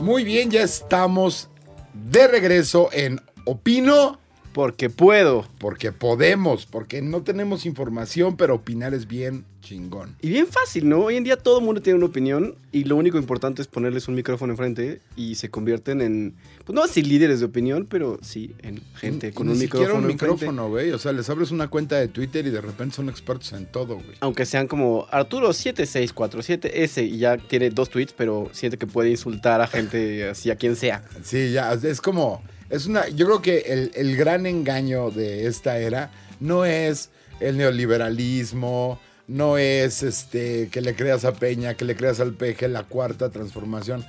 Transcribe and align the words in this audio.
Muy 0.00 0.24
bien, 0.24 0.50
ya 0.50 0.62
estamos 0.62 1.50
de 1.92 2.26
regreso 2.26 2.88
en 2.92 3.20
Opino 3.44 4.19
Porque 4.52 4.90
puedo. 4.90 5.46
porque 5.58 5.92
podemos, 5.92 6.66
porque 6.66 7.02
no 7.02 7.22
tenemos 7.22 7.66
información, 7.66 8.36
pero 8.36 8.56
opinar 8.56 8.94
es 8.94 9.06
bien 9.06 9.44
chingón. 9.62 10.16
Y 10.22 10.30
bien 10.30 10.46
fácil, 10.46 10.88
¿no? 10.88 11.00
Hoy 11.04 11.16
en 11.16 11.24
día 11.24 11.36
todo 11.36 11.58
el 11.58 11.64
mundo 11.64 11.82
tiene 11.82 11.98
una 11.98 12.06
opinión 12.06 12.56
y 12.72 12.84
lo 12.84 12.96
único 12.96 13.18
importante 13.18 13.60
es 13.62 13.68
ponerles 13.68 14.08
un 14.08 14.14
micrófono 14.14 14.52
enfrente 14.54 15.00
y 15.16 15.34
se 15.36 15.50
convierten 15.50 16.00
en, 16.00 16.34
pues 16.64 16.74
no 16.74 16.82
así 16.82 17.02
líderes 17.02 17.40
de 17.40 17.46
opinión, 17.46 17.86
pero 17.88 18.18
sí 18.22 18.54
en 18.62 18.80
gente 18.96 19.32
con 19.32 19.46
Ni 19.46 19.52
un 19.52 19.58
siquiera 19.58 19.86
micrófono. 19.86 20.06
un 20.06 20.10
enfrente. 20.12 20.34
micrófono, 20.34 20.68
güey. 20.70 20.90
O 20.92 20.98
sea, 20.98 21.12
les 21.12 21.28
abres 21.30 21.50
una 21.50 21.68
cuenta 21.68 21.96
de 21.98 22.08
Twitter 22.08 22.46
y 22.46 22.50
de 22.50 22.60
repente 22.60 22.96
son 22.96 23.08
expertos 23.10 23.52
en 23.52 23.66
todo, 23.66 23.96
güey. 23.96 24.16
Aunque 24.20 24.46
sean 24.46 24.66
como 24.66 25.06
Arturo7647S 25.08 27.06
y 27.06 27.18
ya 27.18 27.36
tiene 27.36 27.70
dos 27.70 27.90
tweets, 27.90 28.14
pero 28.16 28.48
siente 28.52 28.78
que 28.78 28.86
puede 28.86 29.10
insultar 29.10 29.60
a 29.60 29.66
gente 29.66 30.30
así, 30.30 30.50
a 30.50 30.56
quien 30.56 30.74
sea. 30.76 31.04
Sí, 31.22 31.52
ya, 31.52 31.72
es 31.74 32.00
como, 32.00 32.42
es 32.70 32.86
una, 32.86 33.08
yo 33.08 33.26
creo 33.26 33.42
que 33.42 33.58
el, 33.66 33.92
el 33.94 34.16
gran 34.16 34.46
engaño 34.46 35.10
de 35.10 35.46
esta 35.46 35.78
era 35.78 36.10
no 36.38 36.64
es 36.64 37.10
el 37.40 37.56
neoliberalismo, 37.56 38.98
no 39.26 39.58
es 39.58 40.02
este 40.02 40.68
que 40.70 40.80
le 40.80 40.94
creas 40.94 41.24
a 41.24 41.32
Peña, 41.32 41.74
que 41.74 41.84
le 41.84 41.94
creas 41.94 42.20
al 42.20 42.34
peje, 42.34 42.68
la 42.68 42.84
cuarta 42.84 43.30
transformación. 43.30 44.04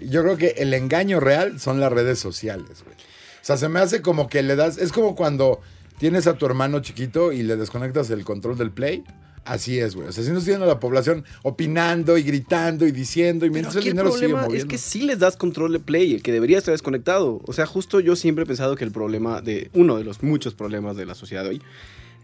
Yo 0.00 0.22
creo 0.22 0.36
que 0.36 0.54
el 0.58 0.74
engaño 0.74 1.20
real 1.20 1.60
son 1.60 1.80
las 1.80 1.92
redes 1.92 2.18
sociales, 2.18 2.82
güey. 2.84 2.96
O 2.96 3.46
sea, 3.46 3.56
se 3.56 3.68
me 3.68 3.78
hace 3.80 4.02
como 4.02 4.28
que 4.28 4.42
le 4.42 4.56
das, 4.56 4.78
es 4.78 4.90
como 4.90 5.14
cuando 5.14 5.60
tienes 5.98 6.26
a 6.26 6.38
tu 6.38 6.46
hermano 6.46 6.80
chiquito 6.80 7.30
y 7.30 7.42
le 7.42 7.56
desconectas 7.56 8.10
el 8.10 8.24
control 8.24 8.58
del 8.58 8.70
play. 8.70 9.04
Así 9.44 9.78
es, 9.78 9.94
güey. 9.94 10.08
O 10.08 10.12
sea, 10.12 10.24
si 10.24 10.30
no 10.30 10.36
estás 10.36 10.48
viendo 10.48 10.64
a 10.64 10.68
la 10.68 10.80
población 10.80 11.24
opinando 11.42 12.16
y 12.16 12.22
gritando 12.22 12.86
y 12.86 12.92
diciendo 12.92 13.46
y 13.46 13.50
mientras 13.50 13.76
el 13.76 13.84
dinero 13.84 14.10
sigue 14.10 14.20
problema 14.20 14.40
es 14.40 14.46
moviendo. 14.46 14.68
que 14.68 14.78
sí 14.78 15.02
les 15.02 15.18
das 15.18 15.36
control 15.36 15.72
de 15.72 15.80
play, 15.80 16.14
el 16.14 16.22
que 16.22 16.32
debería 16.32 16.58
estar 16.58 16.72
desconectado. 16.72 17.40
O 17.46 17.52
sea, 17.52 17.66
justo 17.66 18.00
yo 18.00 18.16
siempre 18.16 18.44
he 18.44 18.46
pensado 18.46 18.76
que 18.76 18.84
el 18.84 18.92
problema 18.92 19.40
de, 19.40 19.70
uno 19.74 19.96
de 19.96 20.04
los 20.04 20.22
muchos 20.22 20.54
problemas 20.54 20.96
de 20.96 21.06
la 21.06 21.14
sociedad 21.14 21.42
de 21.42 21.50
hoy, 21.50 21.62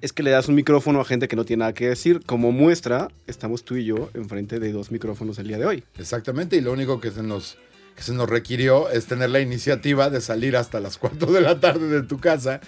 es 0.01 0.13
que 0.13 0.23
le 0.23 0.31
das 0.31 0.49
un 0.49 0.55
micrófono 0.55 1.01
a 1.01 1.05
gente 1.05 1.29
que 1.29 1.37
no 1.37 1.45
tiene 1.45 1.61
nada 1.61 1.75
que 1.75 1.89
decir. 1.89 2.23
Como 2.25 2.53
muestra, 2.53 3.09
estamos 3.27 3.65
tú 3.65 3.77
y 3.77 3.85
yo 3.85 4.11
enfrente 4.15 4.59
de 4.59 4.73
dos 4.73 4.91
micrófonos 4.91 5.39
el 5.39 5.49
día 5.49 5.59
de 5.59 5.67
hoy. 5.67 5.85
Exactamente, 5.99 6.57
y 6.57 6.61
lo 6.61 6.73
único 6.73 7.01
que 7.01 7.11
se 7.11 7.23
nos, 7.23 7.59
que 8.01 8.07
se 8.07 8.15
nos 8.15 8.31
requirió 8.31 8.89
es 8.89 9.05
tener 9.05 9.29
la 9.29 9.41
iniciativa 9.41 10.09
de 10.09 10.23
salir 10.23 10.57
hasta 10.57 10.81
las 10.81 10.97
4 10.97 11.31
de 11.33 11.43
la 11.43 11.61
tarde 11.61 11.87
de 11.87 12.03
tu 12.03 12.19
casa 12.19 12.59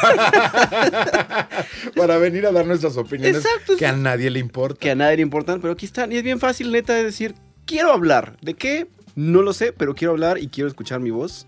para, 0.00 1.48
para 1.94 2.16
venir 2.16 2.46
a 2.46 2.52
dar 2.52 2.66
nuestras 2.66 2.96
opiniones 2.96 3.44
Exacto, 3.44 3.76
que 3.76 3.84
a 3.84 3.92
nadie 3.92 4.30
le 4.30 4.38
importa. 4.38 4.80
Que 4.80 4.92
a 4.92 4.94
nadie 4.94 5.16
le 5.16 5.22
importan, 5.22 5.60
pero 5.60 5.74
aquí 5.74 5.84
están. 5.84 6.10
Y 6.10 6.16
es 6.16 6.22
bien 6.22 6.40
fácil, 6.40 6.72
neta, 6.72 6.94
de 6.94 7.04
decir, 7.04 7.34
quiero 7.66 7.92
hablar. 7.92 8.38
¿De 8.40 8.54
qué? 8.54 8.88
No 9.14 9.42
lo 9.42 9.52
sé, 9.52 9.74
pero 9.74 9.94
quiero 9.94 10.12
hablar 10.12 10.38
y 10.38 10.48
quiero 10.48 10.68
escuchar 10.68 11.00
mi 11.00 11.10
voz. 11.10 11.46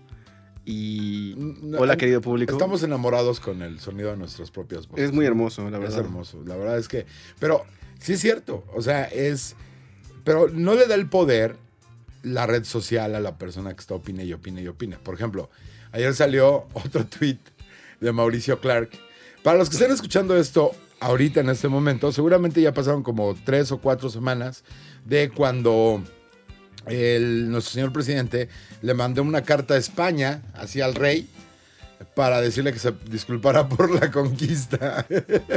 Y... 0.63 1.33
Hola, 1.79 1.97
querido 1.97 2.21
público. 2.21 2.53
Estamos 2.53 2.83
enamorados 2.83 3.39
con 3.39 3.63
el 3.63 3.79
sonido 3.79 4.11
de 4.11 4.17
nuestras 4.17 4.51
propias 4.51 4.87
voces. 4.87 5.05
Es 5.05 5.13
muy 5.13 5.25
hermoso, 5.25 5.67
la 5.67 5.77
Es 5.77 5.81
verdad. 5.81 5.99
hermoso, 6.01 6.43
la 6.45 6.57
verdad 6.57 6.77
es 6.77 6.87
que... 6.87 7.07
Pero 7.39 7.65
sí 7.99 8.13
es 8.13 8.19
cierto, 8.19 8.63
o 8.71 8.83
sea, 8.83 9.05
es... 9.05 9.55
Pero 10.23 10.47
no 10.47 10.75
le 10.75 10.85
da 10.85 10.93
el 10.93 11.09
poder 11.09 11.55
la 12.23 12.45
red 12.45 12.63
social 12.63 13.15
a 13.15 13.19
la 13.19 13.37
persona 13.37 13.73
que 13.73 13.79
está 13.79 13.95
opine 13.95 14.25
y 14.25 14.33
opine 14.33 14.61
y 14.61 14.67
opine. 14.67 14.97
Por 14.97 15.15
ejemplo, 15.15 15.49
ayer 15.91 16.13
salió 16.13 16.67
otro 16.73 17.05
tweet 17.05 17.39
de 17.99 18.11
Mauricio 18.11 18.59
Clark. 18.59 18.89
Para 19.43 19.57
los 19.57 19.69
que 19.69 19.75
estén 19.75 19.91
escuchando 19.91 20.37
esto 20.37 20.71
ahorita 20.99 21.39
en 21.39 21.49
este 21.49 21.67
momento, 21.67 22.11
seguramente 22.11 22.61
ya 22.61 22.73
pasaron 22.73 23.03
como 23.03 23.35
tres 23.43 23.71
o 23.71 23.79
cuatro 23.79 24.09
semanas 24.09 24.63
de 25.05 25.29
cuando 25.29 26.03
el, 26.85 27.49
nuestro 27.49 27.73
señor 27.73 27.91
presidente 27.91 28.49
le 28.81 28.93
mandó 28.93 29.23
una 29.23 29.43
carta 29.43 29.73
a 29.73 29.77
España, 29.77 30.41
así 30.53 30.81
al 30.81 30.95
rey, 30.95 31.27
para 32.15 32.41
decirle 32.41 32.73
que 32.73 32.79
se 32.79 32.93
disculpara 33.09 33.67
por 33.67 33.89
la 33.91 34.11
conquista. 34.11 35.05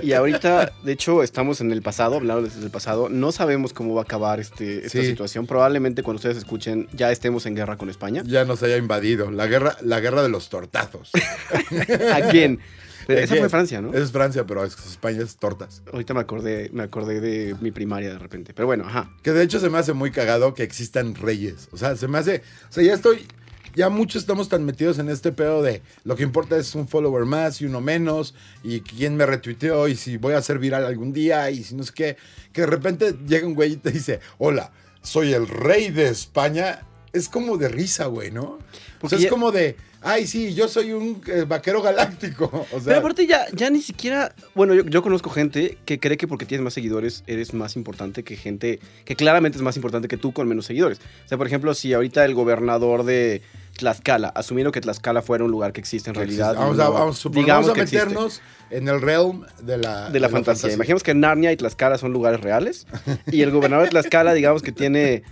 Y 0.02 0.12
ahorita, 0.12 0.72
de 0.84 0.92
hecho, 0.92 1.22
estamos 1.22 1.60
en 1.60 1.72
el 1.72 1.82
pasado, 1.82 2.16
hablando 2.16 2.42
desde 2.42 2.64
el 2.64 2.70
pasado. 2.70 3.08
No 3.08 3.32
sabemos 3.32 3.72
cómo 3.72 3.94
va 3.94 4.02
a 4.02 4.04
acabar 4.04 4.40
este, 4.40 4.86
esta 4.86 5.00
Sí. 5.00 5.06
situación. 5.06 5.46
Probablemente 5.46 6.02
cuando 6.02 6.16
ustedes 6.18 6.36
escuchen 6.36 6.88
ya 6.92 7.10
estemos 7.12 7.46
en 7.46 7.54
guerra 7.54 7.76
con 7.76 7.90
España. 7.90 8.22
ya 8.26 8.44
nos 8.44 8.62
haya 8.62 8.76
invadido. 8.76 9.30
La 9.30 9.46
guerra, 9.46 9.76
la 9.82 10.00
guerra 10.00 10.22
de 10.22 10.28
los 10.28 10.48
tortazos. 10.48 11.10
¿A 12.12 12.20
quién? 12.30 12.60
Pero 13.06 13.20
esa 13.20 13.36
fue 13.36 13.48
Francia, 13.50 13.82
¿no? 13.82 13.92
Es 13.92 14.12
Francia, 14.12 14.44
pero 14.46 14.64
es- 14.64 14.78
España 14.86 15.22
es 15.22 15.36
tortas. 15.36 15.82
Ahorita 15.92 16.14
me 16.14 16.20
acordé, 16.20 16.70
me 16.72 16.82
acordé 16.84 17.20
de 17.20 17.54
mi 17.60 17.70
primaria 17.70 18.10
de 18.10 18.18
repente. 18.18 18.54
Pero 18.54 18.66
bueno, 18.66 18.84
ajá. 18.86 19.10
Que 19.22 19.32
de 19.32 19.42
hecho 19.42 19.60
se 19.60 19.68
me 19.68 19.76
hace 19.76 19.92
muy 19.92 20.10
cagado 20.10 20.54
que 20.54 20.62
existan 20.62 21.14
reyes. 21.14 21.68
O 21.72 21.76
sea, 21.76 21.96
se 21.96 22.08
me 22.08 22.16
hace. 22.18 22.42
O 22.70 22.72
sea, 22.72 22.82
ya 22.82 22.94
estoy. 22.94 23.26
Ya 23.74 23.88
muchos 23.88 24.22
estamos 24.22 24.48
tan 24.48 24.64
metidos 24.64 24.98
en 24.98 25.08
este 25.08 25.32
pedo 25.32 25.62
de 25.62 25.82
lo 26.04 26.14
que 26.14 26.22
importa 26.22 26.56
es 26.56 26.74
un 26.74 26.86
follower 26.86 27.24
más 27.24 27.60
y 27.60 27.66
uno 27.66 27.80
menos. 27.80 28.34
Y 28.62 28.80
quién 28.80 29.16
me 29.16 29.26
retuiteó 29.26 29.88
y 29.88 29.96
si 29.96 30.16
voy 30.16 30.34
a 30.34 30.42
ser 30.42 30.58
viral 30.58 30.84
algún 30.84 31.12
día 31.12 31.50
y 31.50 31.64
si 31.64 31.74
no 31.74 31.82
sé 31.82 31.92
qué. 31.92 32.16
Que 32.52 32.62
de 32.62 32.66
repente 32.68 33.14
llega 33.26 33.46
un 33.46 33.54
güey 33.54 33.72
y 33.72 33.76
te 33.76 33.90
dice: 33.90 34.20
Hola, 34.38 34.70
soy 35.02 35.32
el 35.32 35.48
rey 35.48 35.90
de 35.90 36.08
España. 36.08 36.86
Es 37.12 37.28
como 37.28 37.56
de 37.56 37.68
risa, 37.68 38.06
güey, 38.06 38.30
¿no? 38.30 38.58
O 39.00 39.08
sea, 39.08 39.18
es 39.18 39.26
como 39.26 39.52
de. 39.52 39.76
Ay, 40.06 40.26
sí, 40.26 40.52
yo 40.52 40.68
soy 40.68 40.92
un 40.92 41.22
eh, 41.28 41.46
vaquero 41.48 41.80
galáctico. 41.80 42.50
O 42.72 42.78
sea, 42.78 42.84
Pero 42.84 42.98
aparte 42.98 43.26
ya, 43.26 43.46
ya 43.54 43.70
ni 43.70 43.80
siquiera... 43.80 44.34
Bueno, 44.54 44.74
yo, 44.74 44.84
yo 44.84 45.02
conozco 45.02 45.30
gente 45.30 45.78
que 45.86 45.98
cree 45.98 46.18
que 46.18 46.28
porque 46.28 46.44
tienes 46.44 46.62
más 46.62 46.74
seguidores 46.74 47.24
eres 47.26 47.54
más 47.54 47.74
importante 47.74 48.22
que 48.22 48.36
gente 48.36 48.80
que 49.06 49.16
claramente 49.16 49.56
es 49.56 49.62
más 49.62 49.76
importante 49.76 50.06
que 50.06 50.18
tú 50.18 50.32
con 50.32 50.46
menos 50.46 50.66
seguidores. 50.66 50.98
O 51.24 51.28
sea, 51.28 51.38
por 51.38 51.46
ejemplo, 51.46 51.72
si 51.72 51.94
ahorita 51.94 52.22
el 52.26 52.34
gobernador 52.34 53.04
de 53.04 53.40
Tlaxcala, 53.76 54.28
asumiendo 54.28 54.70
que 54.72 54.80
Tlaxcala 54.80 55.22
fuera 55.22 55.44
un 55.44 55.50
lugar 55.50 55.72
que 55.72 55.80
existe 55.80 56.08
en 56.10 56.14
realidad... 56.14 56.54
Vamos 56.54 56.78
a, 56.78 56.88
vamos 56.88 57.28
digamos 57.32 57.70
a 57.70 57.72
que 57.72 57.82
meternos 57.82 58.40
en 58.70 58.88
el 58.88 59.00
realm 59.00 59.44
de 59.62 59.78
la, 59.78 60.10
de 60.10 60.20
la 60.20 60.28
fantasía. 60.28 60.72
Imaginemos 60.72 61.02
que 61.02 61.14
Narnia 61.14 61.52
y 61.52 61.56
Tlaxcala 61.56 61.98
son 61.98 62.12
lugares 62.12 62.40
reales. 62.40 62.86
Y 63.26 63.42
el 63.42 63.50
gobernador 63.50 63.86
de 63.86 63.90
Tlaxcala, 63.90 64.32
digamos 64.32 64.62
que 64.62 64.72
tiene, 64.72 65.24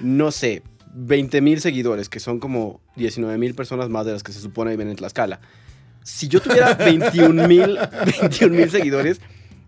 no 0.00 0.32
sé, 0.32 0.62
20 0.94 1.40
mil 1.40 1.60
seguidores, 1.60 2.08
que 2.08 2.20
son 2.20 2.40
como 2.40 2.80
19 2.96 3.38
mil 3.38 3.54
personas 3.54 3.88
más 3.88 4.06
de 4.06 4.12
las 4.12 4.22
que 4.22 4.32
se 4.32 4.40
supone 4.40 4.72
viven 4.72 4.88
en 4.88 4.96
Tlaxcala. 4.96 5.40
Si 6.02 6.28
yo 6.28 6.40
tuviera 6.40 6.74
21 6.74 7.48
mil 7.48 7.78
21 8.20 8.54
mil 8.54 8.70
seguidores, 8.70 9.20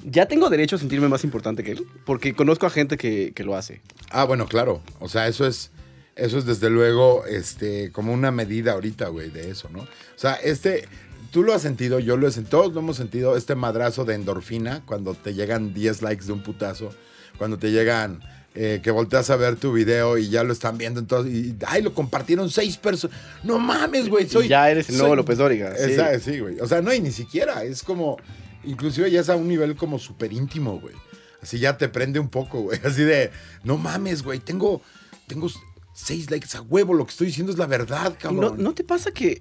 ya 0.05 0.27
tengo 0.27 0.51
derecho 0.51 0.77
a 0.77 0.79
sentirme 0.79 1.09
más 1.09 1.25
importante 1.25 1.65
que 1.65 1.73
él. 1.73 1.87
Porque 2.05 2.35
conozco 2.35 2.67
a 2.67 2.71
gente 2.71 2.97
que, 2.97 3.33
que 3.35 3.45
lo 3.45 3.57
hace. 3.57 3.81
Ah, 4.11 4.25
bueno, 4.25 4.47
claro. 4.47 4.83
O 5.01 5.09
sea, 5.09 5.27
eso 5.27 5.47
es, 5.47 5.71
eso 6.17 6.39
es 6.39 6.47
desde 6.47 6.71
luego 6.71 7.25
este, 7.27 7.93
como 7.93 8.13
una 8.13 8.31
medida 8.31 8.73
ahorita, 8.73 9.09
güey, 9.09 9.31
de 9.31 9.51
eso, 9.51 9.69
¿no? 9.71 9.81
O 9.81 9.89
sea, 10.17 10.35
este, 10.35 10.89
tú 11.31 11.43
lo 11.43 11.53
has 11.55 11.63
sentido, 11.63 11.99
yo 11.99 12.17
lo 12.17 12.27
he 12.27 12.33
sentido, 12.33 12.59
todos 12.63 12.75
lo 12.75 12.81
hemos 12.81 12.97
sentido, 12.97 13.37
este 13.37 13.55
madrazo 13.55 14.05
de 14.05 14.15
endorfina 14.15 14.83
cuando 14.87 15.15
te 15.15 15.35
llegan 15.35 15.75
10 15.75 16.03
likes 16.03 16.25
de 16.25 16.33
un 16.33 16.43
putazo, 16.43 16.91
cuando 17.39 17.59
te 17.59 17.71
llegan, 17.71 18.21
eh, 18.55 18.81
que 18.83 18.91
volteas 18.91 19.29
a 19.29 19.37
ver 19.37 19.57
tu 19.57 19.75
video 19.75 20.17
y 20.17 20.31
ya 20.31 20.43
lo 20.43 20.55
están 20.55 20.79
viendo 20.79 20.99
entonces, 21.01 21.31
y, 21.35 21.57
ay, 21.67 21.83
lo 21.83 21.93
compartieron 21.93 22.49
seis 22.51 22.79
personas. 22.79 23.15
No 23.45 23.59
mames, 23.59 24.09
güey, 24.09 24.27
soy... 24.27 24.49
ya 24.49 24.71
eres 24.71 24.89
el 24.89 24.95
nuevo 24.97 25.11
soy- 25.11 25.17
López 25.19 25.37
Dóriga. 25.37 25.77
sí. 25.77 25.93
Esa- 25.93 26.19
sí, 26.19 26.41
güey. 26.41 26.59
O 26.61 26.67
sea, 26.67 26.81
no, 26.81 26.95
y 26.95 27.01
ni 27.01 27.13
siquiera, 27.13 27.63
es 27.65 27.83
como, 27.83 28.17
inclusive 28.65 29.11
ya 29.11 29.21
es 29.21 29.29
a 29.29 29.37
un 29.37 29.49
nivel 29.49 29.77
como 29.77 29.99
súper 29.99 30.33
íntimo, 30.33 30.81
güey. 30.81 30.95
Así 31.43 31.59
ya 31.59 31.77
te 31.77 31.91
prende 31.91 32.19
un 32.19 32.31
poco, 32.31 32.63
güey. 32.63 32.81
Así 32.85 33.03
de, 33.03 33.31
no 33.63 33.77
mames, 33.77 34.23
güey, 34.23 34.39
tengo, 34.39 34.81
tengo 35.27 35.51
seis 35.99 36.31
likes 36.31 36.55
a 36.57 36.61
huevo, 36.61 36.93
lo 36.93 37.07
que 37.07 37.11
estoy 37.13 37.29
diciendo 37.29 37.51
es 37.53 37.59
la 37.59 37.67
verdad, 37.67 38.13
¿Y 38.19 38.23
cabrón. 38.23 38.57
no, 38.59 38.63
¿No 38.63 38.75
te 38.75 38.85
pasa 38.85 39.11
que 39.13 39.41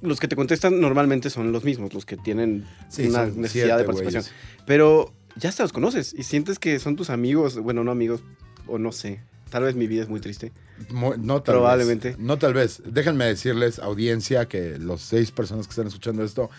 los 0.00 0.20
que 0.20 0.28
te 0.28 0.36
contestan 0.36 0.80
normalmente 0.80 1.30
son 1.30 1.50
los 1.50 1.64
mismos, 1.64 1.92
los 1.94 2.06
que 2.06 2.16
tienen 2.16 2.64
Sí, 2.88 3.08
una 3.08 3.26
necesidad 3.26 3.76
de 3.78 3.84
participación? 3.84 4.22
güeyes. 4.22 4.64
Pero 4.66 5.12
ya 5.34 5.48
hasta 5.48 5.64
los 5.64 5.72
conoces 5.72 6.14
y 6.16 6.22
sientes 6.22 6.58
que 6.60 6.78
son 6.78 6.94
tus 6.94 7.10
amigos, 7.10 7.58
bueno, 7.58 7.82
no 7.82 7.90
amigos, 7.90 8.22
o 8.68 8.78
no 8.78 8.92
sé. 8.92 9.20
Tal 9.50 9.64
vez 9.64 9.74
mi 9.74 9.86
vida 9.88 10.02
es 10.02 10.08
muy 10.08 10.20
triste. 10.20 10.52
No 10.90 11.42
tal 11.42 11.54
Probablemente. 11.54 12.10
vez. 12.10 12.18
No 12.18 12.36
tal 12.38 12.52
vez. 12.54 12.82
Déjenme 12.84 13.24
decirles, 13.24 13.78
audiencia, 13.78 14.46
que 14.46 14.78
los 14.78 15.00
seis 15.00 15.30
personas 15.32 15.66
que 15.66 15.70
están 15.70 15.86
escuchando 15.88 16.22
esto, 16.24 16.50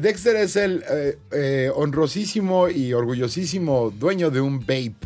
Dexter 0.00 0.34
es 0.36 0.56
el 0.56 0.82
eh, 0.90 1.18
eh, 1.30 1.70
honrosísimo 1.74 2.68
y 2.68 2.92
orgullosísimo 2.92 3.90
dueño 3.90 4.30
de 4.30 4.40
un 4.40 4.60
vape. 4.60 4.96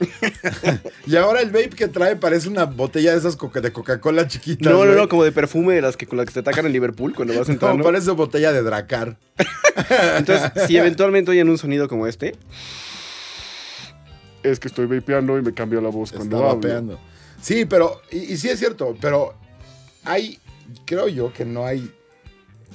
y 1.06 1.16
ahora 1.16 1.40
el 1.42 1.48
vape 1.50 1.70
que 1.70 1.88
trae 1.88 2.16
parece 2.16 2.48
una 2.48 2.64
botella 2.64 3.12
de 3.12 3.18
esas 3.18 3.36
coca- 3.36 3.60
de 3.60 3.72
Coca-Cola 3.72 4.26
chiquitas. 4.28 4.72
No, 4.72 4.84
no, 4.84 4.94
no, 4.94 5.08
como 5.08 5.24
de 5.24 5.32
perfume 5.32 5.74
de 5.74 5.82
las 5.82 5.96
que 5.96 6.06
con 6.06 6.16
las 6.18 6.26
que 6.26 6.32
te 6.32 6.40
atacan 6.40 6.66
en 6.66 6.72
Liverpool 6.72 7.14
cuando 7.14 7.36
vas 7.38 7.48
No, 7.48 7.54
entrando. 7.54 7.84
parece 7.84 8.10
botella 8.12 8.52
de 8.52 8.62
Dracar. 8.62 9.18
Entonces, 10.16 10.50
si 10.66 10.76
eventualmente 10.76 11.30
oyen 11.30 11.48
un 11.48 11.58
sonido 11.58 11.88
como 11.88 12.06
este, 12.06 12.34
es 14.42 14.58
que 14.58 14.68
estoy 14.68 14.86
vapeando 14.86 15.38
y 15.38 15.42
me 15.42 15.52
cambia 15.52 15.80
la 15.80 15.90
voz 15.90 16.12
cuando 16.12 16.36
Está 16.36 16.48
hablo. 16.50 16.60
vapeando. 16.60 17.00
Sí, 17.40 17.64
pero, 17.66 18.00
y, 18.10 18.18
y 18.32 18.36
sí 18.36 18.48
es 18.48 18.58
cierto, 18.58 18.96
pero 19.00 19.34
hay, 20.04 20.38
creo 20.86 21.08
yo 21.08 21.32
que 21.32 21.44
no 21.44 21.66
hay 21.66 21.90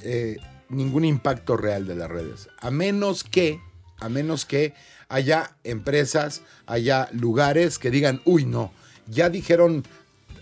eh, 0.02 0.36
ningún 0.68 1.04
impacto 1.04 1.56
real 1.56 1.86
de 1.86 1.96
las 1.96 2.08
redes. 2.10 2.48
A 2.60 2.70
menos 2.70 3.24
que, 3.24 3.60
a 3.98 4.08
menos 4.08 4.44
que 4.44 4.74
haya 5.08 5.56
empresas, 5.64 6.42
haya 6.66 7.08
lugares 7.12 7.78
que 7.78 7.90
digan, 7.90 8.20
uy, 8.24 8.44
no, 8.44 8.72
ya 9.08 9.28
dijeron 9.30 9.84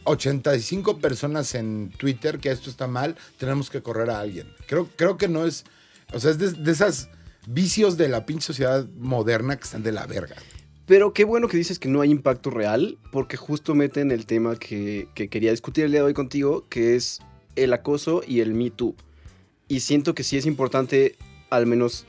85 0.04 0.98
personas 0.98 1.54
en 1.54 1.90
Twitter 1.96 2.38
que 2.38 2.50
esto 2.50 2.70
está 2.70 2.86
mal, 2.86 3.16
tenemos 3.38 3.70
que 3.70 3.82
correr 3.82 4.10
a 4.10 4.20
alguien. 4.20 4.48
Creo, 4.66 4.88
creo 4.96 5.16
que 5.16 5.28
no 5.28 5.46
es, 5.46 5.64
o 6.12 6.20
sea, 6.20 6.30
es 6.30 6.38
de, 6.38 6.52
de 6.52 6.72
esas 6.72 7.08
vicios 7.46 7.96
de 7.96 8.08
la 8.08 8.26
pinche 8.26 8.46
sociedad 8.46 8.86
moderna 8.98 9.56
que 9.56 9.64
están 9.64 9.82
de 9.82 9.92
la 9.92 10.06
verga. 10.06 10.36
Pero 10.86 11.14
qué 11.14 11.24
bueno 11.24 11.48
que 11.48 11.56
dices 11.56 11.78
que 11.78 11.88
no 11.88 12.02
hay 12.02 12.10
impacto 12.10 12.50
real, 12.50 12.98
porque 13.10 13.38
justo 13.38 13.74
meten 13.74 14.10
el 14.10 14.26
tema 14.26 14.56
que, 14.56 15.08
que 15.14 15.28
quería 15.28 15.50
discutir 15.50 15.84
el 15.84 15.92
día 15.92 16.00
de 16.00 16.06
hoy 16.06 16.14
contigo, 16.14 16.66
que 16.68 16.94
es 16.94 17.20
el 17.56 17.72
acoso 17.72 18.22
y 18.26 18.40
el 18.40 18.52
Me 18.52 18.70
Too. 18.70 18.94
Y 19.66 19.80
siento 19.80 20.14
que 20.14 20.22
sí 20.22 20.36
es 20.36 20.44
importante, 20.44 21.16
al 21.48 21.66
menos 21.66 22.04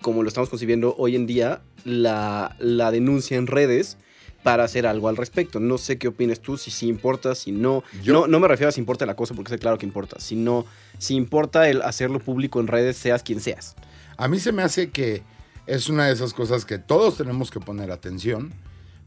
como 0.00 0.22
lo 0.22 0.28
estamos 0.28 0.48
concibiendo 0.50 0.94
hoy 0.98 1.16
en 1.16 1.26
día, 1.26 1.62
la, 1.84 2.56
la 2.58 2.90
denuncia 2.90 3.36
en 3.36 3.46
redes 3.46 3.96
para 4.42 4.64
hacer 4.64 4.86
algo 4.86 5.08
al 5.08 5.16
respecto. 5.16 5.60
No 5.60 5.76
sé 5.78 5.98
qué 5.98 6.08
opinas 6.08 6.40
tú, 6.40 6.56
si 6.56 6.70
sí 6.70 6.88
importa, 6.88 7.34
si 7.34 7.52
no. 7.52 7.82
Yo- 8.02 8.12
no. 8.14 8.26
No 8.26 8.40
me 8.40 8.48
refiero 8.48 8.70
a 8.70 8.72
si 8.72 8.80
importa 8.80 9.04
el 9.04 9.10
acoso, 9.10 9.34
porque 9.34 9.50
sé 9.50 9.58
claro 9.58 9.76
que 9.78 9.84
importa, 9.86 10.18
sino 10.18 10.64
si 10.98 11.14
importa 11.14 11.68
el 11.68 11.82
hacerlo 11.82 12.18
público 12.20 12.60
en 12.60 12.66
redes, 12.66 12.96
seas 12.96 13.22
quien 13.22 13.40
seas. 13.40 13.76
A 14.16 14.28
mí 14.28 14.38
se 14.40 14.52
me 14.52 14.62
hace 14.62 14.90
que 14.90 15.22
es 15.66 15.88
una 15.88 16.06
de 16.06 16.12
esas 16.14 16.32
cosas 16.34 16.64
que 16.64 16.78
todos 16.78 17.16
tenemos 17.18 17.50
que 17.50 17.60
poner 17.60 17.90
atención, 17.90 18.52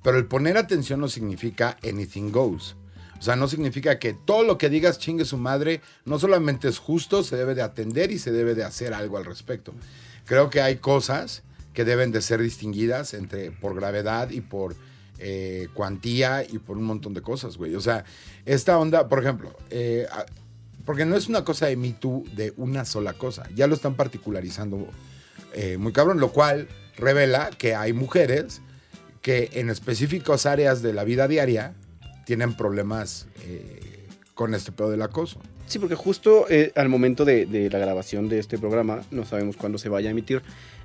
pero 0.03 0.17
el 0.17 0.25
poner 0.25 0.57
atención 0.57 0.99
no 0.99 1.07
significa 1.07 1.77
anything 1.83 2.31
goes. 2.31 2.75
O 3.19 3.21
sea, 3.25 3.35
no 3.37 3.47
significa 3.47 3.99
que 3.99 4.13
todo 4.13 4.43
lo 4.43 4.57
que 4.57 4.69
digas 4.69 4.99
chingue 4.99 5.23
su 5.25 5.37
madre, 5.37 5.81
no 6.05 6.19
solamente 6.19 6.67
es 6.67 6.77
justo, 6.77 7.23
se 7.23 7.37
debe 7.37 7.55
de 7.55 7.61
atender 7.61 8.11
y 8.11 8.19
se 8.19 8.31
debe 8.33 8.53
de 8.53 8.65
hacer 8.65 8.93
algo 8.93 9.17
al 9.17 9.23
respecto. 9.25 9.73
Creo 10.25 10.49
que 10.49 10.61
hay 10.61 10.77
cosas 10.77 11.43
que 11.73 11.85
deben 11.85 12.11
de 12.11 12.21
ser 12.21 12.41
distinguidas 12.41 13.13
entre 13.13 13.51
por 13.51 13.75
gravedad 13.75 14.29
y 14.29 14.41
por 14.41 14.75
eh, 15.19 15.67
cuantía 15.73 16.43
y 16.43 16.59
por 16.59 16.77
un 16.77 16.83
montón 16.83 17.13
de 17.13 17.21
cosas, 17.21 17.57
güey. 17.57 17.75
O 17.75 17.81
sea, 17.81 18.05
esta 18.45 18.77
onda, 18.77 19.07
por 19.07 19.19
ejemplo, 19.19 19.55
eh, 19.69 20.07
porque 20.85 21.05
no 21.05 21.15
es 21.15 21.27
una 21.27 21.43
cosa 21.43 21.67
de 21.67 21.77
Me 21.77 21.93
Too 21.93 22.23
de 22.35 22.53
una 22.57 22.85
sola 22.85 23.13
cosa, 23.13 23.47
ya 23.55 23.67
lo 23.67 23.75
están 23.75 23.95
particularizando 23.95 24.87
eh, 25.53 25.77
muy 25.77 25.93
cabrón, 25.93 26.19
lo 26.19 26.31
cual 26.31 26.67
revela 26.97 27.49
que 27.57 27.75
hay 27.75 27.93
mujeres 27.93 28.61
que 29.21 29.49
en 29.53 29.69
específicas 29.69 30.45
áreas 30.45 30.81
de 30.81 30.93
la 30.93 31.03
vida 31.03 31.27
diaria 31.27 31.73
tienen 32.25 32.55
problemas 32.55 33.27
eh, 33.41 34.07
con 34.33 34.53
este 34.53 34.71
pedo 34.71 34.89
del 34.89 35.01
acoso. 35.01 35.39
Sí, 35.65 35.79
porque 35.79 35.95
justo 35.95 36.45
eh, 36.49 36.71
al 36.75 36.89
momento 36.89 37.25
de, 37.25 37.69
la 37.71 37.79
grabación 37.79 38.29
de 38.29 38.39
este 38.39 38.57
programa, 38.57 39.01
no 39.11 39.25
sabemos 39.25 39.57
cuándo 39.57 39.77
se 39.77 39.89
vaya 39.89 40.09
a 40.09 40.11
emitir, 40.11 40.41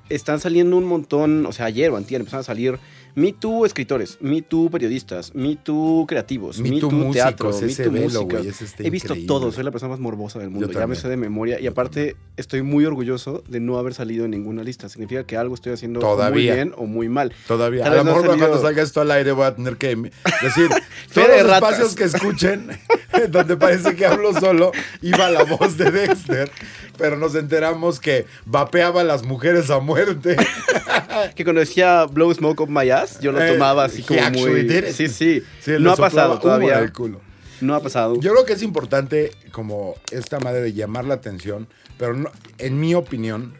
están 0.09 0.39
saliendo 0.39 0.77
un 0.77 0.85
montón, 0.85 1.45
o 1.45 1.51
sea, 1.51 1.65
ayer 1.65 1.91
o 1.91 1.97
antier 1.97 2.21
empezaron 2.21 2.41
a 2.41 2.43
salir 2.43 2.79
Me 3.19 3.33
Too 3.33 3.65
escritores, 3.65 4.17
Me 4.21 4.41
Too 4.41 4.69
periodistas, 4.71 5.35
Me 5.35 5.55
Too 5.57 6.05
creativos, 6.07 6.59
Me 6.59 6.79
Too 6.79 6.89
músicos, 6.89 7.13
teatro, 7.13 7.51
Me 7.51 7.73
Too 7.73 7.91
música. 7.91 8.39
está 8.39 8.83
He 8.83 8.89
visto 8.89 9.07
increíble. 9.13 9.27
todo, 9.27 9.51
soy 9.51 9.63
la 9.65 9.71
persona 9.71 9.89
más 9.89 9.99
morbosa 9.99 10.39
del 10.39 10.49
mundo, 10.49 10.67
ya 10.67 10.73
me 10.73 10.79
también. 10.79 11.01
sé 11.01 11.09
de 11.09 11.17
memoria 11.17 11.59
y 11.59 11.63
Yo 11.63 11.71
aparte 11.71 12.15
estoy 12.37 12.61
muy 12.61 12.85
orgulloso 12.85 13.43
de 13.49 13.59
no 13.59 13.77
haber 13.77 13.93
salido 13.93 14.23
en 14.25 14.31
ninguna 14.31 14.63
lista. 14.63 14.87
Significa 14.87 15.25
que 15.25 15.35
algo 15.35 15.53
estoy 15.55 15.73
haciendo 15.73 15.99
Todavía. 15.99 16.29
muy 16.53 16.55
bien 16.55 16.73
o 16.77 16.85
muy 16.85 17.09
mal. 17.09 17.33
Todavía. 17.47 17.83
Tal 17.83 17.93
a 17.93 17.95
lo 17.97 18.03
no 18.05 18.11
mejor 18.11 18.25
cuando 18.27 18.45
salido- 18.45 18.61
salga 18.61 18.81
esto 18.83 19.01
al 19.01 19.11
aire 19.11 19.31
voy 19.33 19.45
a 19.47 19.55
tener 19.55 19.75
que 19.75 19.87
decir 20.41 20.69
todos 21.13 21.27
los 21.27 21.43
ratas. 21.43 21.71
espacios 21.79 21.95
que 21.95 22.03
escuchen 22.05 22.67
donde 23.31 23.57
parece 23.57 23.95
que 23.95 24.05
hablo 24.05 24.33
solo 24.39 24.71
iba 25.01 25.29
la 25.29 25.43
voz 25.43 25.77
de 25.77 25.91
Dexter, 25.91 26.49
pero 26.97 27.17
nos 27.17 27.35
enteramos 27.35 27.99
que 27.99 28.27
vapeaba 28.45 29.01
a 29.01 29.03
las 29.03 29.23
mujeres 29.23 29.69
a 29.69 29.79
muerte. 29.79 30.37
Que 31.35 31.43
cuando 31.43 31.59
decía 31.59 32.05
Blow 32.05 32.33
Smoke 32.33 32.61
Up 32.61 32.69
My 32.69 32.89
Ass, 32.89 33.08
yo 33.21 33.31
lo 33.31 33.41
Eh, 33.41 33.53
tomaba 33.53 33.85
así 33.85 34.01
como 34.03 34.19
muy... 34.31 34.67
Sí, 34.93 35.07
sí. 35.07 35.43
No 35.79 35.91
ha 35.91 35.95
pasado 35.95 36.39
todavía. 36.39 36.77
en 36.77 36.83
el 36.85 36.93
culo. 36.93 37.21
No 37.61 37.75
ha 37.75 37.81
pasado. 37.81 38.19
Yo 38.19 38.31
creo 38.31 38.45
que 38.45 38.53
es 38.53 38.61
importante 38.63 39.31
como 39.51 39.95
esta 40.11 40.39
madre 40.39 40.61
de 40.61 40.73
llamar 40.73 41.05
la 41.05 41.15
atención, 41.15 41.67
pero 41.97 42.13
no, 42.13 42.31
en 42.57 42.79
mi 42.79 42.95
opinión, 42.95 43.53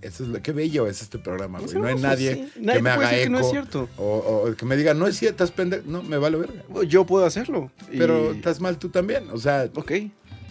eso 0.00 0.22
es 0.22 0.30
lo, 0.30 0.40
qué 0.40 0.52
bello 0.52 0.86
es 0.86 1.02
este 1.02 1.18
programa, 1.18 1.58
güey. 1.60 1.74
No 1.74 1.86
hay 1.86 1.96
nadie 1.96 2.34
sí. 2.34 2.52
Nadie 2.60 2.78
que 2.78 2.82
me 2.82 2.90
haga 2.90 3.10
que 3.10 3.22
eco 3.24 3.32
no 3.32 3.40
es 3.40 3.50
cierto. 3.50 3.88
O, 3.98 4.44
o 4.48 4.54
que 4.56 4.64
me 4.64 4.76
diga, 4.76 4.94
no 4.94 5.06
es 5.06 5.18
cierto, 5.18 5.44
estás 5.44 5.54
pendejo. 5.54 5.82
No, 5.86 6.02
me 6.02 6.16
vale 6.16 6.38
verga. 6.38 6.62
Yo 6.86 7.04
puedo 7.04 7.26
hacerlo. 7.26 7.70
y- 7.92 7.98
Pero 7.98 8.32
estás 8.32 8.60
mal 8.60 8.78
tú 8.78 8.88
también. 8.88 9.24
O 9.30 9.38
sea, 9.38 9.68
Ok. 9.74 9.92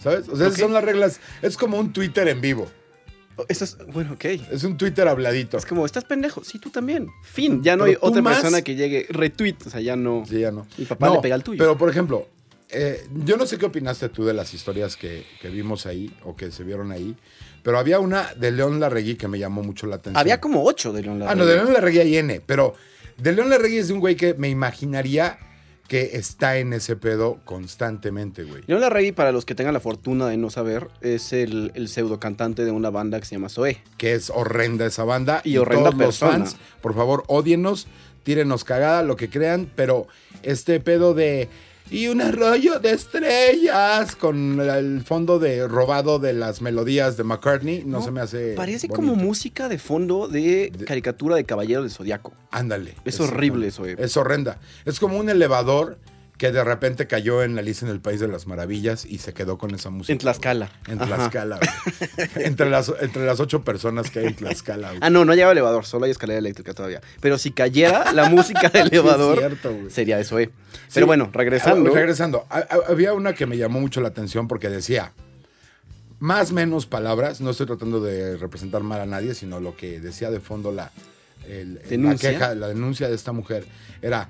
¿sabes? 0.00 0.28
O 0.28 0.36
sea, 0.36 0.46
esas 0.46 0.60
son 0.60 0.72
las 0.72 0.84
reglas. 0.84 1.18
Es 1.42 1.56
como 1.56 1.78
un 1.80 1.92
Twitter 1.92 2.28
en 2.28 2.40
vivo. 2.40 2.68
Eso 3.48 3.64
es... 3.64 3.76
Bueno, 3.92 4.14
ok. 4.14 4.24
Es 4.50 4.64
un 4.64 4.76
Twitter 4.76 5.06
habladito. 5.08 5.56
Es 5.58 5.66
como, 5.66 5.86
estás 5.86 6.04
pendejo. 6.04 6.42
Sí, 6.44 6.58
tú 6.58 6.70
también. 6.70 7.08
Fin. 7.22 7.62
Ya 7.62 7.76
no 7.76 7.84
Pero 7.84 7.98
hay 8.02 8.08
otra 8.08 8.22
más- 8.22 8.36
persona 8.40 8.62
que 8.62 8.74
llegue. 8.74 9.06
Retweet. 9.10 9.56
O 9.66 9.70
sea, 9.70 9.80
ya 9.80 9.96
no. 9.96 10.24
Sí, 10.28 10.40
ya 10.40 10.50
no. 10.50 10.66
Mi 10.76 10.84
papá 10.84 11.06
No, 11.08 11.14
le 11.16 11.20
pega 11.20 11.34
al 11.34 11.42
tuyo. 11.44 11.58
Pero, 11.58 11.78
por 11.78 11.88
ejemplo, 11.90 12.26
eh, 12.70 13.06
yo 13.24 13.36
no 13.36 13.46
sé 13.46 13.56
qué 13.58 13.66
opinaste 13.66 14.08
tú 14.08 14.24
de 14.24 14.34
las 14.34 14.52
historias 14.54 14.96
que, 14.96 15.24
que 15.40 15.48
vimos 15.48 15.86
ahí 15.86 16.14
o 16.24 16.34
que 16.36 16.50
se 16.50 16.64
vieron 16.64 16.92
ahí, 16.92 17.16
pero 17.62 17.78
había 17.78 17.98
una 17.98 18.34
de 18.34 18.50
León 18.50 18.80
Larregui 18.80 19.14
que 19.16 19.28
me 19.28 19.38
llamó 19.38 19.62
mucho 19.62 19.86
la 19.86 19.96
atención. 19.96 20.18
Había 20.20 20.40
como 20.40 20.64
ocho 20.64 20.92
de 20.92 21.02
León 21.02 21.22
Ah, 21.26 21.34
no, 21.34 21.46
de 21.46 21.54
León 21.56 21.72
Larregui 21.72 21.98
hay 22.00 22.16
N, 22.18 22.40
pero 22.44 22.74
de 23.16 23.32
León 23.32 23.48
Larregui 23.48 23.78
es 23.78 23.88
de 23.88 23.94
un 23.94 24.00
güey 24.00 24.16
que 24.16 24.34
me 24.34 24.48
imaginaría 24.48 25.38
que 25.88 26.10
está 26.18 26.58
en 26.58 26.74
ese 26.74 26.96
pedo 26.96 27.40
constantemente, 27.46 28.44
güey. 28.44 28.62
León 28.66 28.82
Larregui, 28.82 29.12
para 29.12 29.32
los 29.32 29.46
que 29.46 29.54
tengan 29.54 29.72
la 29.72 29.80
fortuna 29.80 30.28
de 30.28 30.36
no 30.36 30.50
saber, 30.50 30.88
es 31.00 31.32
el, 31.32 31.72
el 31.74 31.88
pseudo 31.88 32.20
cantante 32.20 32.66
de 32.66 32.70
una 32.70 32.90
banda 32.90 33.18
que 33.18 33.24
se 33.24 33.34
llama 33.34 33.48
Zoe. 33.48 33.82
Que 33.96 34.12
es 34.12 34.28
horrenda 34.28 34.84
esa 34.84 35.04
banda. 35.04 35.40
Y 35.44 35.56
horrenda 35.56 35.90
todos 35.90 36.04
los 36.04 36.18
fans, 36.18 36.56
por 36.82 36.94
favor, 36.94 37.24
odienos, 37.26 37.88
tírenos 38.22 38.64
cagada, 38.64 39.02
lo 39.02 39.16
que 39.16 39.30
crean, 39.30 39.72
pero 39.74 40.06
este 40.42 40.78
pedo 40.78 41.14
de... 41.14 41.48
Y 41.90 42.08
un 42.08 42.20
arroyo 42.20 42.80
de 42.80 42.90
estrellas 42.92 44.14
con 44.16 44.60
el 44.60 45.02
fondo 45.02 45.38
de 45.38 45.66
robado 45.66 46.18
de 46.18 46.34
las 46.34 46.60
melodías 46.60 47.16
de 47.16 47.24
McCartney, 47.24 47.82
no, 47.84 47.98
No, 48.00 48.04
se 48.04 48.10
me 48.10 48.20
hace. 48.20 48.52
Parece 48.54 48.88
bonito. 48.88 48.94
como 49.10 49.14
música 49.22 49.68
de 49.68 49.78
fondo 49.78 50.28
de, 50.28 50.70
De- 50.76 50.84
caricatura 50.84 51.36
de 51.36 51.44
Caballero 51.44 51.80
del 51.82 51.90
Zodiaco. 51.90 52.34
Ándale. 52.50 52.94
Es 53.04 53.18
horrible 53.20 53.68
eso, 53.68 53.86
eh. 53.86 53.96
Es 53.98 54.16
horrenda. 54.18 54.58
Es 54.84 55.00
como 55.00 55.16
un 55.18 55.30
elevador 55.30 55.98
que 56.38 56.52
de 56.52 56.62
repente 56.62 57.06
cayó 57.08 57.42
en 57.42 57.58
Alicia 57.58 57.84
en 57.84 57.92
el 57.92 58.00
País 58.00 58.20
de 58.20 58.28
las 58.28 58.46
Maravillas 58.46 59.04
y 59.04 59.18
se 59.18 59.34
quedó 59.34 59.58
con 59.58 59.74
esa 59.74 59.90
música. 59.90 60.12
En 60.12 60.18
Tlaxcala. 60.20 60.70
En 60.86 61.02
Ajá. 61.02 61.16
Tlaxcala. 61.16 61.58
güey. 61.58 62.28
entre, 62.46 62.70
las, 62.70 62.92
entre 63.00 63.26
las 63.26 63.40
ocho 63.40 63.64
personas 63.64 64.10
que 64.10 64.20
hay 64.20 64.26
en 64.26 64.36
Tlaxcala. 64.36 64.88
güey. 64.90 65.00
Ah, 65.02 65.10
no, 65.10 65.24
no 65.24 65.34
lleva 65.34 65.50
elevador, 65.52 65.84
solo 65.84 66.04
hay 66.04 66.12
escalera 66.12 66.38
eléctrica 66.38 66.72
todavía. 66.74 67.00
Pero 67.20 67.38
si 67.38 67.50
cayera 67.50 68.12
la 68.12 68.28
música 68.30 68.68
del 68.68 68.84
Sí, 68.88 68.94
elevador, 68.94 69.34
es 69.34 69.40
cierto, 69.40 69.74
güey. 69.74 69.90
sería 69.90 70.20
eso, 70.20 70.38
eh. 70.38 70.50
Sí. 70.72 70.78
Pero 70.94 71.06
bueno, 71.06 71.28
regresando. 71.32 71.90
Ah, 71.90 71.94
Regresando. 71.94 72.46
A- 72.50 72.58
a- 72.58 72.90
Había 72.92 73.12
una 73.14 73.34
que 73.34 73.44
me 73.46 73.56
llamó 73.58 73.80
mucho 73.80 74.00
la 74.00 74.08
atención 74.08 74.46
porque 74.46 74.68
decía, 74.70 75.12
más 76.20 76.52
menos 76.52 76.86
palabras, 76.86 77.40
no 77.40 77.50
estoy 77.50 77.66
tratando 77.66 78.00
de 78.00 78.36
representar 78.36 78.82
mal 78.82 79.00
a 79.00 79.06
nadie, 79.06 79.34
sino 79.34 79.60
lo 79.60 79.76
que 79.76 80.00
decía 80.00 80.30
de 80.30 80.40
fondo 80.40 80.72
la, 80.72 80.90
el- 81.48 81.80
la 81.90 82.14
queja, 82.16 82.54
la 82.54 82.68
denuncia 82.68 83.08
de 83.08 83.14
esta 83.14 83.32
mujer 83.32 83.66
era, 84.02 84.28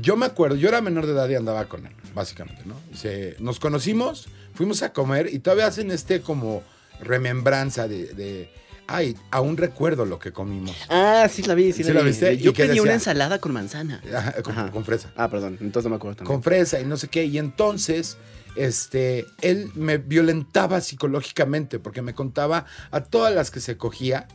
yo 0.00 0.16
me 0.16 0.26
acuerdo, 0.26 0.56
yo 0.56 0.68
era 0.68 0.80
menor 0.80 1.06
de 1.06 1.12
edad 1.12 1.28
y 1.28 1.34
andaba 1.34 1.66
con 1.66 1.86
él, 1.86 1.92
básicamente, 2.14 2.62
¿no? 2.66 2.74
Dice, 2.90 3.36
nos 3.38 3.60
conocimos, 3.60 4.26
fuimos 4.54 4.82
a 4.82 4.92
comer 4.92 5.28
y 5.32 5.38
todavía 5.38 5.66
hacen 5.66 5.90
este 5.90 6.20
como 6.20 6.62
remembranza 7.00 7.88
de, 7.88 8.06
de, 8.14 8.50
ay, 8.86 9.16
aún 9.30 9.56
recuerdo 9.56 10.04
lo 10.04 10.18
que 10.18 10.32
comimos. 10.32 10.76
Ah, 10.88 11.28
sí 11.30 11.42
la 11.42 11.54
vi, 11.54 11.72
sí, 11.72 11.84
¿Sí 11.84 11.92
la 11.92 12.00
vi. 12.00 12.08
viste? 12.08 12.36
Yo 12.38 12.50
¿Y 12.50 12.54
qué 12.54 12.66
pedí 12.66 12.80
una 12.80 12.94
ensalada 12.94 13.38
con 13.40 13.52
manzana. 13.52 14.00
Ajá, 14.14 14.42
con, 14.42 14.52
Ajá. 14.52 14.70
con 14.70 14.84
fresa. 14.84 15.12
Ah, 15.16 15.28
perdón, 15.28 15.58
entonces 15.60 15.84
no 15.84 15.90
me 15.90 15.96
acuerdo 15.96 16.16
también. 16.16 16.34
con 16.34 16.42
fresa 16.42 16.80
y 16.80 16.84
no 16.84 16.96
sé 16.96 17.08
qué. 17.08 17.24
Y 17.24 17.38
entonces, 17.38 18.16
este, 18.56 19.26
él 19.42 19.70
me 19.74 19.98
violentaba 19.98 20.80
psicológicamente 20.80 21.78
porque 21.78 22.02
me 22.02 22.14
contaba 22.14 22.66
a 22.90 23.00
todas 23.02 23.34
las 23.34 23.50
que 23.50 23.60
se 23.60 23.76
cogía. 23.76 24.28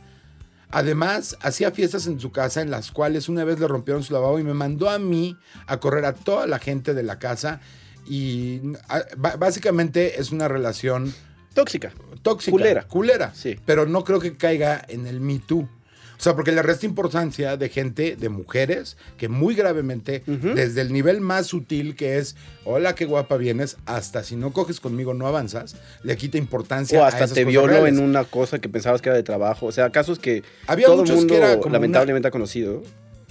Además, 0.72 1.36
hacía 1.42 1.70
fiestas 1.72 2.06
en 2.06 2.20
su 2.20 2.30
casa 2.30 2.62
en 2.62 2.70
las 2.70 2.92
cuales 2.92 3.28
una 3.28 3.44
vez 3.44 3.58
le 3.58 3.66
rompieron 3.66 4.02
su 4.02 4.12
lavabo 4.12 4.38
y 4.38 4.44
me 4.44 4.54
mandó 4.54 4.88
a 4.88 4.98
mí 4.98 5.36
a 5.66 5.78
correr 5.80 6.04
a 6.04 6.14
toda 6.14 6.46
la 6.46 6.58
gente 6.58 6.94
de 6.94 7.02
la 7.02 7.18
casa. 7.18 7.60
Y 8.06 8.60
ah, 8.88 9.02
básicamente 9.16 10.20
es 10.20 10.30
una 10.30 10.48
relación 10.48 11.12
Tóxica. 11.54 11.92
tóxica. 12.22 12.52
Culera. 12.52 12.82
Culera. 12.88 13.32
Sí. 13.34 13.58
Pero 13.66 13.86
no 13.86 14.04
creo 14.04 14.20
que 14.20 14.36
caiga 14.36 14.84
en 14.88 15.06
el 15.06 15.20
Me 15.20 15.38
Too. 15.40 15.68
O 16.20 16.22
sea, 16.22 16.36
porque 16.36 16.52
le 16.52 16.60
resta 16.62 16.84
importancia 16.84 17.56
de 17.56 17.70
gente, 17.70 18.14
de 18.14 18.28
mujeres, 18.28 18.98
que 19.16 19.30
muy 19.30 19.54
gravemente, 19.54 20.22
desde 20.26 20.82
el 20.82 20.92
nivel 20.92 21.22
más 21.22 21.46
sutil 21.46 21.96
que 21.96 22.18
es, 22.18 22.36
hola, 22.66 22.94
qué 22.94 23.06
guapa 23.06 23.38
vienes, 23.38 23.78
hasta 23.86 24.22
si 24.22 24.36
no 24.36 24.52
coges 24.52 24.80
conmigo 24.80 25.14
no 25.14 25.26
avanzas, 25.26 25.76
le 26.02 26.18
quita 26.18 26.36
importancia 26.36 27.00
O 27.00 27.04
a 27.04 27.06
hasta 27.08 27.24
esas 27.24 27.32
te 27.32 27.40
cosas 27.44 27.50
violó 27.50 27.68
reales. 27.68 27.94
en 27.98 28.04
una 28.04 28.24
cosa 28.24 28.58
que 28.58 28.68
pensabas 28.68 29.00
que 29.00 29.08
era 29.08 29.16
de 29.16 29.22
trabajo. 29.22 29.64
O 29.64 29.72
sea, 29.72 29.88
casos 29.88 30.18
que 30.18 30.42
Había 30.66 30.84
todo 30.86 30.96
el 30.96 31.00
muchos 31.00 31.14
que 31.16 31.20
mundo 31.32 31.36
era 31.36 31.58
como 31.58 31.72
lamentablemente 31.72 32.28
ha 32.28 32.30
conocido. 32.30 32.82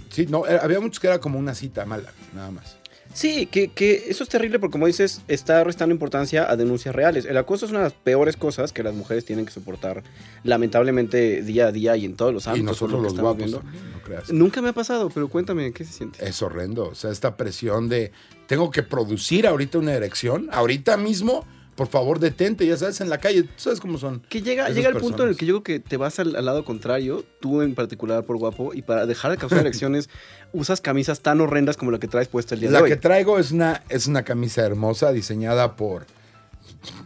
Sí, 0.10 0.26
no, 0.26 0.48
era- 0.48 0.64
había 0.64 0.80
muchos 0.80 1.00
que 1.00 1.06
era 1.06 1.20
como 1.20 1.38
una 1.38 1.54
cita 1.54 1.86
mala, 1.86 2.12
nada 2.34 2.50
más. 2.50 2.76
Sí, 3.20 3.48
que, 3.48 3.68
que 3.68 4.06
eso 4.08 4.24
es 4.24 4.30
terrible 4.30 4.60
porque 4.60 4.72
como 4.72 4.88
dices, 4.88 5.24
está 5.28 5.62
restando 5.66 5.92
importancia 5.94 6.50
a 6.50 6.56
denuncias 6.56 6.96
reales. 6.96 7.26
El 7.26 7.36
acoso 7.36 7.66
es 7.66 7.72
una 7.72 7.80
de 7.80 7.84
las 7.88 7.94
peores 7.94 8.38
cosas 8.38 8.72
que 8.72 8.82
las 8.82 8.94
mujeres 8.94 9.26
tienen 9.26 9.46
que 9.46 9.52
soportar 9.52 10.04
lamentablemente 10.46 11.42
día 11.42 11.68
a 11.68 11.72
día 11.74 11.98
y 11.98 12.06
en 12.06 12.16
todos 12.16 12.34
los 12.34 12.46
Y 12.46 12.52
ámbitos. 12.52 12.66
lo 12.66 12.88
nosotros 12.88 13.04
los 13.04 13.20
guapos 13.20 13.52
también, 13.52 13.92
no 13.92 14.02
creas. 14.04 14.32
Nunca 14.32 14.62
me 14.62 14.70
ha 14.70 14.74
pasado, 14.74 15.10
pero 15.10 15.28
cuéntame, 15.28 15.74
¿qué 15.74 15.84
se 15.84 15.92
siente? 15.92 16.26
Es 16.26 16.42
horrendo. 16.42 16.88
O 16.88 16.96
sea, 16.96 17.12
esta 17.12 17.36
presión 17.36 17.90
de 17.90 18.14
tengo 18.48 18.72
que 18.72 18.84
producir 18.84 19.48
ahorita 19.48 19.80
una 19.80 19.94
erección, 19.96 20.48
ahorita 20.54 20.96
mismo, 20.96 21.46
por 21.80 21.88
favor 21.88 22.20
detente, 22.20 22.68
ya 22.68 22.76
sabes, 22.76 23.00
en 23.00 23.10
la 23.10 23.20
calle, 23.20 23.44
tú 23.44 23.54
sabes 23.56 23.80
cómo 23.80 23.98
son. 23.98 24.20
Que 24.28 24.42
llega, 24.42 24.68
llega 24.68 24.90
el 24.90 24.98
punto 24.98 25.24
en 25.24 25.30
el 25.30 25.38
que 25.38 25.46
yo 25.46 25.64
creo 25.64 25.64
que 25.64 25.80
te 25.80 25.96
vas 25.96 26.20
al, 26.20 26.36
al 26.36 26.44
lado 26.44 26.66
contrario, 26.66 27.24
tú 27.40 27.62
en 27.62 27.74
particular 27.74 28.26
por 28.26 28.36
guapo, 28.36 28.74
y 28.74 28.82
para 28.82 29.06
dejar 29.06 29.32
de 29.32 29.38
causar 29.38 29.60
erecciones 29.66 30.10
usas 30.52 30.82
camisas 30.82 31.22
tan 31.22 31.40
horrendas 31.40 31.78
como 31.78 31.92
la 31.92 31.98
que 31.98 32.10
traes 32.10 32.28
puesta 32.28 32.54
el 32.54 32.60
día 32.60 32.70
La 32.70 32.80
de 32.80 32.84
hoy. 32.84 32.90
que 32.90 32.98
traigo 32.98 33.40
es 33.40 33.52
una, 33.52 33.82
es 33.88 34.08
una 34.08 34.24
camisa 34.24 34.66
hermosa 34.66 35.14
diseñada 35.14 35.78
por, 35.78 36.06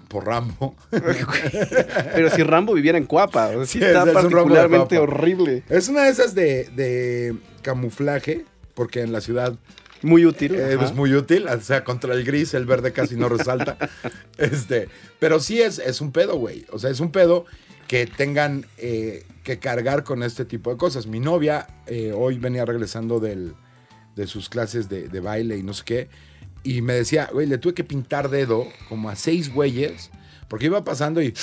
por 0.08 0.26
Rambo. 0.26 0.76
Pero 0.90 2.32
si 2.32 2.42
Rambo 2.42 2.74
viviera 2.74 2.98
en 2.98 3.06
Cuapa, 3.06 3.50
o 3.50 3.66
sea, 3.66 3.66
sí 3.68 3.78
Sí, 3.78 3.86
está 3.86 4.06
es 4.08 4.12
particularmente 4.12 4.98
horrible. 4.98 5.62
Es 5.70 5.88
una 5.88 6.06
de 6.06 6.10
esas 6.10 6.34
de, 6.34 6.68
de 6.76 7.36
camuflaje, 7.62 8.46
porque 8.74 9.02
en 9.02 9.12
la 9.12 9.22
ciudad 9.22 9.54
Muy 10.04 10.26
útil. 10.26 10.56
eh, 10.56 10.78
es 10.82 10.94
muy 10.94 11.14
útil, 11.14 11.48
o 11.48 11.62
sea, 11.62 11.84
contra 11.84 12.14
el 12.14 12.24
gris 12.24 12.54
el 12.54 12.66
verde 12.66 12.92
casi 12.92 13.16
no 13.16 13.30
resalta. 13.30 13.78
este, 14.38 14.90
pero 15.20 15.40
sí 15.40 15.62
es, 15.62 15.80
es 15.80 16.02
un 16.02 16.12
pedo, 16.12 16.36
güey. 16.38 16.66
O 16.72 16.80
sea, 16.80 16.90
es 16.90 17.00
un 17.00 17.12
pedo 17.12 17.46
que 17.88 18.06
tengan 18.06 18.66
eh, 18.78 19.26
que 19.44 19.60
cargar 19.60 20.04
con 20.04 20.24
este 20.24 20.46
tipo 20.46 20.70
de 20.72 20.78
cosas. 20.78 21.08
Mi 21.08 21.20
novia 21.20 21.68
eh, 21.88 22.14
hoy 22.16 22.38
venía 22.38 22.66
regresando 22.66 23.20
del, 23.20 23.56
de 24.16 24.28
sus 24.28 24.50
clases 24.50 24.90
de, 24.90 25.08
de 25.08 25.20
baile 25.20 25.58
y 25.58 25.64
no 25.64 25.74
sé 25.74 25.84
qué, 25.86 26.10
y 26.64 26.82
me 26.82 26.94
decía, 26.94 27.30
güey, 27.32 27.46
le 27.46 27.58
tuve 27.58 27.74
que 27.74 27.84
pintar 27.84 28.30
dedo 28.30 28.66
como 28.88 29.10
a 29.10 29.16
seis 29.16 29.54
güeyes, 29.54 30.12
porque 30.48 30.68
iba 30.68 30.84
pasando 30.84 31.22
y... 31.22 31.34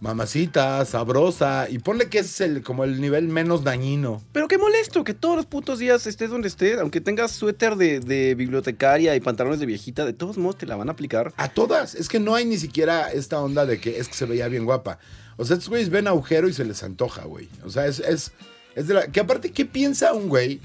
Mamacita, 0.00 0.84
sabrosa. 0.84 1.66
Y 1.70 1.78
ponle 1.78 2.08
que 2.08 2.18
es 2.18 2.40
el, 2.40 2.62
como 2.62 2.84
el 2.84 3.00
nivel 3.00 3.28
menos 3.28 3.64
dañino. 3.64 4.22
Pero 4.32 4.48
qué 4.48 4.58
molesto 4.58 5.04
que 5.04 5.14
todos 5.14 5.36
los 5.36 5.46
putos 5.46 5.78
días 5.78 6.06
estés 6.06 6.30
donde 6.30 6.48
estés, 6.48 6.78
aunque 6.78 7.00
tengas 7.00 7.32
suéter 7.32 7.76
de, 7.76 8.00
de 8.00 8.34
bibliotecaria 8.34 9.16
y 9.16 9.20
pantalones 9.20 9.60
de 9.60 9.66
viejita, 9.66 10.04
de 10.04 10.12
todos 10.12 10.36
modos 10.38 10.58
te 10.58 10.66
la 10.66 10.76
van 10.76 10.88
a 10.88 10.92
aplicar. 10.92 11.32
A 11.36 11.48
todas. 11.48 11.94
Es 11.94 12.08
que 12.08 12.20
no 12.20 12.34
hay 12.34 12.44
ni 12.44 12.58
siquiera 12.58 13.10
esta 13.10 13.40
onda 13.40 13.64
de 13.64 13.80
que 13.80 13.98
es 13.98 14.08
que 14.08 14.14
se 14.14 14.26
veía 14.26 14.48
bien 14.48 14.64
guapa. 14.64 14.98
O 15.36 15.44
sea, 15.44 15.54
estos 15.54 15.68
güeyes 15.68 15.90
ven 15.90 16.08
agujero 16.08 16.48
y 16.48 16.52
se 16.52 16.64
les 16.64 16.82
antoja, 16.82 17.24
güey. 17.24 17.48
O 17.64 17.70
sea, 17.70 17.86
es, 17.86 18.00
es, 18.00 18.32
es 18.74 18.88
de 18.88 18.94
la. 18.94 19.06
Que 19.08 19.20
aparte, 19.20 19.52
¿qué 19.52 19.64
piensa 19.64 20.12
un 20.12 20.28
güey 20.28 20.60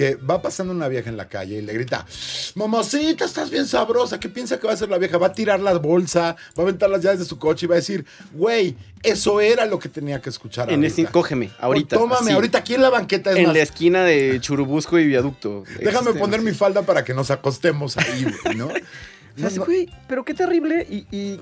que 0.00 0.14
va 0.14 0.40
pasando 0.40 0.72
una 0.72 0.88
vieja 0.88 1.10
en 1.10 1.18
la 1.18 1.28
calle 1.28 1.58
y 1.58 1.60
le 1.60 1.74
grita, 1.74 2.06
mamacita, 2.54 3.26
estás 3.26 3.50
bien 3.50 3.66
sabrosa? 3.66 4.18
¿Qué 4.18 4.30
piensa 4.30 4.58
que 4.58 4.66
va 4.66 4.70
a 4.70 4.74
hacer 4.74 4.88
la 4.88 4.96
vieja? 4.96 5.18
Va 5.18 5.26
a 5.26 5.32
tirar 5.34 5.60
la 5.60 5.74
bolsa, 5.74 6.36
va 6.58 6.62
a 6.62 6.62
aventar 6.62 6.88
las 6.88 7.02
llaves 7.02 7.18
de 7.18 7.26
su 7.26 7.38
coche 7.38 7.66
y 7.66 7.68
va 7.68 7.74
a 7.74 7.76
decir, 7.76 8.06
güey, 8.32 8.74
eso 9.02 9.42
era 9.42 9.66
lo 9.66 9.78
que 9.78 9.90
tenía 9.90 10.18
que 10.22 10.30
escuchar. 10.30 10.72
En 10.72 10.84
este, 10.84 11.04
cógeme, 11.04 11.50
ahorita. 11.58 11.96
O 11.96 11.98
tómame, 11.98 12.28
así, 12.28 12.32
ahorita 12.32 12.56
aquí 12.56 12.76
en 12.76 12.80
la 12.80 12.88
banqueta 12.88 13.32
es 13.32 13.36
En 13.36 13.48
más. 13.48 13.54
la 13.54 13.62
esquina 13.62 14.02
de 14.02 14.38
Churubusco 14.40 14.98
y 14.98 15.06
Viaducto. 15.06 15.64
Déjame 15.78 16.14
poner 16.14 16.40
mi 16.40 16.52
falda 16.52 16.80
para 16.80 17.04
que 17.04 17.12
nos 17.12 17.30
acostemos 17.30 17.98
ahí, 17.98 18.24
güey, 18.24 18.56
¿no? 18.56 18.70
No, 19.36 19.48
no. 19.50 19.64
güey, 19.66 19.86
pero 20.08 20.24
qué 20.24 20.32
terrible. 20.32 20.86
Y, 20.90 21.06
y 21.14 21.40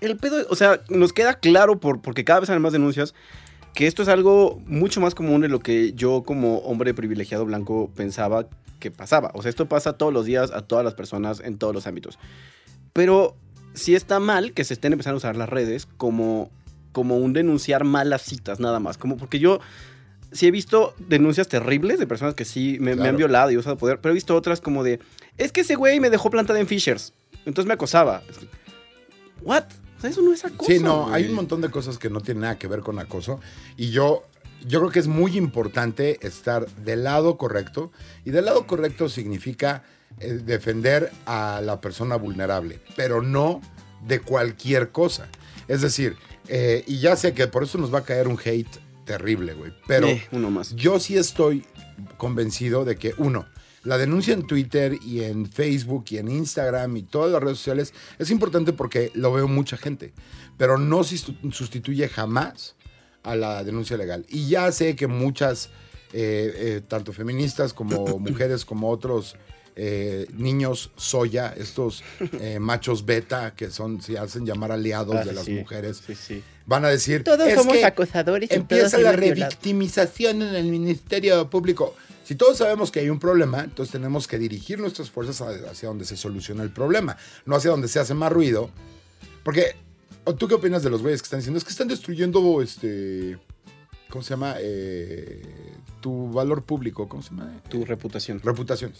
el 0.00 0.16
pedo, 0.16 0.46
o 0.48 0.54
sea, 0.54 0.80
nos 0.88 1.12
queda 1.12 1.34
claro 1.34 1.80
por, 1.80 2.00
porque 2.00 2.24
cada 2.24 2.38
vez 2.40 2.50
hay 2.50 2.58
más 2.60 2.72
denuncias 2.72 3.14
que 3.76 3.86
esto 3.86 4.00
es 4.02 4.08
algo 4.08 4.58
mucho 4.66 5.02
más 5.02 5.14
común 5.14 5.42
de 5.42 5.48
lo 5.48 5.60
que 5.60 5.92
yo 5.92 6.22
como 6.22 6.58
hombre 6.60 6.94
privilegiado 6.94 7.44
blanco 7.44 7.90
pensaba 7.94 8.48
que 8.80 8.90
pasaba. 8.90 9.30
O 9.34 9.42
sea, 9.42 9.50
esto 9.50 9.66
pasa 9.66 9.92
todos 9.92 10.14
los 10.14 10.24
días 10.24 10.50
a 10.50 10.62
todas 10.62 10.82
las 10.82 10.94
personas 10.94 11.40
en 11.40 11.58
todos 11.58 11.74
los 11.74 11.86
ámbitos. 11.86 12.18
Pero 12.94 13.36
sí 13.74 13.94
está 13.94 14.18
mal 14.18 14.54
que 14.54 14.64
se 14.64 14.72
estén 14.72 14.94
empezando 14.94 15.16
a 15.16 15.18
usar 15.18 15.36
las 15.36 15.50
redes 15.50 15.84
como, 15.98 16.50
como 16.92 17.18
un 17.18 17.34
denunciar 17.34 17.84
malas 17.84 18.22
citas, 18.22 18.60
nada 18.60 18.80
más. 18.80 18.96
Como 18.96 19.18
porque 19.18 19.38
yo 19.40 19.60
sí 20.32 20.46
he 20.46 20.50
visto 20.50 20.94
denuncias 20.98 21.46
terribles 21.46 21.98
de 21.98 22.06
personas 22.06 22.34
que 22.34 22.46
sí 22.46 22.78
me, 22.80 22.86
me 22.86 22.92
han 22.92 22.98
Claro. 22.98 23.16
violado 23.18 23.50
y 23.50 23.58
usado 23.58 23.76
poder, 23.76 24.00
pero 24.00 24.12
he 24.12 24.14
visto 24.14 24.34
otras 24.34 24.62
como 24.62 24.84
de, 24.84 25.00
es 25.36 25.52
que 25.52 25.60
ese 25.60 25.74
güey 25.74 26.00
me 26.00 26.08
dejó 26.08 26.30
plantada 26.30 26.58
en 26.60 26.66
Fishers, 26.66 27.12
entonces 27.44 27.66
me 27.66 27.74
acosaba. 27.74 28.22
¿What? 29.42 29.64
Eso 30.06 30.22
no 30.22 30.32
es 30.32 30.44
acoso. 30.44 30.70
Sí, 30.70 30.78
no, 30.78 31.04
güey. 31.04 31.14
hay 31.14 31.28
un 31.28 31.34
montón 31.34 31.60
de 31.60 31.70
cosas 31.70 31.98
que 31.98 32.10
no 32.10 32.20
tienen 32.20 32.42
nada 32.42 32.58
que 32.58 32.66
ver 32.68 32.80
con 32.80 32.98
acoso. 32.98 33.40
Y 33.76 33.90
yo, 33.90 34.22
yo 34.66 34.80
creo 34.80 34.90
que 34.90 34.98
es 35.00 35.08
muy 35.08 35.36
importante 35.36 36.18
estar 36.26 36.66
del 36.76 37.04
lado 37.04 37.36
correcto. 37.36 37.90
Y 38.24 38.30
del 38.30 38.44
lado 38.46 38.66
correcto 38.66 39.08
significa 39.08 39.82
eh, 40.20 40.40
defender 40.44 41.12
a 41.26 41.60
la 41.62 41.80
persona 41.80 42.16
vulnerable, 42.16 42.80
pero 42.96 43.22
no 43.22 43.60
de 44.06 44.20
cualquier 44.20 44.90
cosa. 44.90 45.28
Es 45.68 45.80
decir, 45.82 46.16
eh, 46.48 46.84
y 46.86 47.00
ya 47.00 47.16
sé 47.16 47.34
que 47.34 47.46
por 47.48 47.64
eso 47.64 47.76
nos 47.78 47.92
va 47.92 47.98
a 47.98 48.04
caer 48.04 48.28
un 48.28 48.38
hate 48.42 48.80
terrible, 49.04 49.54
güey. 49.54 49.72
Pero 49.86 50.06
Eh, 50.08 50.26
uno 50.32 50.50
más. 50.50 50.74
yo 50.74 50.98
sí 51.00 51.16
estoy 51.16 51.64
convencido 52.16 52.84
de 52.84 52.96
que, 52.96 53.14
uno, 53.18 53.46
la 53.86 53.98
denuncia 53.98 54.34
en 54.34 54.46
Twitter 54.46 54.98
y 55.00 55.22
en 55.22 55.46
Facebook 55.46 56.06
y 56.10 56.18
en 56.18 56.28
Instagram 56.28 56.96
y 56.96 57.02
todas 57.04 57.30
las 57.30 57.40
redes 57.40 57.58
sociales 57.58 57.94
es 58.18 58.30
importante 58.30 58.72
porque 58.72 59.12
lo 59.14 59.32
veo 59.32 59.46
mucha 59.46 59.76
gente, 59.76 60.12
pero 60.56 60.76
no 60.76 61.04
sustituye 61.04 62.08
jamás 62.08 62.74
a 63.22 63.36
la 63.36 63.62
denuncia 63.62 63.96
legal. 63.96 64.26
Y 64.28 64.48
ya 64.48 64.72
sé 64.72 64.96
que 64.96 65.06
muchas, 65.06 65.70
eh, 66.12 66.52
eh, 66.56 66.80
tanto 66.86 67.12
feministas 67.12 67.72
como 67.72 68.04
mujeres 68.18 68.64
como 68.64 68.90
otros 68.90 69.36
eh, 69.76 70.26
niños 70.32 70.90
soya, 70.96 71.52
estos 71.56 72.02
eh, 72.40 72.58
machos 72.58 73.04
beta 73.04 73.54
que 73.54 73.70
son, 73.70 74.00
se 74.00 74.18
hacen 74.18 74.46
llamar 74.46 74.72
aliados 74.72 75.14
Ah, 75.16 75.24
de 75.24 75.32
las 75.34 75.44
sí. 75.44 75.52
mujeres, 75.52 76.02
Sí, 76.06 76.14
sí. 76.14 76.42
van 76.64 76.84
a 76.84 76.88
decir, 76.88 77.22
Todos 77.24 77.46
"Es 77.46 77.54
somos 77.54 77.74
que 77.76 77.84
acosadores 77.84 78.50
y 78.50 78.54
empieza 78.54 78.90
todos 78.92 79.02
la 79.02 79.10
hemos 79.10 79.20
violado". 79.20 79.40
revictimización 79.50 80.42
en 80.42 80.54
el 80.54 80.64
Ministerio 80.66 81.48
Público. 81.50 81.94
Si 82.24 82.34
todos 82.34 82.56
sabemos 82.58 82.90
que 82.90 83.00
hay 83.00 83.08
un 83.10 83.20
problema, 83.20 83.60
entonces 83.64 83.92
tenemos 83.92 84.26
que 84.26 84.38
dirigir 84.38 84.80
nuestras 84.80 85.10
fuerzas 85.10 85.40
hacia 85.42 85.88
donde 85.88 86.04
se 86.04 86.16
soluciona 86.16 86.62
el 86.64 86.70
problema, 86.70 87.16
no 87.44 87.54
hacia 87.54 87.70
donde 87.70 87.86
se 87.86 88.00
hace 88.00 88.14
más 88.14 88.32
ruido. 88.32 88.70
Porque, 89.44 89.76
¿o 90.24 90.34
¿tú 90.34 90.48
qué 90.48 90.54
opinas 90.54 90.82
de 90.82 90.90
los 90.90 91.02
güeyes 91.02 91.20
que 91.22 91.26
están 91.26 91.38
diciendo? 91.38 91.58
Es 91.58 91.64
que 91.64 91.70
están 91.70 91.86
destruyendo, 91.86 92.60
este, 92.62 93.38
¿cómo 94.10 94.22
se 94.24 94.30
llama? 94.30 94.56
Eh, 94.58 95.40
tu 96.00 96.32
valor 96.32 96.64
público, 96.64 97.08
¿cómo 97.08 97.22
se 97.22 97.30
llama? 97.30 97.62
Tu 97.68 97.84
reputación. 97.84 98.40
Reputaciones. 98.42 98.98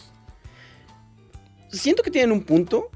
Siento 1.71 2.03
que 2.03 2.11
tienen 2.11 2.31
un 2.31 2.43
punto, 2.43 2.89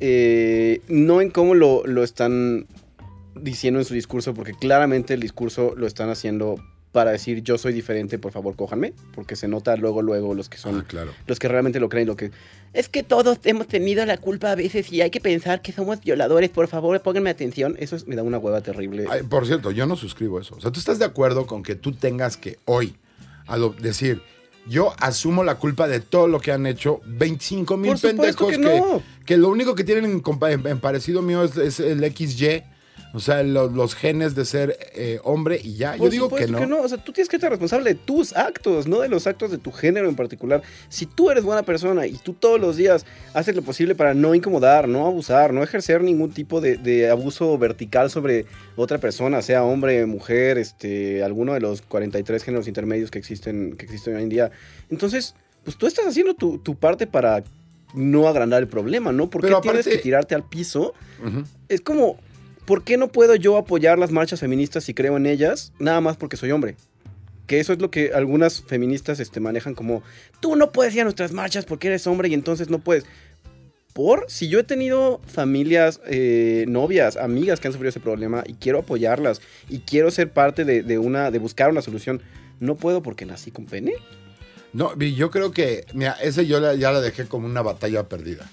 eh, 0.00 0.80
no 0.88 1.20
en 1.20 1.30
cómo 1.30 1.54
lo, 1.54 1.86
lo 1.86 2.02
están 2.02 2.66
diciendo 3.34 3.80
en 3.80 3.84
su 3.86 3.94
discurso, 3.94 4.34
porque 4.34 4.52
claramente 4.54 5.14
el 5.14 5.20
discurso 5.20 5.74
lo 5.76 5.86
están 5.86 6.10
haciendo 6.10 6.56
para 6.92 7.12
decir 7.12 7.42
yo 7.44 7.56
soy 7.56 7.72
diferente, 7.72 8.18
por 8.18 8.32
favor 8.32 8.56
cójanme, 8.56 8.92
porque 9.14 9.36
se 9.36 9.46
nota 9.46 9.76
luego, 9.76 10.02
luego 10.02 10.34
los 10.34 10.48
que 10.48 10.58
son, 10.58 10.80
Ah, 10.80 10.84
claro. 10.88 11.12
los 11.28 11.38
que 11.38 11.46
realmente 11.46 11.78
lo 11.78 11.88
creen, 11.88 12.08
lo 12.08 12.16
que... 12.16 12.32
Es 12.72 12.88
que 12.88 13.04
todos 13.04 13.38
hemos 13.44 13.68
tenido 13.68 14.04
la 14.06 14.16
culpa 14.16 14.50
a 14.50 14.54
veces 14.56 14.92
y 14.92 15.00
hay 15.00 15.10
que 15.10 15.20
pensar 15.20 15.62
que 15.62 15.70
somos 15.72 16.00
violadores. 16.00 16.50
Por 16.50 16.66
favor, 16.66 17.00
pónganme 17.00 17.30
atención. 17.30 17.76
Eso 17.78 17.94
es- 17.96 18.06
me 18.08 18.16
da 18.16 18.22
una 18.24 18.38
hueva 18.38 18.60
terrible. 18.60 19.06
Ay, 19.08 19.22
por 19.22 19.46
cierto, 19.46 19.70
yo 19.70 19.86
no 19.86 19.94
suscribo 19.96 20.40
eso. 20.40 20.56
O 20.56 20.60
sea, 20.60 20.70
¿tú 20.72 20.80
estás 20.80 20.98
de 20.98 21.04
acuerdo 21.04 21.46
con 21.46 21.62
que 21.62 21.74
tú 21.76 21.92
tengas 21.92 22.36
que 22.36 22.58
hoy 22.64 22.94
decir, 23.80 24.20
yo 24.66 24.92
asumo 24.98 25.42
la 25.44 25.56
culpa 25.56 25.88
de 25.88 26.00
todo 26.00 26.28
lo 26.28 26.40
que 26.40 26.52
han 26.52 26.66
hecho 26.66 27.00
25 27.06 27.76
mil 27.76 27.90
pendejos 27.96 28.50
que 28.50 28.56
que, 28.56 28.62
no. 28.62 29.02
que 29.24 29.36
lo 29.36 29.48
único 29.48 29.74
que 29.74 29.84
tienen 29.84 30.04
en, 30.04 30.22
en- 30.50 30.66
en 30.66 30.80
parecido 30.80 31.22
mío 31.22 31.42
es, 31.44 31.56
es 31.56 31.80
el 31.80 32.00
XY, 32.14 32.62
o 33.12 33.20
sea, 33.20 33.42
lo- 33.42 33.68
los 33.68 33.94
genes 33.94 34.34
de 34.34 34.44
ser 34.44 34.76
eh, 34.94 35.18
hombre 35.24 35.60
y 35.62 35.74
ya. 35.74 35.92
Yo 35.94 35.98
Por 36.04 36.10
digo 36.10 36.28
que 36.28 36.44
supuesto 36.46 36.66
no. 36.66 36.80
O 36.82 36.88
sea, 36.88 36.98
tú 36.98 37.12
tienes 37.12 37.28
que 37.28 37.36
estar 37.36 37.50
responsable 37.50 37.90
de 37.94 37.94
tus 37.96 38.36
actos, 38.36 38.86
no 38.86 39.00
de 39.00 39.08
los 39.08 39.26
actos 39.26 39.50
de 39.50 39.58
tu 39.58 39.72
género 39.72 40.08
en 40.08 40.14
particular. 40.16 40.62
Si 40.88 41.06
tú 41.06 41.30
eres 41.30 41.44
buena 41.44 41.62
persona 41.62 42.06
y 42.06 42.12
tú 42.14 42.32
todos 42.34 42.60
los 42.60 42.76
días 42.76 43.04
haces 43.34 43.54
lo 43.56 43.62
posible 43.62 43.94
para 43.94 44.14
no 44.14 44.34
incomodar, 44.34 44.88
no 44.88 45.06
abusar, 45.06 45.52
no 45.52 45.62
ejercer 45.62 46.02
ningún 46.02 46.30
tipo 46.32 46.60
de, 46.60 46.76
de 46.76 47.10
abuso 47.10 47.56
vertical 47.58 48.10
sobre 48.10 48.46
otra 48.76 48.98
persona, 48.98 49.42
sea 49.42 49.64
hombre, 49.64 50.06
mujer, 50.06 50.58
este, 50.58 51.22
alguno 51.24 51.54
de 51.54 51.60
los 51.60 51.82
43 51.82 52.42
géneros 52.44 52.68
intermedios 52.68 53.10
que 53.10 53.18
existen, 53.18 53.76
que 53.76 53.84
existen 53.86 54.16
hoy 54.16 54.22
en 54.22 54.28
día, 54.28 54.50
entonces, 54.90 55.34
pues 55.64 55.76
tú 55.76 55.86
estás 55.86 56.06
haciendo 56.06 56.34
tu, 56.34 56.58
tu 56.58 56.74
parte 56.76 57.06
para 57.06 57.42
no 57.94 58.28
agrandar 58.28 58.62
el 58.62 58.68
problema, 58.68 59.10
¿no? 59.12 59.28
¿Por 59.28 59.40
qué 59.42 59.48
Pero 59.48 59.60
tienes 59.60 59.80
aparte- 59.86 59.96
que 59.96 60.02
tirarte 60.02 60.34
al 60.34 60.44
piso? 60.48 60.94
Es 61.68 61.80
como, 61.80 62.18
¿por 62.70 62.84
qué 62.84 62.96
no 62.96 63.08
puedo 63.08 63.34
yo 63.34 63.56
apoyar 63.56 63.98
las 63.98 64.12
marchas 64.12 64.38
feministas 64.38 64.84
si 64.84 64.94
creo 64.94 65.16
en 65.16 65.26
ellas? 65.26 65.72
Nada 65.80 66.00
más 66.00 66.16
porque 66.16 66.36
soy 66.36 66.52
hombre. 66.52 66.76
Que 67.48 67.58
eso 67.58 67.72
es 67.72 67.80
lo 67.80 67.90
que 67.90 68.12
algunas 68.14 68.62
feministas 68.62 69.18
este, 69.18 69.40
manejan 69.40 69.74
como, 69.74 70.04
tú 70.38 70.54
no 70.54 70.70
puedes 70.70 70.94
ir 70.94 71.00
a 71.00 71.02
nuestras 71.02 71.32
marchas 71.32 71.64
porque 71.64 71.88
eres 71.88 72.06
hombre 72.06 72.28
y 72.28 72.34
entonces 72.34 72.70
no 72.70 72.78
puedes. 72.78 73.06
Por, 73.92 74.24
si 74.28 74.46
yo 74.46 74.60
he 74.60 74.62
tenido 74.62 75.20
familias, 75.26 76.00
eh, 76.06 76.64
novias, 76.68 77.16
amigas 77.16 77.58
que 77.58 77.66
han 77.66 77.72
sufrido 77.72 77.88
ese 77.88 77.98
problema 77.98 78.44
y 78.46 78.52
quiero 78.52 78.78
apoyarlas 78.78 79.40
y 79.68 79.80
quiero 79.80 80.12
ser 80.12 80.30
parte 80.30 80.64
de, 80.64 80.84
de 80.84 80.98
una, 81.00 81.32
de 81.32 81.40
buscar 81.40 81.70
una 81.70 81.82
solución, 81.82 82.22
no 82.60 82.76
puedo 82.76 83.02
porque 83.02 83.26
nací 83.26 83.50
con 83.50 83.66
pene. 83.66 83.94
No, 84.72 84.96
yo 84.96 85.32
creo 85.32 85.50
que, 85.50 85.86
mira, 85.92 86.16
ese 86.22 86.46
yo 86.46 86.60
ya 86.76 86.92
la 86.92 87.00
dejé 87.00 87.26
como 87.26 87.46
una 87.46 87.62
batalla 87.62 88.08
perdida. 88.08 88.48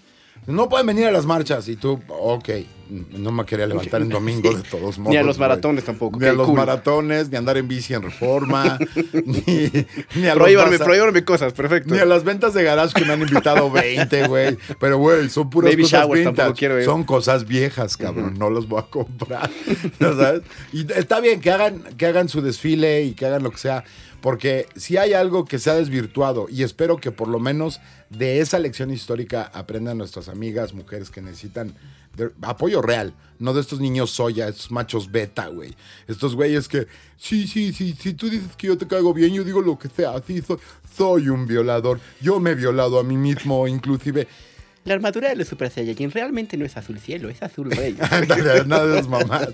No 0.48 0.70
pueden 0.70 0.88
venir 0.88 1.06
a 1.06 1.12
las 1.12 1.26
marchas 1.26 1.68
y 1.68 1.76
tú, 1.76 2.00
ok, 2.08 2.50
no 2.90 3.34
me 3.34 3.44
quería 3.46 3.68
levantar 3.68 4.02
en 4.02 4.08
domingo 4.08 4.50
de 4.54 4.64
todos 4.72 4.98
modos. 4.98 5.12
Ni 5.12 5.18
a 5.18 5.24
los 5.24 5.38
güey. 5.38 5.50
maratones 5.50 5.84
tampoco. 5.84 6.18
Ni 6.20 6.26
a 6.26 6.32
los 6.32 6.48
cool. 6.48 6.56
maratones, 6.56 7.30
ni 7.30 7.36
andar 7.36 7.58
en 7.58 7.68
bici 7.68 7.94
en 7.94 8.02
reforma, 8.04 8.80
ni, 9.26 9.70
ni 10.16 10.28
a 10.28 10.36
Prohíbanme, 10.36 10.80
prohíbanme 10.80 11.26
cosas, 11.26 11.52
perfecto. 11.52 11.94
Ni 11.94 12.00
a 12.00 12.06
las 12.06 12.24
ventas 12.24 12.54
de 12.54 12.64
garage 12.64 12.94
que 12.94 13.04
me 13.04 13.12
han 13.14 13.22
invitado 13.22 13.70
20, 13.72 14.28
güey. 14.28 14.58
Pero, 14.80 14.98
güey, 15.00 15.30
son 15.30 15.50
puras 15.50 15.72
Baby 15.74 15.84
cosas 15.84 16.08
vintage. 16.08 16.36
tampoco 16.36 16.58
quiero 16.58 16.80
ir. 16.80 16.86
Son 16.86 17.04
cosas 17.04 17.46
viejas, 17.46 17.98
cabrón. 17.98 18.36
No 18.40 18.50
los 18.50 18.70
voy 18.70 18.80
a 18.80 18.84
comprar. 18.84 19.50
¿No 20.00 20.16
sabes? 20.16 20.44
Y 20.72 20.90
está 20.94 21.20
bien 21.20 21.42
que 21.42 21.52
hagan, 21.52 21.84
que 21.98 22.06
hagan 22.06 22.30
su 22.30 22.42
desfile 22.42 23.04
y 23.04 23.14
que 23.16 23.26
hagan 23.26 23.44
lo 23.44 23.52
que 23.52 23.58
sea. 23.58 23.84
Porque 24.22 24.68
si 24.76 24.98
hay 24.98 25.14
algo 25.14 25.46
que 25.46 25.60
se 25.60 25.70
ha 25.70 25.76
desvirtuado, 25.76 26.48
y 26.50 26.64
espero 26.64 26.98
que 26.98 27.12
por 27.12 27.28
lo 27.28 27.40
menos 27.40 27.80
de 28.10 28.40
esa 28.42 28.58
lección 28.60 28.92
histórica 28.92 29.44
aprendan 29.54 29.98
nuestras 29.98 30.28
amigas, 30.28 30.74
mujeres 30.74 31.10
que 31.12 31.22
necesitan 31.22 31.76
de- 32.16 32.32
apoyo 32.42 32.82
real, 32.82 33.14
no 33.38 33.54
de 33.54 33.62
estos 33.62 33.80
niños 33.80 34.10
soya, 34.10 34.48
estos 34.48 34.72
machos 34.72 35.12
beta, 35.12 35.48
güey. 35.50 35.76
Estos 36.08 36.36
güeyes 36.36 36.68
que, 36.68 36.88
sí, 37.18 37.48
sí, 37.48 37.72
sí, 37.74 37.96
si 38.00 38.14
tú 38.14 38.28
dices 38.30 38.56
que 38.58 38.68
yo 38.68 38.78
te 38.78 38.88
caigo 38.88 39.14
bien, 39.14 39.34
yo 39.34 39.44
digo 39.44 39.62
lo 39.62 39.78
que 39.78 39.88
sea, 39.88 40.14
sí, 40.26 40.42
soy, 40.42 40.58
soy 40.96 41.30
un 41.30 41.46
violador. 41.46 42.00
Yo 42.20 42.40
me 42.40 42.52
he 42.52 42.56
violado 42.56 43.00
a 43.00 43.04
mí 43.04 43.16
mismo, 43.18 43.68
inclusive. 43.68 44.28
La 44.84 44.96
armadura 44.96 45.30
de 45.30 45.36
los 45.36 45.48
Super 45.48 45.70
Saiyajin 45.70 46.10
realmente 46.12 46.58
no 46.58 46.66
es 46.66 46.76
azul 46.76 46.98
cielo, 47.00 47.30
es 47.30 47.44
azul 47.44 47.70
rey. 47.70 47.96
Ándale, 48.10 48.66
nada 48.66 48.88
de 48.88 48.94
esas 48.96 49.08
mamás. 49.10 49.50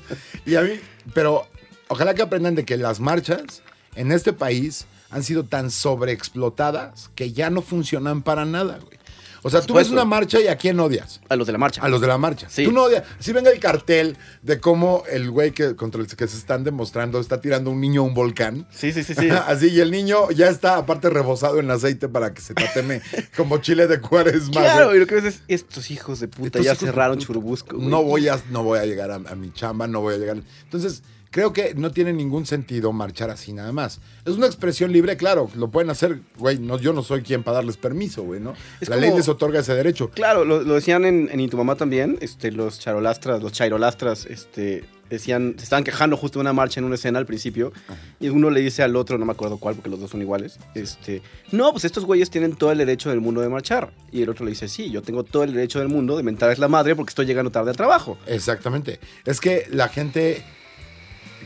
Y 0.45 0.55
a 0.55 0.61
mí, 0.61 0.79
pero 1.13 1.45
ojalá 1.89 2.13
que 2.13 2.21
aprendan 2.21 2.55
de 2.55 2.63
que 2.63 2.77
las 2.77 3.01
marchas 3.01 3.61
en 3.95 4.11
este 4.11 4.33
país 4.33 4.85
han 5.09 5.23
sido 5.23 5.43
tan 5.45 5.69
sobreexplotadas 5.71 7.09
que 7.15 7.33
ya 7.33 7.49
no 7.49 7.61
funcionan 7.61 8.23
para 8.23 8.45
nada, 8.45 8.79
güey. 8.79 8.97
O 9.45 9.49
sea, 9.49 9.61
tú 9.61 9.73
ves 9.73 9.89
una 9.89 10.05
marcha 10.05 10.39
y 10.39 10.47
a 10.47 10.55
quién 10.55 10.79
odias. 10.79 11.19
A 11.27 11.35
los 11.35 11.45
de 11.45 11.51
la 11.51 11.59
marcha. 11.59 11.81
A 11.81 11.89
los 11.89 11.99
de 11.99 12.07
la 12.07 12.17
marcha. 12.17 12.47
Sí. 12.49 12.63
Tú 12.63 12.71
no 12.71 12.83
odias. 12.83 13.03
Si 13.19 13.33
venga 13.33 13.51
el 13.51 13.59
cartel 13.59 14.17
de 14.41 14.61
cómo 14.61 15.03
el 15.11 15.29
güey 15.29 15.51
que, 15.51 15.75
contra 15.75 15.99
el 15.99 16.07
que 16.07 16.27
se 16.27 16.37
están 16.37 16.63
demostrando 16.63 17.19
está 17.19 17.41
tirando 17.41 17.69
un 17.69 17.81
niño 17.81 18.01
a 18.01 18.03
un 18.05 18.13
volcán. 18.13 18.65
Sí, 18.71 18.93
sí, 18.93 19.03
sí, 19.03 19.13
sí. 19.13 19.29
Así, 19.47 19.67
y 19.67 19.81
el 19.81 19.91
niño 19.91 20.31
ya 20.31 20.47
está 20.47 20.77
aparte 20.77 21.09
rebosado 21.09 21.59
en 21.59 21.69
aceite 21.69 22.07
para 22.07 22.33
que 22.33 22.41
se 22.41 22.53
tateme 22.53 23.01
como 23.37 23.57
chile 23.57 23.87
de 23.87 23.99
cuaresma. 23.99 24.61
claro, 24.61 24.85
güey. 24.85 24.97
y 24.97 24.99
lo 25.01 25.07
que 25.07 25.15
ves 25.15 25.25
es, 25.25 25.43
estos 25.49 25.91
hijos 25.91 26.21
de 26.21 26.29
puta 26.29 26.59
Estos 26.59 26.65
ya 26.65 26.75
cerraron. 26.75 27.19
Churubusco. 27.19 27.75
güey. 27.75 27.89
No 27.89 28.01
voy 28.01 28.29
a, 28.29 28.41
no 28.49 28.63
voy 28.63 28.79
a 28.79 28.85
llegar 28.85 29.11
a, 29.11 29.15
a 29.15 29.35
mi 29.35 29.51
chamba, 29.51 29.87
no 29.87 29.99
voy 29.99 30.15
a 30.15 30.17
llegar. 30.19 30.37
Entonces, 30.63 31.03
creo 31.33 31.51
que 31.51 31.73
no 31.73 31.91
tiene 31.91 32.13
ningún 32.13 32.45
sentido 32.45 32.93
marchar 32.93 33.29
así 33.31 33.51
nada 33.53 33.71
más. 33.71 33.99
Es 34.23 34.35
una 34.35 34.45
expresión 34.45 34.91
libre, 34.93 35.17
claro, 35.17 35.49
lo 35.55 35.69
pueden 35.71 35.89
hacer, 35.89 36.19
güey. 36.37 36.59
No, 36.59 36.77
yo 36.77 36.93
no 36.93 37.01
soy 37.01 37.23
quien 37.23 37.41
para 37.43 37.55
darles 37.55 37.75
permiso, 37.75 38.21
güey, 38.23 38.39
¿no? 38.39 38.53
Es 38.79 38.87
La 38.87 38.95
como- 38.95 39.07
ley 39.07 39.17
les 39.17 39.27
otorga 39.27 39.59
ese 39.59 39.73
derecho. 39.73 40.09
Claro, 40.11 40.45
lo, 40.45 40.61
lo 40.61 40.75
decían 40.75 41.05
en, 41.05 41.27
en 41.31 41.39
Intumamá 41.39 41.75
también, 41.75 42.17
este, 42.21 42.51
los 42.51 42.79
charolastras, 42.79 43.41
los 43.41 43.51
chairolastras, 43.51 44.27
este, 44.27 44.85
decían, 45.09 45.55
se 45.57 45.63
estaban 45.63 45.83
quejando 45.83 46.17
justo 46.17 46.37
de 46.37 46.41
una 46.41 46.53
marcha 46.53 46.79
en 46.79 46.85
una 46.85 46.95
escena 46.95 47.17
al 47.17 47.25
principio, 47.25 47.73
y 48.19 48.29
uno 48.29 48.49
le 48.51 48.61
dice 48.61 48.83
al 48.83 48.95
otro, 48.95 49.17
no 49.17 49.25
me 49.25 49.31
acuerdo 49.31 49.57
cuál, 49.57 49.73
porque 49.75 49.89
los 49.89 49.99
dos 49.99 50.11
son 50.11 50.21
iguales, 50.21 50.59
este, 50.75 51.21
no, 51.51 51.71
pues 51.71 51.83
estos 51.83 52.05
güeyes 52.05 52.29
tienen 52.29 52.55
todo 52.55 52.71
el 52.71 52.77
derecho 52.77 53.09
del 53.09 53.21
mundo 53.21 53.41
de 53.41 53.49
marchar. 53.49 53.91
Y 54.11 54.21
el 54.21 54.29
otro 54.29 54.45
le 54.45 54.51
dice, 54.51 54.67
sí, 54.67 54.91
yo 54.91 55.01
tengo 55.01 55.23
todo 55.23 55.43
el 55.43 55.53
derecho 55.53 55.79
del 55.79 55.89
mundo 55.89 56.15
de 56.15 56.21
mentarles 56.23 56.59
la 56.59 56.67
madre 56.67 56.95
porque 56.95 57.09
estoy 57.09 57.25
llegando 57.25 57.49
tarde 57.51 57.71
al 57.71 57.75
trabajo. 57.77 58.17
Exactamente. 58.27 58.99
Es 59.25 59.39
que 59.39 59.65
la 59.71 59.87
gente, 59.89 60.43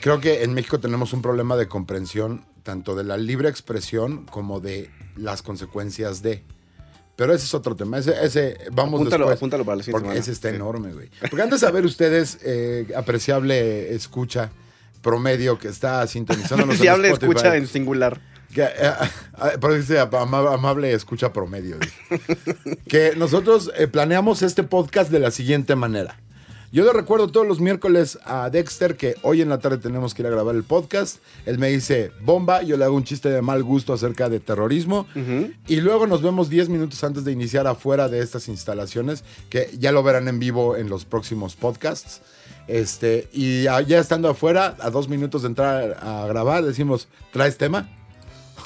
creo 0.01 0.19
que 0.19 0.43
en 0.43 0.53
México 0.53 0.79
tenemos 0.79 1.13
un 1.13 1.21
problema 1.21 1.55
de 1.55 1.67
comprensión 1.67 2.45
tanto 2.63 2.95
de 2.95 3.03
la 3.03 3.17
libre 3.17 3.49
expresión 3.49 4.25
como 4.25 4.59
de 4.59 4.89
las 5.15 5.41
consecuencias 5.41 6.21
de. 6.21 6.43
Pero 7.15 7.33
ese 7.33 7.45
es 7.45 7.53
otro 7.55 7.75
tema. 7.75 7.97
Ese, 7.97 8.13
ese 8.23 8.57
vamos 8.71 8.99
Apúntalo, 8.99 9.25
después. 9.25 9.37
apúntalo 9.39 9.65
para 9.65 9.77
la 9.77 9.83
siguiente 9.83 10.03
Porque 10.05 10.15
semana. 10.15 10.19
ese 10.19 10.31
está 10.33 10.49
Sí. 10.49 10.55
enorme, 10.55 10.93
güey. 10.93 11.09
Porque 11.29 11.41
antes 11.41 11.61
de 11.61 11.65
saber 11.67 11.85
ustedes, 11.85 12.37
eh, 12.43 12.87
apreciable 12.95 13.95
escucha 13.95 14.51
promedio 15.01 15.57
que 15.57 15.67
está 15.69 16.05
sintonizándonos 16.05 16.75
en 16.75 16.81
Si 16.81 16.87
habla, 16.87 17.07
Spotify, 17.07 17.31
escucha 17.31 17.55
en 17.55 17.67
singular. 17.67 18.21
que, 18.53 18.63
eh, 18.63 18.69
eh, 18.75 19.57
pero 19.59 19.73
dice 19.73 19.99
ama- 19.99 20.53
amable 20.53 20.91
escucha 20.93 21.33
promedio. 21.33 21.77
que 22.87 23.13
nosotros 23.15 23.71
eh, 23.77 23.87
planeamos 23.87 24.41
este 24.41 24.63
podcast 24.63 25.09
de 25.11 25.19
la 25.19 25.31
siguiente 25.31 25.75
manera. 25.75 26.19
Yo 26.69 26.83
le 26.83 26.91
recuerdo 26.91 27.29
todos 27.29 27.47
los 27.47 27.61
miércoles 27.61 28.19
a 28.25 28.49
Dexter 28.49 28.97
que 28.97 29.15
hoy 29.21 29.41
en 29.41 29.47
la 29.47 29.59
tarde 29.59 29.77
tenemos 29.77 30.13
que 30.13 30.21
ir 30.21 30.27
a 30.27 30.31
grabar 30.31 30.53
el 30.53 30.63
podcast. 30.63 31.19
Él 31.45 31.59
me 31.59 31.69
dice 31.69 32.11
bomba, 32.21 32.61
yo 32.61 32.75
le 32.75 32.83
hago 32.83 32.95
un 32.95 33.05
chiste 33.05 33.29
de 33.29 33.41
mal 33.41 33.63
gusto 33.63 33.93
acerca 33.93 34.27
de 34.27 34.41
terrorismo. 34.41 35.07
Y 35.67 35.77
luego 35.77 36.07
nos 36.07 36.21
vemos 36.21 36.49
10 36.49 36.67
minutos 36.67 37.01
antes 37.05 37.23
de 37.23 37.31
iniciar 37.31 37.67
afuera 37.67 38.09
de 38.09 38.19
estas 38.19 38.49
instalaciones, 38.49 39.23
que 39.49 39.69
ya 39.79 39.93
lo 39.93 40.03
verán 40.03 40.27
en 40.27 40.39
vivo 40.39 40.75
en 40.75 40.89
los 40.89 41.05
próximos 41.05 41.55
podcasts. 41.55 42.21
Este, 42.67 43.29
y 43.31 43.63
ya 43.63 43.79
ya 43.79 43.99
estando 43.99 44.27
afuera, 44.27 44.75
a 44.81 44.89
dos 44.89 45.07
minutos 45.07 45.43
de 45.43 45.47
entrar 45.47 45.97
a 46.01 46.27
grabar, 46.27 46.65
decimos, 46.65 47.07
¿traes 47.31 47.57
tema? 47.57 47.89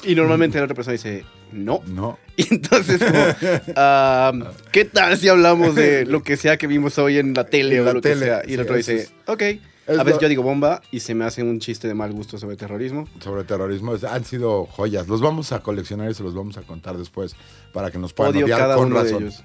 Y 0.02 0.16
normalmente 0.16 0.58
la 0.58 0.64
otra 0.64 0.74
persona 0.74 0.94
dice, 0.94 1.24
no. 1.52 1.82
No. 1.86 2.18
Y 2.36 2.46
entonces, 2.54 2.98
como, 3.04 4.46
¿qué 4.72 4.84
tal 4.86 5.18
si 5.18 5.28
hablamos 5.28 5.74
de 5.74 6.06
lo 6.06 6.22
que 6.22 6.36
sea 6.38 6.56
que 6.56 6.66
vimos 6.66 6.98
hoy 6.98 7.18
en 7.18 7.34
la 7.34 7.44
tele 7.44 7.76
En 7.76 7.82
o 7.82 7.84
la 7.84 7.92
lo 7.92 8.00
tele, 8.00 8.20
que 8.20 8.24
sea? 8.26 8.42
Y 8.44 8.48
sí, 8.48 8.54
el 8.54 8.60
otro 8.60 8.76
dice, 8.76 8.94
es- 8.96 9.12
ok. 9.26 9.42
A 9.88 10.04
veces 10.04 10.14
lo- 10.14 10.20
yo 10.20 10.28
digo 10.28 10.42
bomba 10.42 10.80
y 10.90 11.00
se 11.00 11.14
me 11.14 11.24
hace 11.24 11.42
un 11.42 11.58
chiste 11.60 11.88
de 11.88 11.94
mal 11.94 12.10
gusto 12.12 12.38
sobre 12.38 12.56
terrorismo. 12.56 13.06
Sobre 13.20 13.44
terrorismo, 13.44 13.94
han 14.08 14.24
sido 14.24 14.64
joyas. 14.66 15.08
Los 15.08 15.20
vamos 15.20 15.52
a 15.52 15.60
coleccionar 15.60 16.10
y 16.10 16.14
se 16.14 16.22
los 16.22 16.34
vamos 16.34 16.56
a 16.56 16.62
contar 16.62 16.96
después 16.96 17.34
para 17.72 17.90
que 17.90 17.98
nos 17.98 18.12
puedan 18.14 18.32
Odio 18.34 18.44
odiar 18.46 18.58
cada 18.60 18.76
con 18.76 18.86
uno 18.86 19.02
razón. 19.02 19.18
de 19.24 19.26
ellos. 19.26 19.44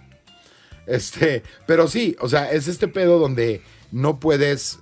Este, 0.85 1.43
pero 1.65 1.87
sí, 1.87 2.15
o 2.21 2.29
sea, 2.29 2.49
es 2.51 2.67
este 2.69 2.87
pedo 2.87 3.19
donde 3.19 3.61
no 3.91 4.19
puedes. 4.19 4.79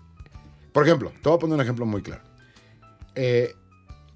Por 0.74 0.86
ejemplo, 0.86 1.12
te 1.24 1.30
voy 1.30 1.38
a 1.38 1.40
poner 1.40 1.56
un 1.56 1.62
ejemplo 1.62 1.86
muy 1.86 2.02
claro. 2.04 2.22
Eh, 3.16 3.54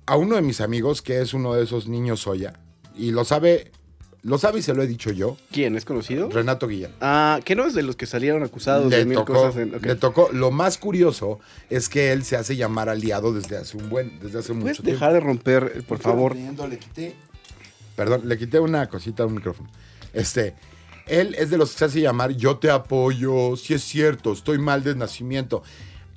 a 0.05 0.15
uno 0.17 0.35
de 0.35 0.41
mis 0.41 0.61
amigos, 0.61 1.01
que 1.01 1.21
es 1.21 1.33
uno 1.33 1.53
de 1.55 1.63
esos 1.63 1.87
niños 1.87 2.19
soya, 2.19 2.59
y 2.99 3.11
lo 3.11 3.23
sabe, 3.25 3.71
lo 4.23 4.37
sabe 4.37 4.59
y 4.59 4.61
se 4.61 4.73
lo 4.73 4.83
he 4.83 4.87
dicho 4.87 5.11
yo, 5.11 5.37
¿Quién? 5.51 5.75
¿Es 5.75 5.85
conocido? 5.85 6.29
Renato 6.29 6.67
Guillén. 6.67 6.91
Ah, 7.01 7.39
¿qué 7.45 7.55
no 7.55 7.65
es 7.65 7.73
de 7.73 7.83
los 7.83 7.95
que 7.95 8.05
salieron 8.05 8.43
acusados 8.43 8.89
de 8.91 8.97
Le 8.99 9.05
mil 9.05 9.17
tocó, 9.17 9.33
cosas? 9.33 9.55
En... 9.57 9.75
ok. 9.75 9.85
le 9.85 9.95
tocó. 9.95 10.29
Lo 10.33 10.51
más 10.51 10.77
curioso 10.77 11.39
es 11.69 11.89
que 11.89 12.11
él 12.11 12.23
se 12.23 12.35
hace 12.35 12.55
llamar 12.55 12.89
aliado 12.89 13.33
desde 13.33 13.57
hace 13.57 13.77
un 13.77 13.89
buen, 13.89 14.19
desde 14.19 14.39
hace 14.39 14.53
¿Puedes 14.53 14.63
mucho 14.77 14.83
tiempo. 14.83 14.91
dejar 14.91 15.13
de 15.13 15.19
romper, 15.21 15.73
eh, 15.75 15.81
por 15.81 15.99
favor? 15.99 16.35
Le 16.35 16.77
quité. 16.77 17.15
Perdón, 17.95 18.21
le 18.25 18.37
quité 18.37 18.59
una 18.59 18.87
cosita 18.89 19.23
a 19.23 19.25
un 19.25 19.35
micrófono. 19.35 19.69
Este, 20.13 20.53
él 21.07 21.35
es 21.37 21.49
de 21.49 21.57
los 21.57 21.71
que 21.71 21.77
se 21.79 21.85
hace 21.85 22.01
llamar 22.01 22.31
yo 22.31 22.57
te 22.57 22.69
apoyo, 22.69 23.55
si 23.57 23.73
es 23.73 23.83
cierto, 23.83 24.33
estoy 24.33 24.57
mal 24.57 24.83
de 24.83 24.95
nacimiento. 24.95 25.63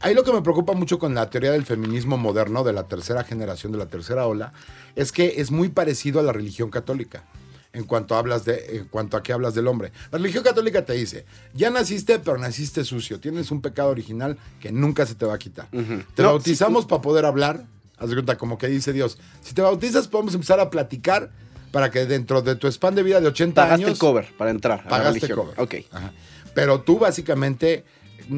Ahí 0.03 0.15
lo 0.15 0.25
que 0.25 0.33
me 0.33 0.43
preocupa 0.43 0.73
mucho 0.75 0.99
con 0.99 1.15
la 1.15 1.31
teoría 1.31 1.53
del 1.53 1.65
feminismo 1.65 2.17
moderno, 2.17 2.65
de 2.65 2.73
la 2.73 2.89
tercera 2.89 3.25
generación, 3.25 3.73
de 3.73 3.79
la 3.79 3.87
tercera 3.87 4.27
ola, 4.27 4.53
es 4.97 5.13
que 5.13 5.35
es 5.41 5.51
muy 5.51 5.69
parecido 5.69 6.19
a 6.21 6.23
la 6.23 6.33
religión 6.33 6.71
católica. 6.71 7.25
En 7.73 7.85
cuanto, 7.85 8.17
hablas 8.17 8.45
de, 8.45 8.77
en 8.77 8.85
cuanto 8.87 9.17
a 9.17 9.23
que 9.23 9.33
hablas 9.33 9.55
del 9.55 9.67
hombre. 9.67 9.93
La 10.11 10.19
religión 10.19 10.45
católica 10.45 10.85
te 10.85 10.93
dice, 10.93 11.25
ya 11.55 11.71
naciste, 11.71 12.19
pero 12.19 12.37
naciste 12.37 12.85
sucio. 12.85 13.19
Tienes 13.19 13.51
un 13.51 13.63
pecado 13.63 13.89
original 13.89 14.37
que 14.61 14.71
nunca 14.73 15.07
se 15.07 15.15
te 15.15 15.25
va 15.25 15.35
a 15.35 15.39
quitar. 15.39 15.69
Te 15.71 16.23
No, 16.23 16.29
bautizamos 16.31 16.85
para 16.85 17.01
poder 17.01 17.25
hablar. 17.25 17.65
Haz 17.97 18.09
de 18.11 18.17
cuenta, 18.17 18.37
como 18.37 18.59
que 18.59 18.67
dice 18.67 18.93
Dios. 18.93 19.17
Si 19.41 19.55
te 19.55 19.63
bautizas, 19.63 20.07
podemos 20.09 20.35
empezar 20.35 20.61
a 20.61 20.69
platicar 20.69 21.31
para 21.71 21.91
que 21.91 22.05
dentro 22.05 22.43
de 22.43 22.57
tu 22.57 22.67
span 22.71 22.95
de 22.95 23.03
vida 23.05 23.21
de 23.23 23.29
80 23.29 23.55
Pagaste 23.63 23.85
años. 23.85 23.93
el 23.95 23.99
cover 23.99 24.29
para 24.37 24.51
entrar 24.51 24.81
a 24.81 24.85
la 24.85 24.89
Pagaste 24.91 25.21
religión. 25.21 25.39
cover. 25.39 25.61
Ok. 25.61 25.75
Ajá. 25.93 26.13
Pero 26.55 26.83
tú 26.83 26.99
básicamente 26.99 27.85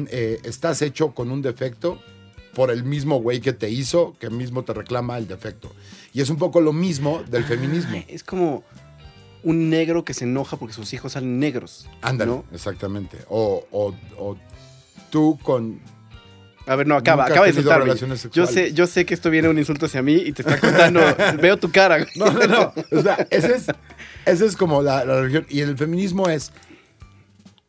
eh, 0.09 0.39
estás 0.43 0.81
hecho 0.81 1.13
con 1.13 1.31
un 1.31 1.41
defecto 1.41 1.99
por 2.53 2.71
el 2.71 2.83
mismo 2.83 3.19
güey 3.21 3.41
que 3.41 3.53
te 3.53 3.69
hizo, 3.69 4.15
que 4.19 4.29
mismo 4.29 4.63
te 4.63 4.73
reclama 4.73 5.17
el 5.17 5.27
defecto. 5.27 5.71
Y 6.13 6.21
es 6.21 6.29
un 6.29 6.37
poco 6.37 6.61
lo 6.61 6.71
mismo 6.73 7.21
del 7.29 7.43
feminismo. 7.43 8.01
Es 8.07 8.23
como 8.23 8.63
un 9.43 9.69
negro 9.69 10.03
que 10.05 10.13
se 10.13 10.23
enoja 10.23 10.57
porque 10.57 10.73
sus 10.73 10.93
hijos 10.93 11.11
salen 11.13 11.39
negros. 11.39 11.87
Ándale, 12.01 12.31
¿no? 12.31 12.45
exactamente. 12.53 13.17
O, 13.29 13.65
o- 13.71 13.93
o 14.17 14.37
tú 15.09 15.37
con... 15.43 15.79
A 16.67 16.75
ver, 16.75 16.87
no, 16.87 16.95
acaba, 16.95 17.25
acaba 17.25 17.43
de 17.45 17.49
insultarme. 17.51 17.93
Yo 18.31 18.47
sé, 18.47 18.73
yo 18.73 18.87
sé 18.87 19.05
que 19.05 19.13
esto 19.13 19.29
viene 19.29 19.49
un 19.49 19.59
insulto 19.59 19.85
hacia 19.85 20.01
mí 20.01 20.15
y 20.15 20.31
te 20.31 20.41
está 20.41 20.59
contando. 20.59 20.99
veo 21.41 21.57
tu 21.57 21.69
cara. 21.71 22.07
No, 22.15 22.31
no, 22.31 22.47
no. 22.47 22.73
O 22.91 23.01
sea, 23.03 23.27
ese 23.29 23.55
es, 23.55 23.67
ese 24.25 24.45
es 24.47 24.55
como 24.55 24.81
la, 24.81 25.05
la 25.05 25.21
religión. 25.21 25.45
Y 25.47 25.59
el 25.59 25.77
feminismo 25.77 26.27
es, 26.27 26.51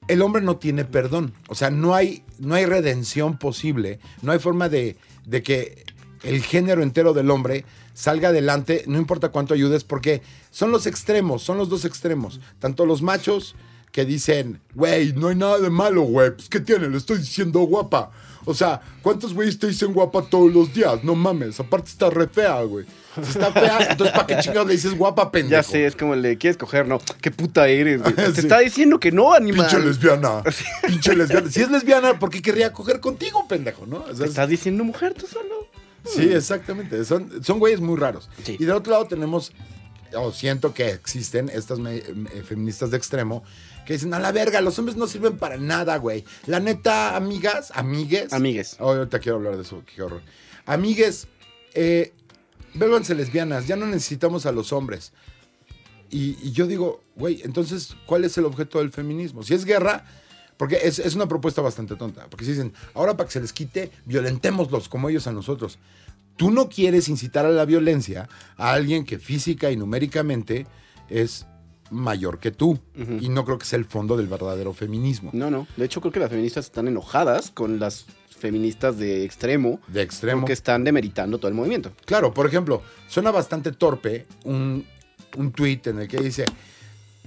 el 0.09 0.23
hombre 0.23 0.43
no 0.43 0.57
tiene 0.57 0.85
perdón. 0.85 1.33
O 1.49 1.55
sea, 1.55 1.71
no 1.71 1.95
hay, 1.95 2.25
no 2.39 2.55
hay 2.55 2.67
redención 2.67 3.39
posible. 3.39 4.01
No 4.23 4.33
hay 4.33 4.39
forma 4.39 4.69
de, 4.69 4.97
de 5.25 5.43
que 5.43 5.85
el 6.23 6.43
género 6.43 6.83
entero 6.83 7.13
del 7.13 7.31
hombre 7.31 7.65
salga 7.95 8.29
adelante, 8.29 8.85
no 8.87 8.99
importa 8.99 9.31
cuánto 9.31 9.55
ayudes, 9.55 9.85
porque 9.85 10.23
son 10.51 10.71
los 10.71 10.87
extremos, 10.87 11.43
son 11.43 11.59
los 11.59 11.69
dos 11.69 11.85
extremos. 11.85 12.41
Tanto 12.59 12.85
los 12.85 13.03
machos 13.03 13.57
que 13.93 14.05
dicen, 14.05 14.61
güey, 14.75 15.13
no 15.15 15.29
hay 15.29 15.37
nada 15.37 15.59
de 15.59 15.71
malo, 15.71 16.03
güey, 16.03 16.35
pues 16.35 16.49
¿qué 16.49 16.61
tiene? 16.61 16.89
Le 16.89 16.99
estoy 16.99 17.19
diciendo 17.19 17.61
guapa. 17.61 18.11
O 18.45 18.55
sea, 18.55 18.81
¿cuántos 19.03 19.33
güeyes 19.33 19.59
te 19.59 19.69
dicen 19.69 19.95
guapa 19.95 20.23
todos 20.29 20.53
los 20.53 20.73
días? 20.75 21.03
No 21.03 21.15
mames, 21.15 21.59
aparte 21.59 21.89
está 21.89 22.11
re 22.11 22.29
fea, 22.29 22.61
güey. 22.63 22.85
Está 23.23 23.53
fea, 23.53 23.79
entonces 23.91 24.15
¿para 24.15 24.27
qué 24.27 24.37
chingados 24.41 24.67
le 24.67 24.75
dices 24.75 24.95
guapa, 24.97 25.31
pendejo? 25.31 25.63
Ya 25.63 25.63
sé, 25.63 25.87
es 25.87 25.97
como 25.97 26.15
el 26.15 26.23
de, 26.23 26.37
¿quieres 26.39 26.57
coger? 26.57 26.87
No, 26.87 26.99
qué 27.21 27.31
puta 27.31 27.67
eres, 27.69 28.03
güey. 28.03 28.15
Te 28.15 28.33
Sí. 28.33 28.41
está 28.41 28.59
diciendo 28.59 28.99
que 29.01 29.13
no, 29.13 29.33
animal. 29.33 29.67
Pinche 29.69 29.85
lesbiana. 29.87 30.43
Pinche 30.87 31.15
lesbiana. 31.17 31.51
Si 31.51 31.61
es 31.61 31.71
lesbiana, 31.71 32.19
¿por 32.19 32.31
qué 32.31 32.43
querría 32.43 32.73
coger 32.73 33.01
contigo, 33.01 33.47
pendejo? 33.49 33.87
¿no? 33.87 33.99
O 33.99 34.07
sea, 34.07 34.15
Te 34.17 34.25
es- 34.25 34.31
estás 34.31 34.49
diciendo 34.49 34.85
mujer 34.85 35.15
tú 35.15 35.27
solo. 35.27 35.67
Sí, 36.05 36.33
exactamente. 36.33 37.05
Son, 37.05 37.43
son 37.43 37.59
güeyes 37.59 37.81
muy 37.81 37.97
raros. 37.99 38.29
Sí. 38.45 38.57
Y 38.61 38.65
del 38.65 38.77
otro 38.77 38.93
lado 38.93 39.07
tenemos, 39.07 39.53
o 40.15 40.31
siento 40.33 40.73
que 40.73 40.91
existen 40.91 41.49
estas 41.53 41.79
me- 41.81 42.03
me- 42.15 42.31
feministas 42.43 42.91
de 42.93 42.97
extremo 42.97 43.43
que 43.87 43.93
dicen, 43.95 44.15
a 44.15 44.19
la 44.19 44.33
verga, 44.33 44.61
los 44.61 44.79
hombres 44.79 44.97
no 44.97 45.07
sirven 45.07 45.37
para 45.39 45.57
nada, 45.57 45.97
güey. 45.99 46.25
La 46.47 46.59
neta, 46.61 47.15
amigas, 47.17 47.71
amigues. 47.75 48.33
Amigues. 48.33 48.77
Oh, 48.81 48.91
ahorita 48.93 49.19
quiero 49.21 49.37
hablar 49.37 49.57
de 49.57 49.63
eso, 49.63 49.83
qué 49.95 50.03
horror. 50.03 50.23
Amigues, 50.65 51.29
eh, 51.75 52.13
vuélvanse 52.79 53.15
lesbianas, 53.15 53.67
ya 53.67 53.77
no 53.77 53.87
necesitamos 53.87 54.47
a 54.47 54.53
los 54.53 54.73
hombres. 54.73 55.13
Y, 56.11 56.37
y 56.43 56.53
yo 56.53 56.67
digo, 56.67 57.03
güey, 57.17 57.43
entonces, 57.43 57.97
¿cuál 58.07 58.25
es 58.25 58.39
el 58.39 58.45
objeto 58.45 58.79
del 58.79 58.91
feminismo? 58.91 59.43
Si 59.43 59.55
es 59.55 59.65
guerra, 59.65 60.05
porque 60.57 60.79
es, 60.83 60.99
es 60.99 61.15
una 61.15 61.27
propuesta 61.27 61.61
bastante 61.61 61.97
tonta. 61.97 62.27
Porque 62.31 62.45
si 62.45 62.53
dicen, 62.53 62.73
ahora 62.95 63.17
para 63.17 63.27
que 63.27 63.33
se 63.33 63.41
les 63.41 63.53
quite, 63.53 63.91
violentémoslos 64.05 64.89
como 64.89 65.09
ellos 65.09 65.27
a 65.27 65.33
nosotros. 65.33 65.79
Tú 66.37 66.51
no 66.51 66.69
quieres 66.69 67.09
incitar 67.09 67.47
a 67.47 67.51
la 67.51 67.65
violencia 67.65 68.29
a 68.57 68.73
alguien 68.73 69.05
que 69.05 69.19
física 69.19 69.71
y 69.71 69.77
numéricamente 69.77 70.67
es 71.09 71.47
mayor 71.91 72.39
que 72.39 72.51
tú. 72.51 72.79
Y 73.21 73.29
no 73.29 73.45
creo 73.45 73.59
que 73.59 73.65
sea 73.65 73.79
el 73.79 73.87
fondo 73.87 74.17
del 74.17 74.27
verdadero 74.27 74.75
feminismo. 74.75 75.31
No, 75.33 75.51
no. 75.51 75.67
De 75.77 75.85
hecho, 75.87 76.01
creo 76.01 76.13
que 76.13 76.21
las 76.21 76.31
feministas 76.31 76.67
están 76.67 76.89
enojadas 76.89 77.51
con 77.51 77.79
las 77.79 78.07
feministas 78.39 78.99
de 78.99 79.25
extremo 79.25 79.81
De 79.89 80.03
extremo. 80.03 80.41
porque 80.43 80.53
están 80.53 80.85
demeritando 80.85 81.39
todo 81.39 81.49
el 81.49 81.55
movimiento. 81.55 81.93
Claro, 82.05 82.33
por 82.35 82.47
ejemplo, 82.47 82.83
suena 83.09 83.31
bastante 83.31 83.73
torpe 83.73 84.27
un, 84.45 84.85
un 85.37 85.53
tweet 85.53 85.81
en 85.87 86.01
el 86.01 86.09
que 86.09 86.19
dice, 86.19 86.45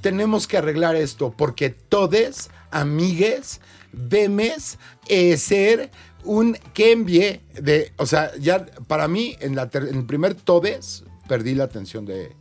tenemos 0.02 0.48
que 0.48 0.58
arreglar 0.58 0.96
esto 0.96 1.34
porque 1.36 1.70
todes, 1.70 2.50
amigues, 2.72 3.60
vemes, 3.92 4.78
eh, 5.08 5.36
ser 5.38 5.90
un 6.24 6.58
cambie 6.74 7.42
de, 7.60 7.92
o 7.98 8.06
sea, 8.06 8.32
ya 8.40 8.66
para 8.88 9.08
mí 9.08 9.36
en, 9.40 9.56
la 9.56 9.70
ter- 9.70 9.88
en 9.88 9.96
el 9.96 10.06
primer 10.06 10.36
todes 10.36 11.04
perdí 11.28 11.56
la 11.56 11.64
atención 11.66 12.06
de... 12.06 12.36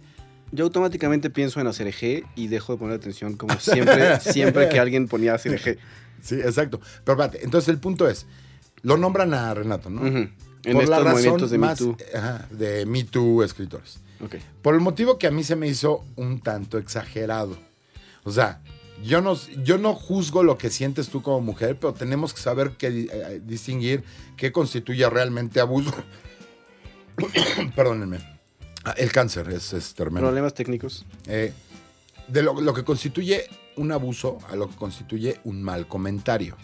Yo 0.51 0.65
automáticamente 0.65 1.29
pienso 1.31 1.61
en 1.61 1.67
hacer 1.67 1.87
eje 1.89 2.25
y 2.35 2.47
dejo 2.49 2.73
de 2.73 2.79
poner 2.79 2.97
atención 2.97 3.37
como 3.37 3.59
siempre, 3.61 4.19
siempre 4.21 4.69
que 4.71 4.79
alguien 4.81 5.07
ponía 5.07 5.35
hacer 5.35 5.53
eje. 5.55 5.79
Sí, 6.23 6.37
exacto. 6.37 6.81
Pero 7.05 7.21
espérate, 7.23 7.45
entonces 7.45 7.69
el 7.69 7.79
punto 7.79 8.09
es, 8.09 8.27
lo 8.83 8.97
nombran 8.97 9.35
a 9.35 9.53
Renato, 9.55 9.91
¿no? 9.91 10.07
En 10.07 10.81
estos 10.81 11.05
movimientos 11.05 11.51
de 11.51 11.59
Me 11.59 11.75
Too. 11.75 11.97
ajá, 12.15 12.47
de 12.51 12.87
Me 12.87 13.05
Too 13.05 13.43
escritores. 13.43 14.01
Por 14.63 14.75
el 14.75 14.81
motivo 14.81 15.19
que 15.19 15.27
a 15.27 15.31
mí 15.31 15.45
se 15.45 15.57
me 15.57 15.69
hizo 15.69 16.05
un 16.17 16.41
tanto 16.41 16.79
exagerado. 16.79 17.57
O 18.25 18.31
sea, 18.31 18.61
yo 19.03 19.21
no, 19.21 19.37
yo 19.63 19.79
no 19.79 19.95
juzgo 19.95 20.43
lo 20.43 20.59
que 20.59 20.71
sientes 20.71 21.09
tú 21.09 21.23
como 21.23 21.41
mujer, 21.41 21.79
pero 21.79 21.95
tenemos 21.95 22.35
que 22.35 22.41
saber 22.41 22.73
que, 22.73 23.09
eh, 23.11 23.41
distinguir 23.45 24.03
qué 24.37 24.51
constituye 24.51 25.09
realmente 25.09 25.61
abuso. 25.61 25.95
Perdónenme. 27.77 28.19
Ah, 28.85 28.95
El 28.97 29.13
cáncer 29.13 29.49
es, 29.51 29.73
es 29.73 29.95
tremendo. 29.95 30.27
Problemas 30.29 30.55
técnicos. 30.55 31.05
Eh, 31.27 31.53
de 32.27 32.43
lo, 32.43 32.61
lo 32.61 32.75
que 32.75 32.85
constituye 32.85 33.49
un 33.77 33.93
abuso 33.93 34.39
a 34.51 34.57
lo 34.57 34.69
que 34.69 34.77
constituye 34.77 35.41
un 35.45 35.63
mal 35.63 35.87
comentario 35.87 36.57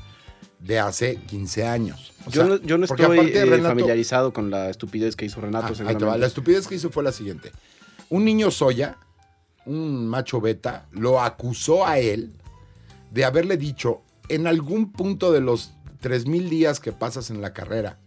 de 0.60 0.78
hace 0.78 1.16
15 1.16 1.66
años. 1.66 2.12
O 2.26 2.30
yo, 2.30 2.42
sea, 2.42 2.44
no, 2.44 2.56
yo 2.62 2.78
no 2.78 2.84
estoy 2.86 3.18
eh, 3.28 3.44
Renato- 3.44 3.68
familiarizado 3.68 4.32
con 4.32 4.50
la 4.50 4.70
estupidez 4.70 5.14
que 5.16 5.24
hizo 5.26 5.40
Renato. 5.40 5.66
Ah, 5.66 5.68
ahí 5.70 5.74
te 5.76 5.82
va. 5.84 5.88
seguramente. 5.90 6.20
La 6.20 6.26
estupidez 6.26 6.66
que 6.66 6.74
hizo 6.76 6.90
fue 6.90 7.02
la 7.04 7.12
siguiente. 7.12 7.52
Un 8.08 8.24
niño 8.24 8.50
soya, 8.50 8.96
un 9.66 10.06
macho 10.06 10.40
beta, 10.40 10.86
lo 10.92 11.20
acusó 11.20 11.86
a 11.86 11.98
él 11.98 12.32
de 13.10 13.24
haberle 13.24 13.56
dicho 13.56 14.02
en 14.28 14.46
algún 14.46 14.92
punto 14.92 15.32
de 15.32 15.40
los 15.40 15.72
3.000 16.02 16.48
días 16.48 16.80
que 16.80 16.92
pasas 16.92 17.30
en 17.30 17.40
la 17.40 17.52
carrera 17.52 17.98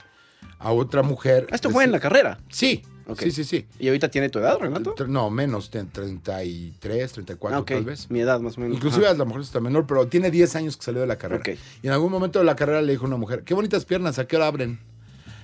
a 0.60 0.72
otra 0.72 1.04
mujer. 1.04 1.48
Ah, 1.52 1.56
Esto 1.56 1.70
fue 1.70 1.84
en 1.84 1.92
la 1.92 2.00
carrera. 2.00 2.40
Sí, 2.50 2.84
Sí, 3.18 3.32
sí, 3.32 3.44
sí. 3.44 3.66
¿Y 3.80 3.88
ahorita 3.88 4.10
tiene 4.10 4.30
tu 4.30 4.40
edad, 4.40 4.58
Renato? 4.60 4.94
No, 5.08 5.30
menos, 5.30 5.72
de 5.72 5.84
33, 5.86 7.12
34 7.14 7.58
Ah, 7.58 7.62
ok. 7.62 7.68
tal 7.68 7.84
vez. 7.86 8.10
Mi 8.10 8.20
edad, 8.20 8.40
más 8.40 8.58
o 8.58 8.62
menos. 8.62 8.76
Inclusive 8.76 9.06
Ajá. 9.06 9.16
a 9.16 9.18
lo 9.18 9.26
mejor 9.26 9.42
está 9.42 9.60
menor, 9.60 9.86
pero 9.88 10.08
tiene 10.08 10.30
10 10.32 10.56
años 10.58 10.76
que 10.78 10.84
salió 10.84 11.02
de 11.02 11.08
la 11.08 11.18
carrera. 11.18 11.42
Ok. 11.42 11.58
Y 11.84 11.88
en 11.88 11.94
algún 11.94 12.12
momento 12.12 12.40
de 12.40 12.46
la 12.46 12.56
carrera 12.56 12.82
le 12.82 12.92
dijo 12.92 13.06
a 13.06 13.08
una 13.08 13.18
mujer, 13.18 13.44
qué 13.44 13.54
bonitas 13.54 13.86
piernas, 13.86 14.20
¿a 14.20 14.28
qué 14.28 14.36
hora 14.36 14.48
abren? 14.48 14.80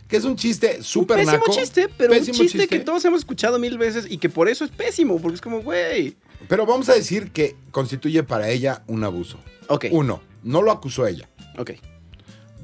Que 0.08 0.18
es 0.18 0.26
un 0.26 0.36
chiste 0.36 0.84
súper 0.84 1.18
pésimo 1.18 1.38
naco. 1.38 1.52
chiste, 1.54 1.90
pero 1.98 2.12
Pésimo 2.12 2.36
un 2.38 2.42
chiste, 2.44 2.60
chiste. 2.60 2.78
que 2.78 2.84
todos 2.84 3.04
hemos 3.06 3.20
escuchado 3.20 3.58
mil 3.58 3.78
veces 3.78 4.06
y 4.10 4.18
que 4.18 4.30
por 4.30 4.50
eso 4.50 4.66
es 4.66 4.70
pésimo, 4.72 5.20
porque 5.22 5.36
es 5.36 5.42
como, 5.42 5.62
güey. 5.62 6.16
Pero 6.50 6.66
vamos 6.66 6.90
a 6.90 6.94
decir 6.94 7.32
que 7.32 7.56
constituye 7.72 8.22
para 8.24 8.50
ella 8.50 8.84
un 8.88 9.04
abuso. 9.06 9.40
Ok. 9.70 9.86
Uno, 9.92 10.22
no 10.44 10.62
lo 10.62 10.72
acusó 10.72 11.08
ella. 11.08 11.30
Ok. 11.58 11.72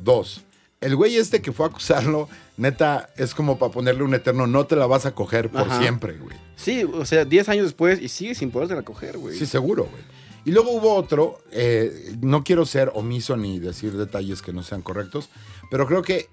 Dos, 0.03 0.41
el 0.81 0.95
güey 0.95 1.17
este 1.17 1.41
que 1.41 1.51
fue 1.51 1.65
a 1.65 1.69
acusarlo, 1.69 2.29
neta, 2.57 3.09
es 3.17 3.33
como 3.33 3.57
para 3.59 3.71
ponerle 3.71 4.03
un 4.03 4.13
eterno, 4.13 4.47
no 4.47 4.65
te 4.65 4.75
la 4.75 4.87
vas 4.87 5.05
a 5.05 5.13
coger 5.13 5.49
por 5.49 5.61
Ajá. 5.61 5.79
siempre, 5.79 6.17
güey. 6.17 6.37
Sí, 6.55 6.83
o 6.83 7.05
sea, 7.05 7.25
10 7.25 7.49
años 7.49 7.65
después 7.65 8.01
y 8.01 8.07
sigue 8.07 8.35
sin 8.35 8.51
poderte 8.51 8.81
coger, 8.83 9.17
güey. 9.17 9.37
Sí, 9.37 9.45
seguro, 9.45 9.85
güey. 9.91 10.03
Y 10.45 10.51
luego 10.51 10.71
hubo 10.71 10.95
otro, 10.95 11.41
eh, 11.51 12.15
no 12.21 12.43
quiero 12.43 12.65
ser 12.65 12.91
omiso 12.95 13.35
ni 13.35 13.59
decir 13.59 13.97
detalles 13.97 14.41
que 14.41 14.53
no 14.53 14.63
sean 14.63 14.81
correctos, 14.81 15.29
pero 15.69 15.85
creo 15.85 16.01
que 16.01 16.29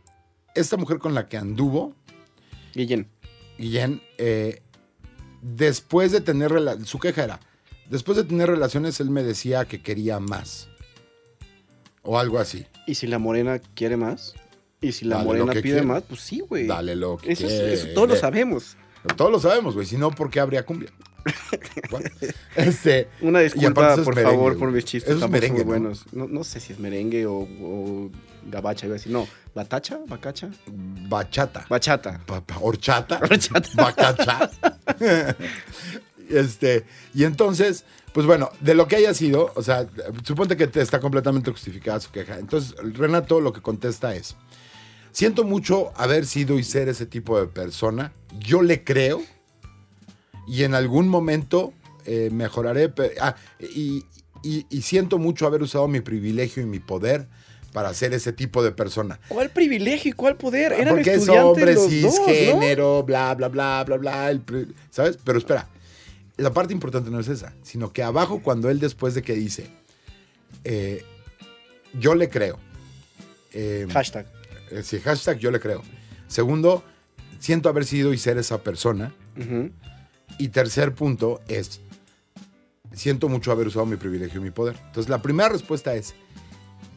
esta 0.55 0.77
mujer 0.77 0.99
con 0.99 1.13
la 1.15 1.27
que 1.27 1.37
anduvo, 1.37 1.95
Guillén. 2.75 3.09
Guillén, 3.59 4.03
eh, 4.19 4.63
después 5.43 6.13
de 6.13 6.21
tener, 6.21 6.53
su 6.85 6.99
queja 6.99 7.25
era, 7.25 7.41
después 7.91 8.17
de 8.17 8.25
tener 8.25 8.49
relaciones, 8.49 9.01
él 9.01 9.11
me 9.11 9.23
decía 9.23 9.65
que 9.65 9.83
quería 9.83 10.21
más. 10.21 10.69
O 12.07 12.19
algo 12.19 12.39
así. 12.39 12.65
¿Y 12.87 12.95
si 12.95 13.07
la 13.07 13.19
morena 13.19 13.61
quiere 13.75 13.97
más? 13.97 14.35
¿Y 14.81 14.93
si 14.93 15.05
la 15.05 15.17
Dale 15.17 15.27
morena 15.27 15.53
pide 15.61 15.83
más? 15.83 16.03
Pues 16.05 16.21
sí, 16.21 16.41
güey. 16.41 16.67
Dale 16.67 16.95
lo 16.97 17.17
que 17.17 17.33
Eso, 17.33 17.47
es- 17.47 17.53
quiere. 17.53 17.73
eso 17.75 17.89
todos 17.95 18.09
lo 18.11 18.17
sabemos. 18.17 18.77
Todos 19.17 19.31
lo 19.31 19.39
sabemos, 19.41 19.75
güey. 19.75 19.87
Si 19.87 19.97
no, 19.97 20.11
¿por 20.11 20.31
qué 20.31 20.41
habría 20.41 20.65
cumbia? 20.65 20.91
Bueno, 21.91 22.09
este, 22.55 23.09
Una 23.21 23.41
disculpa, 23.41 23.97
por 23.97 24.15
merengue, 24.15 24.37
favor, 24.37 24.59
por 24.59 24.71
mis 24.71 24.85
chistes. 24.85 25.17
Eso 25.17 25.25
es 25.25 25.31
merengue, 25.31 25.65
muy 25.65 25.65
¿no? 25.65 25.71
buenos. 25.71 26.05
¿no? 26.13 26.27
No 26.29 26.45
sé 26.45 26.61
si 26.61 26.73
es 26.73 26.79
merengue 26.79 27.27
o, 27.27 27.35
o 27.41 28.11
gabacha, 28.47 28.87
iba 28.87 28.95
a 28.95 28.99
decir. 28.99 29.11
No, 29.13 29.27
batacha, 29.55 29.99
bacacha. 30.07 30.51
bachata. 30.69 31.67
Bachata. 31.69 32.21
Pa- 32.27 32.43
horchata. 32.61 33.19
Horchata. 33.23 33.69
Bacacha. 33.75 34.51
este, 36.31 36.85
y 37.15 37.25
entonces, 37.25 37.85
pues 38.17 38.25
bueno, 38.27 38.49
de 38.63 38.75
lo 38.75 38.89
que 38.89 38.97
haya 38.97 39.13
sido, 39.13 39.53
o 39.57 39.63
sea, 39.63 39.87
suponte 40.25 40.57
que 40.57 40.67
te 40.67 40.81
está 40.81 41.01
completamente 41.01 41.51
justificada 41.51 42.01
su 42.01 42.11
queja. 42.11 42.39
Entonces, 42.39 42.75
Renato 42.95 43.43
lo 43.43 43.53
que 43.53 43.61
contesta 43.61 44.15
es: 44.15 44.37
Siento 45.13 45.45
mucho 45.45 45.93
haber 45.97 46.25
sido 46.25 46.59
y 46.59 46.65
ser 46.65 46.89
ese 46.89 47.05
tipo 47.05 47.39
de 47.39 47.47
persona. 47.47 48.15
Yo 48.39 48.63
le 48.63 48.85
creo. 48.85 49.21
Y 50.49 50.63
en 50.63 50.75
algún 50.75 51.09
momento 51.09 51.75
eh, 52.07 52.31
mejoraré. 52.33 52.91
ah, 53.21 53.37
y, 53.61 54.03
y- 54.43 54.65
y 54.71 54.81
siento 54.81 55.19
mucho 55.19 55.47
haber 55.47 55.61
usado 55.63 55.87
mi 55.87 56.01
privilegio 56.01 56.63
y 56.63 56.67
mi 56.67 56.79
poder 56.81 57.29
para 57.75 57.93
ser 57.93 58.15
ese 58.15 58.33
tipo 58.33 58.63
de 58.65 58.73
persona. 58.73 59.21
¿Cuál 59.29 59.51
privilegio 59.51 60.09
y 60.09 60.13
cuál 60.13 60.39
poder? 60.39 60.73
Eran 60.73 60.89
Ah, 60.89 60.91
Porque 60.93 61.13
es 61.17 61.29
hombre, 61.29 61.75
dos, 61.75 61.93
¿no? 61.93 62.11
cisgénero, 62.11 63.03
bla, 63.03 63.35
bla, 63.35 63.49
bla, 63.49 63.85
bla, 63.85 63.97
bla. 63.99 64.31
el 64.31 64.43
¿Sabes? 64.89 65.19
Pero 65.23 65.37
espera, 65.37 65.69
la 66.37 66.53
parte 66.53 66.73
importante 66.73 67.11
no 67.11 67.19
es 67.21 67.29
esa, 67.29 67.55
sino 67.63 67.93
que 67.93 68.03
abajo 68.03 68.43
cuando 68.43 68.69
él 68.71 68.79
después 68.81 69.15
de 69.15 69.23
que 69.23 69.35
dice, 69.35 69.71
eh, 70.65 71.05
yo 71.99 72.15
le 72.15 72.29
creo. 72.29 72.59
eh, 73.53 73.87
Hashtag. 73.91 74.27
eh, 74.71 74.83
sí, 74.83 75.01
hashtag 75.01 75.39
yo 75.39 75.51
le 75.51 75.61
creo. 75.61 75.83
Segundo, 76.29 76.85
siento 77.39 77.69
haber 77.69 77.85
sido 77.87 78.13
y 78.13 78.19
ser 78.19 78.37
esa 78.39 78.63
persona. 78.63 79.15
Y 80.39 80.49
tercer 80.49 80.95
punto 80.95 81.41
es, 81.49 81.81
siento 82.93 83.29
mucho 83.29 83.53
haber 83.53 83.67
usado 83.69 83.87
mi 83.87 83.97
privilegio 83.97 84.41
y 84.41 84.45
mi 84.45 84.51
poder. 84.51 84.77
Entonces 84.87 85.09
la 85.09 85.23
primera 85.23 85.49
respuesta 85.49 85.95
es, 85.95 86.15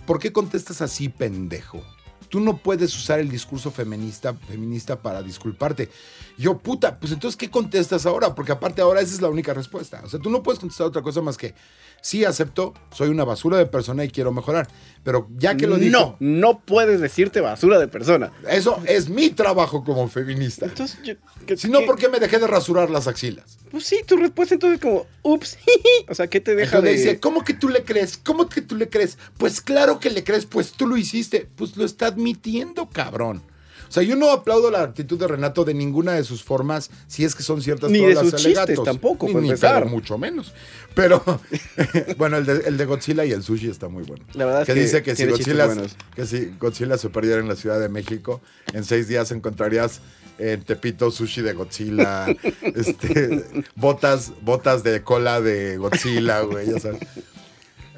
¿por 0.05 0.19
qué 0.19 0.33
contestas 0.33 0.81
así, 0.81 1.07
pendejo? 1.09 1.81
Tú 2.29 2.39
no 2.39 2.57
puedes 2.57 2.95
usar 2.95 3.19
el 3.19 3.29
discurso 3.29 3.71
feminista, 3.71 4.33
feminista 4.47 5.01
para 5.01 5.21
disculparte. 5.23 5.89
Yo, 6.37 6.57
puta, 6.59 6.99
pues 6.99 7.11
entonces, 7.11 7.35
¿qué 7.37 7.49
contestas 7.49 8.05
ahora? 8.05 8.35
Porque 8.35 8.51
aparte 8.51 8.81
ahora 8.81 9.01
esa 9.01 9.13
es 9.13 9.21
la 9.21 9.29
única 9.29 9.53
respuesta. 9.53 10.01
O 10.05 10.09
sea, 10.09 10.19
tú 10.19 10.29
no 10.29 10.41
puedes 10.43 10.59
contestar 10.59 10.87
otra 10.87 11.01
cosa 11.01 11.21
más 11.21 11.37
que, 11.37 11.53
sí, 12.01 12.23
acepto, 12.25 12.73
soy 12.91 13.09
una 13.09 13.23
basura 13.25 13.57
de 13.57 13.65
persona 13.65 14.03
y 14.05 14.09
quiero 14.09 14.31
mejorar. 14.31 14.67
Pero 15.03 15.27
ya 15.37 15.55
que 15.57 15.67
lo 15.67 15.77
dijo, 15.77 15.99
No, 15.99 16.17
no 16.19 16.59
puedes 16.59 17.01
decirte 17.01 17.41
basura 17.41 17.79
de 17.79 17.87
persona. 17.87 18.31
eso 18.49 18.79
es 18.85 19.09
mi 19.09 19.29
trabajo 19.31 19.83
como 19.83 20.07
feminista. 20.07 20.65
Entonces, 20.65 20.99
yo, 21.03 21.13
que- 21.45 21.57
Si 21.57 21.67
no, 21.69 21.79
¿por 21.85 21.97
qué 21.97 22.09
me 22.09 22.19
dejé 22.19 22.39
de 22.39 22.47
rasurar 22.47 22.89
las 22.89 23.07
axilas? 23.07 23.58
Pues 23.71 23.85
sí, 23.85 24.01
tu 24.05 24.17
respuesta 24.17 24.55
entonces 24.55 24.79
como, 24.79 25.05
ups, 25.23 25.57
o 26.07 26.15
sea, 26.15 26.27
¿qué 26.27 26.39
te 26.39 26.55
deja 26.55 26.77
Entonces 26.77 26.99
de...? 26.99 27.09
dice, 27.09 27.19
¿cómo 27.19 27.43
que 27.43 27.53
tú 27.53 27.69
le 27.69 27.83
crees? 27.83 28.17
¿Cómo 28.17 28.49
que 28.49 28.61
tú 28.61 28.75
le 28.75 28.89
crees? 28.89 29.17
Pues 29.37 29.61
claro 29.61 29.99
que 29.99 30.09
le 30.09 30.23
crees, 30.23 30.45
pues 30.45 30.71
tú 30.71 30.87
lo 30.87 30.97
hiciste. 30.97 31.47
Pues 31.55 31.77
lo 31.77 31.85
está 31.85 32.07
admitiendo, 32.07 32.89
cabrón. 32.89 33.43
O 33.89 33.91
sea, 33.91 34.03
yo 34.03 34.15
no 34.15 34.29
aplaudo 34.29 34.69
la 34.69 34.83
actitud 34.83 35.17
de 35.19 35.27
Renato 35.27 35.65
de 35.65 35.73
ninguna 35.73 36.11
de 36.13 36.23
sus 36.23 36.43
formas, 36.43 36.91
si 37.07 37.25
es 37.25 37.33
que 37.33 37.41
son 37.41 37.59
ciertas 37.63 37.89
Ni 37.89 37.97
todas 37.97 38.09
de 38.09 38.21
las 38.21 38.29
sus 38.29 38.43
chistes 38.43 38.83
tampoco, 38.83 39.27
ni, 39.27 39.49
ni, 39.49 39.55
pero 39.55 39.87
mucho 39.87 40.15
menos. 40.19 40.53
Pero, 40.93 41.23
bueno, 42.17 42.37
el 42.37 42.45
de, 42.45 42.67
el 42.67 42.77
de 42.77 42.85
Godzilla 42.85 43.25
y 43.25 43.31
el 43.31 43.41
sushi 43.41 43.67
está 43.67 43.87
muy 43.87 44.03
bueno. 44.03 44.23
La 44.33 44.45
verdad 44.45 44.61
es 44.61 44.67
que 44.67 44.73
que 44.75 44.79
dice 44.79 45.01
que 45.01 45.15
si, 45.15 45.25
Godzilla, 45.25 45.67
que 46.15 46.27
si 46.27 46.53
Godzilla 46.59 46.99
se 46.99 47.09
perdiera 47.09 47.39
en 47.39 47.47
la 47.47 47.55
Ciudad 47.55 47.79
de 47.79 47.89
México, 47.89 48.41
en 48.73 48.83
seis 48.83 49.07
días 49.07 49.31
encontrarías 49.31 50.01
en 50.39 50.61
Tepito 50.63 51.11
sushi 51.11 51.41
de 51.41 51.53
Godzilla, 51.53 52.25
este, 52.61 53.63
botas, 53.75 54.31
botas 54.41 54.83
de 54.83 55.03
cola 55.03 55.41
de 55.41 55.77
Godzilla, 55.77 56.41
güey, 56.41 56.71
ya 56.71 56.79
sabes. 56.79 57.01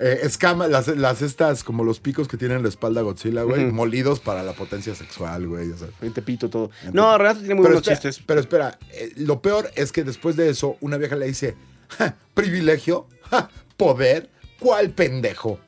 Eh, 0.03 0.21
escama, 0.23 0.67
las, 0.67 0.87
las 0.87 1.21
estas, 1.21 1.63
como 1.63 1.83
los 1.83 1.99
picos 1.99 2.27
que 2.27 2.35
tienen 2.35 2.57
en 2.57 2.63
la 2.63 2.69
espalda 2.69 3.01
Godzilla, 3.03 3.43
güey, 3.43 3.65
molidos 3.71 4.19
para 4.19 4.41
la 4.41 4.53
potencia 4.53 4.95
sexual, 4.95 5.47
güey, 5.47 5.69
ya 5.69 5.77
sabes. 5.77 5.93
En 6.01 6.11
Tepito 6.11 6.49
todo. 6.49 6.71
En 6.83 6.93
No, 6.93 7.15
Renato 7.19 7.39
tiene 7.41 7.53
muy 7.55 7.63
buenos 7.65 7.81
espera, 7.83 7.99
chistes. 7.99 8.23
pero 8.25 8.39
espera, 8.39 8.79
eh, 8.93 9.11
lo 9.17 9.41
peor 9.43 9.69
es 9.75 9.91
que 9.91 10.03
después 10.03 10.35
de 10.35 10.49
eso, 10.49 10.75
una 10.81 10.97
vieja 10.97 11.15
le 11.15 11.27
dice, 11.27 11.55
"Ja, 11.89 12.15
privilegio, 12.33 13.05
ja, 13.29 13.49
poder, 13.77 14.29
¿cuál 14.59 14.89
pendejo? 14.89 15.59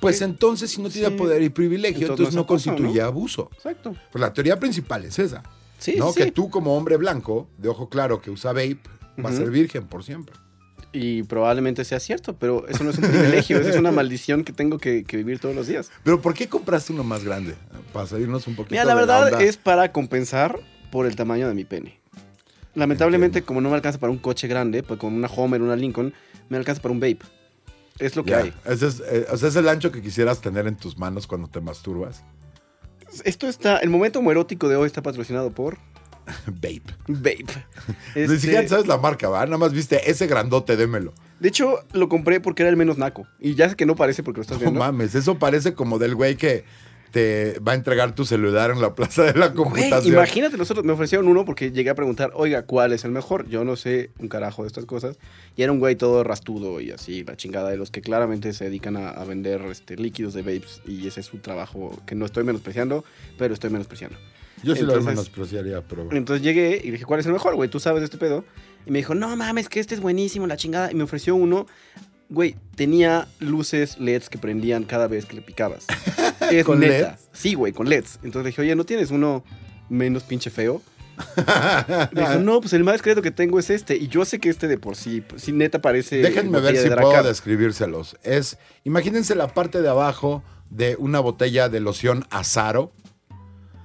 Pues 0.00 0.20
entonces, 0.20 0.70
si 0.72 0.82
no 0.82 0.90
tiene 0.90 1.08
sí. 1.10 1.14
poder 1.14 1.42
y 1.42 1.48
privilegio, 1.48 2.00
Entonces 2.08 2.34
entonces, 2.34 2.34
no 2.34 2.46
constituye 2.46 3.00
¿no? 3.00 3.06
abuso. 3.06 3.48
Exacto. 3.54 3.94
Pues 4.10 4.20
la 4.20 4.32
teoría 4.32 4.58
principal 4.58 5.04
es 5.04 5.18
esa. 5.18 5.42
Sí, 5.82 5.96
¿no? 5.98 6.12
sí. 6.12 6.20
Que 6.20 6.30
tú, 6.30 6.48
como 6.48 6.76
hombre 6.76 6.96
blanco, 6.96 7.48
de 7.58 7.68
ojo 7.68 7.88
claro, 7.88 8.20
que 8.20 8.30
usa 8.30 8.52
vape, 8.52 8.80
va 9.24 9.30
a 9.30 9.32
ser 9.32 9.50
virgen 9.50 9.88
por 9.88 10.04
siempre. 10.04 10.34
Y 10.92 11.22
probablemente 11.24 11.84
sea 11.84 11.98
cierto, 11.98 12.36
pero 12.36 12.68
eso 12.68 12.84
no 12.84 12.90
es 12.90 12.98
un 12.98 13.08
privilegio, 13.08 13.58
eso 13.58 13.70
es 13.70 13.76
una 13.76 13.90
maldición 13.90 14.44
que 14.44 14.52
tengo 14.52 14.78
que, 14.78 15.04
que 15.04 15.16
vivir 15.16 15.40
todos 15.40 15.56
los 15.56 15.66
días. 15.66 15.90
Pero 16.04 16.20
¿por 16.20 16.34
qué 16.34 16.48
compraste 16.48 16.92
uno 16.92 17.02
más 17.02 17.24
grande? 17.24 17.54
Para 17.92 18.06
salirnos 18.06 18.46
un 18.46 18.54
poquito 18.54 18.74
Mira, 18.74 18.84
la 18.84 18.94
de 18.94 19.00
verdad 19.00 19.24
onda. 19.24 19.42
es 19.42 19.56
para 19.56 19.90
compensar 19.90 20.60
por 20.92 21.06
el 21.06 21.16
tamaño 21.16 21.48
de 21.48 21.54
mi 21.54 21.64
pene. 21.64 21.98
Lamentablemente, 22.74 23.42
como 23.42 23.60
no 23.60 23.70
me 23.70 23.74
alcanza 23.74 23.98
para 23.98 24.12
un 24.12 24.18
coche 24.18 24.46
grande, 24.46 24.82
pues 24.82 25.00
con 25.00 25.14
una 25.14 25.28
Homer, 25.28 25.62
una 25.62 25.76
Lincoln, 25.76 26.14
me 26.48 26.58
alcanza 26.58 26.80
para 26.80 26.92
un 26.92 27.00
vape. 27.00 27.20
Es 27.98 28.14
lo 28.14 28.24
que 28.24 28.34
hay. 28.34 28.52
Ese 28.64 28.86
es, 28.86 29.00
eh, 29.00 29.26
o 29.30 29.36
sea, 29.36 29.48
es 29.48 29.56
el 29.56 29.68
ancho 29.68 29.90
que 29.92 30.00
quisieras 30.02 30.40
tener 30.40 30.66
en 30.66 30.76
tus 30.76 30.96
manos 30.98 31.26
cuando 31.26 31.48
te 31.48 31.60
masturbas. 31.60 32.22
Esto 33.24 33.48
está, 33.48 33.78
el 33.78 33.90
momento 33.90 34.18
homoerótico 34.20 34.68
de 34.68 34.76
hoy 34.76 34.86
está 34.86 35.02
patrocinado 35.02 35.50
por 35.52 35.78
Vape. 36.46 36.82
Vape. 37.08 37.44
Ni 38.14 38.22
Este, 38.22 38.38
siquiera 38.38 38.66
sabes 38.68 38.86
la 38.86 38.96
marca, 38.96 39.28
¿va? 39.28 39.44
Nada 39.44 39.58
más 39.58 39.72
viste 39.72 40.08
ese 40.10 40.26
grandote, 40.28 40.76
démelo. 40.76 41.12
de 41.40 41.48
hecho, 41.48 41.80
lo 41.92 42.08
compré 42.08 42.40
porque 42.40 42.62
era 42.62 42.70
el 42.70 42.76
menos 42.76 42.96
naco. 42.96 43.26
Y 43.40 43.54
ya 43.56 43.68
sé 43.68 43.74
que 43.76 43.86
no 43.86 43.96
parece 43.96 44.22
porque 44.22 44.38
lo 44.38 44.42
estás 44.42 44.58
No 44.58 44.62
viendo. 44.64 44.78
mames, 44.80 45.14
eso 45.16 45.38
parece 45.38 45.74
como 45.74 45.98
del 45.98 46.14
güey 46.14 46.36
que 46.36 46.64
te 47.12 47.58
va 47.60 47.72
a 47.72 47.74
entregar 47.74 48.14
tu 48.14 48.24
celular 48.24 48.70
en 48.70 48.80
la 48.80 48.94
plaza 48.94 49.22
de 49.24 49.34
la 49.38 49.48
Güey, 49.48 49.56
computación. 49.56 50.14
imagínate, 50.14 50.56
nosotros 50.56 50.84
me 50.84 50.92
ofrecieron 50.92 51.28
uno 51.28 51.44
porque 51.44 51.70
llegué 51.70 51.90
a 51.90 51.94
preguntar, 51.94 52.30
oiga, 52.34 52.62
¿cuál 52.64 52.92
es 52.92 53.04
el 53.04 53.10
mejor? 53.12 53.46
Yo 53.48 53.64
no 53.64 53.76
sé 53.76 54.10
un 54.18 54.28
carajo 54.28 54.62
de 54.62 54.68
estas 54.68 54.86
cosas. 54.86 55.18
Y 55.54 55.62
era 55.62 55.70
un 55.72 55.78
güey 55.78 55.94
todo 55.94 56.24
rastudo 56.24 56.80
y 56.80 56.90
así, 56.90 57.22
la 57.22 57.36
chingada 57.36 57.68
de 57.70 57.76
los 57.76 57.90
que 57.90 58.00
claramente 58.00 58.52
se 58.54 58.64
dedican 58.64 58.96
a, 58.96 59.10
a 59.10 59.24
vender 59.24 59.60
este, 59.70 59.96
líquidos 59.96 60.32
de 60.34 60.40
vapes. 60.42 60.80
Y 60.86 61.06
ese 61.06 61.20
es 61.20 61.26
su 61.26 61.38
trabajo 61.38 62.00
que 62.06 62.14
no 62.14 62.24
estoy 62.24 62.44
menospreciando, 62.44 63.04
pero 63.38 63.52
estoy 63.54 63.70
menospreciando. 63.70 64.16
Yo 64.62 64.74
sí 64.74 64.80
lo 64.82 64.88
Entonces- 64.94 65.04
menospreciaría, 65.10 65.82
pero... 65.82 66.08
Entonces 66.12 66.42
llegué 66.42 66.80
y 66.82 66.90
dije, 66.92 67.04
¿cuál 67.04 67.20
es 67.20 67.26
el 67.26 67.32
mejor, 67.32 67.54
güey? 67.56 67.68
Tú 67.68 67.78
sabes 67.78 68.00
de 68.00 68.06
este 68.06 68.16
pedo. 68.16 68.44
Y 68.86 68.90
me 68.90 68.98
dijo, 69.00 69.14
no 69.14 69.36
mames, 69.36 69.68
que 69.68 69.80
este 69.80 69.94
es 69.94 70.00
buenísimo, 70.00 70.46
la 70.46 70.56
chingada. 70.56 70.90
Y 70.90 70.94
me 70.94 71.02
ofreció 71.04 71.34
uno, 71.36 71.66
güey, 72.30 72.56
tenía 72.74 73.28
luces 73.40 73.98
LEDs 73.98 74.30
que 74.30 74.38
prendían 74.38 74.84
cada 74.84 75.08
vez 75.08 75.26
que 75.26 75.36
le 75.36 75.42
picabas. 75.42 75.86
Es 76.50 76.64
¿Con 76.64 76.80
neta. 76.80 77.10
LEDs? 77.10 77.28
Sí, 77.32 77.54
güey, 77.54 77.72
con 77.72 77.88
LEDs. 77.88 78.16
Entonces 78.22 78.42
le 78.44 78.48
dije, 78.50 78.62
oye, 78.62 78.74
¿no 78.76 78.84
tienes 78.84 79.10
uno 79.10 79.44
menos 79.88 80.22
pinche 80.24 80.50
feo? 80.50 80.82
Me 82.12 82.20
dijo, 82.22 82.34
no, 82.40 82.60
pues 82.60 82.72
el 82.72 82.84
más 82.84 82.94
discreto 82.94 83.22
que 83.22 83.30
tengo 83.30 83.58
es 83.58 83.70
este. 83.70 83.96
Y 83.96 84.08
yo 84.08 84.24
sé 84.24 84.38
que 84.38 84.48
este 84.48 84.66
de 84.68 84.78
por 84.78 84.96
sí, 84.96 85.20
pues, 85.20 85.42
sí, 85.42 85.52
neta 85.52 85.80
parece. 85.80 86.16
Déjenme 86.16 86.60
ver 86.60 86.76
si 86.76 86.88
de 86.88 86.96
puedo 86.96 87.22
describírselos. 87.22 88.16
Es, 88.22 88.58
imagínense 88.84 89.34
la 89.34 89.48
parte 89.48 89.82
de 89.82 89.88
abajo 89.88 90.42
de 90.70 90.96
una 90.98 91.20
botella 91.20 91.68
de 91.68 91.80
loción 91.80 92.24
Azaro. 92.30 92.92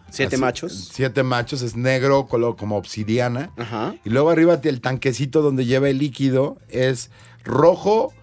Siete 0.09 0.35
Así- 0.35 0.41
machos. 0.41 0.89
Siete 0.93 1.21
machos, 1.23 1.61
es 1.61 1.75
negro, 1.75 2.27
color 2.27 2.55
como 2.55 2.77
obsidiana. 2.77 3.51
Ajá. 3.57 3.93
Y 4.05 4.09
luego 4.09 4.29
arriba 4.29 4.59
el 4.63 4.79
tanquecito 4.81 5.41
donde 5.41 5.65
lleva 5.65 5.89
el 5.89 5.97
líquido 5.97 6.57
es 6.69 7.11
rojo 7.43 8.13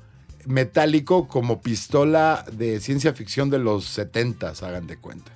metálico 0.47 1.29
como 1.29 1.61
pistola 1.61 2.45
de 2.53 2.81
ciencia 2.81 3.13
ficción 3.15 3.51
de 3.51 3.59
los 3.59 3.85
70, 3.87 4.51
hagan 4.63 4.87
de 4.87 4.97
cuenta. 4.97 5.33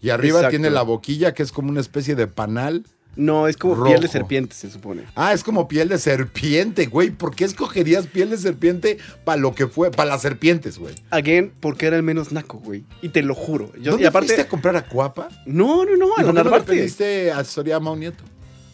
Y 0.00 0.10
arriba 0.10 0.38
Exacto. 0.38 0.50
tiene 0.50 0.70
la 0.70 0.82
boquilla 0.82 1.34
que 1.34 1.42
es 1.42 1.52
como 1.52 1.70
una 1.70 1.80
especie 1.80 2.14
de 2.14 2.26
panal. 2.26 2.84
No, 3.16 3.48
es 3.48 3.56
como 3.56 3.82
piel 3.82 4.02
de 4.02 4.08
serpiente, 4.08 4.54
se 4.54 4.70
supone. 4.70 5.04
Ah, 5.14 5.32
es 5.32 5.42
como 5.42 5.68
piel 5.68 5.88
de 5.88 5.96
serpiente, 5.96 6.84
güey. 6.84 7.10
¿Por 7.10 7.34
qué 7.34 7.46
escogerías 7.46 8.06
piel 8.06 8.28
de 8.28 8.36
serpiente 8.36 8.98
para 9.24 9.40
lo 9.40 9.54
que 9.54 9.66
fue? 9.68 9.90
Para 9.90 10.10
las 10.10 10.20
serpientes, 10.20 10.78
güey. 10.78 10.94
Again, 11.08 11.50
porque 11.60 11.86
era 11.86 11.96
el 11.96 12.02
menos 12.02 12.30
naco, 12.30 12.58
güey. 12.58 12.84
Y 13.00 13.08
te 13.08 13.22
lo 13.22 13.34
juro. 13.34 13.72
Yo, 13.80 13.92
¿Dónde 13.92 14.04
y 14.04 14.06
aparte. 14.06 14.26
fuiste 14.28 14.42
a 14.42 14.48
comprar 14.48 14.76
a 14.76 14.86
Cuapa? 14.86 15.28
No, 15.46 15.86
no, 15.86 15.96
no, 15.96 16.08
¿Y 16.18 16.20
a 16.20 16.24
la 16.24 16.32
Narvarte. 16.34 16.72
pediste 16.74 17.32
asesoría 17.32 17.76
a 17.76 17.80
Mau 17.80 17.96
Nieto? 17.96 18.22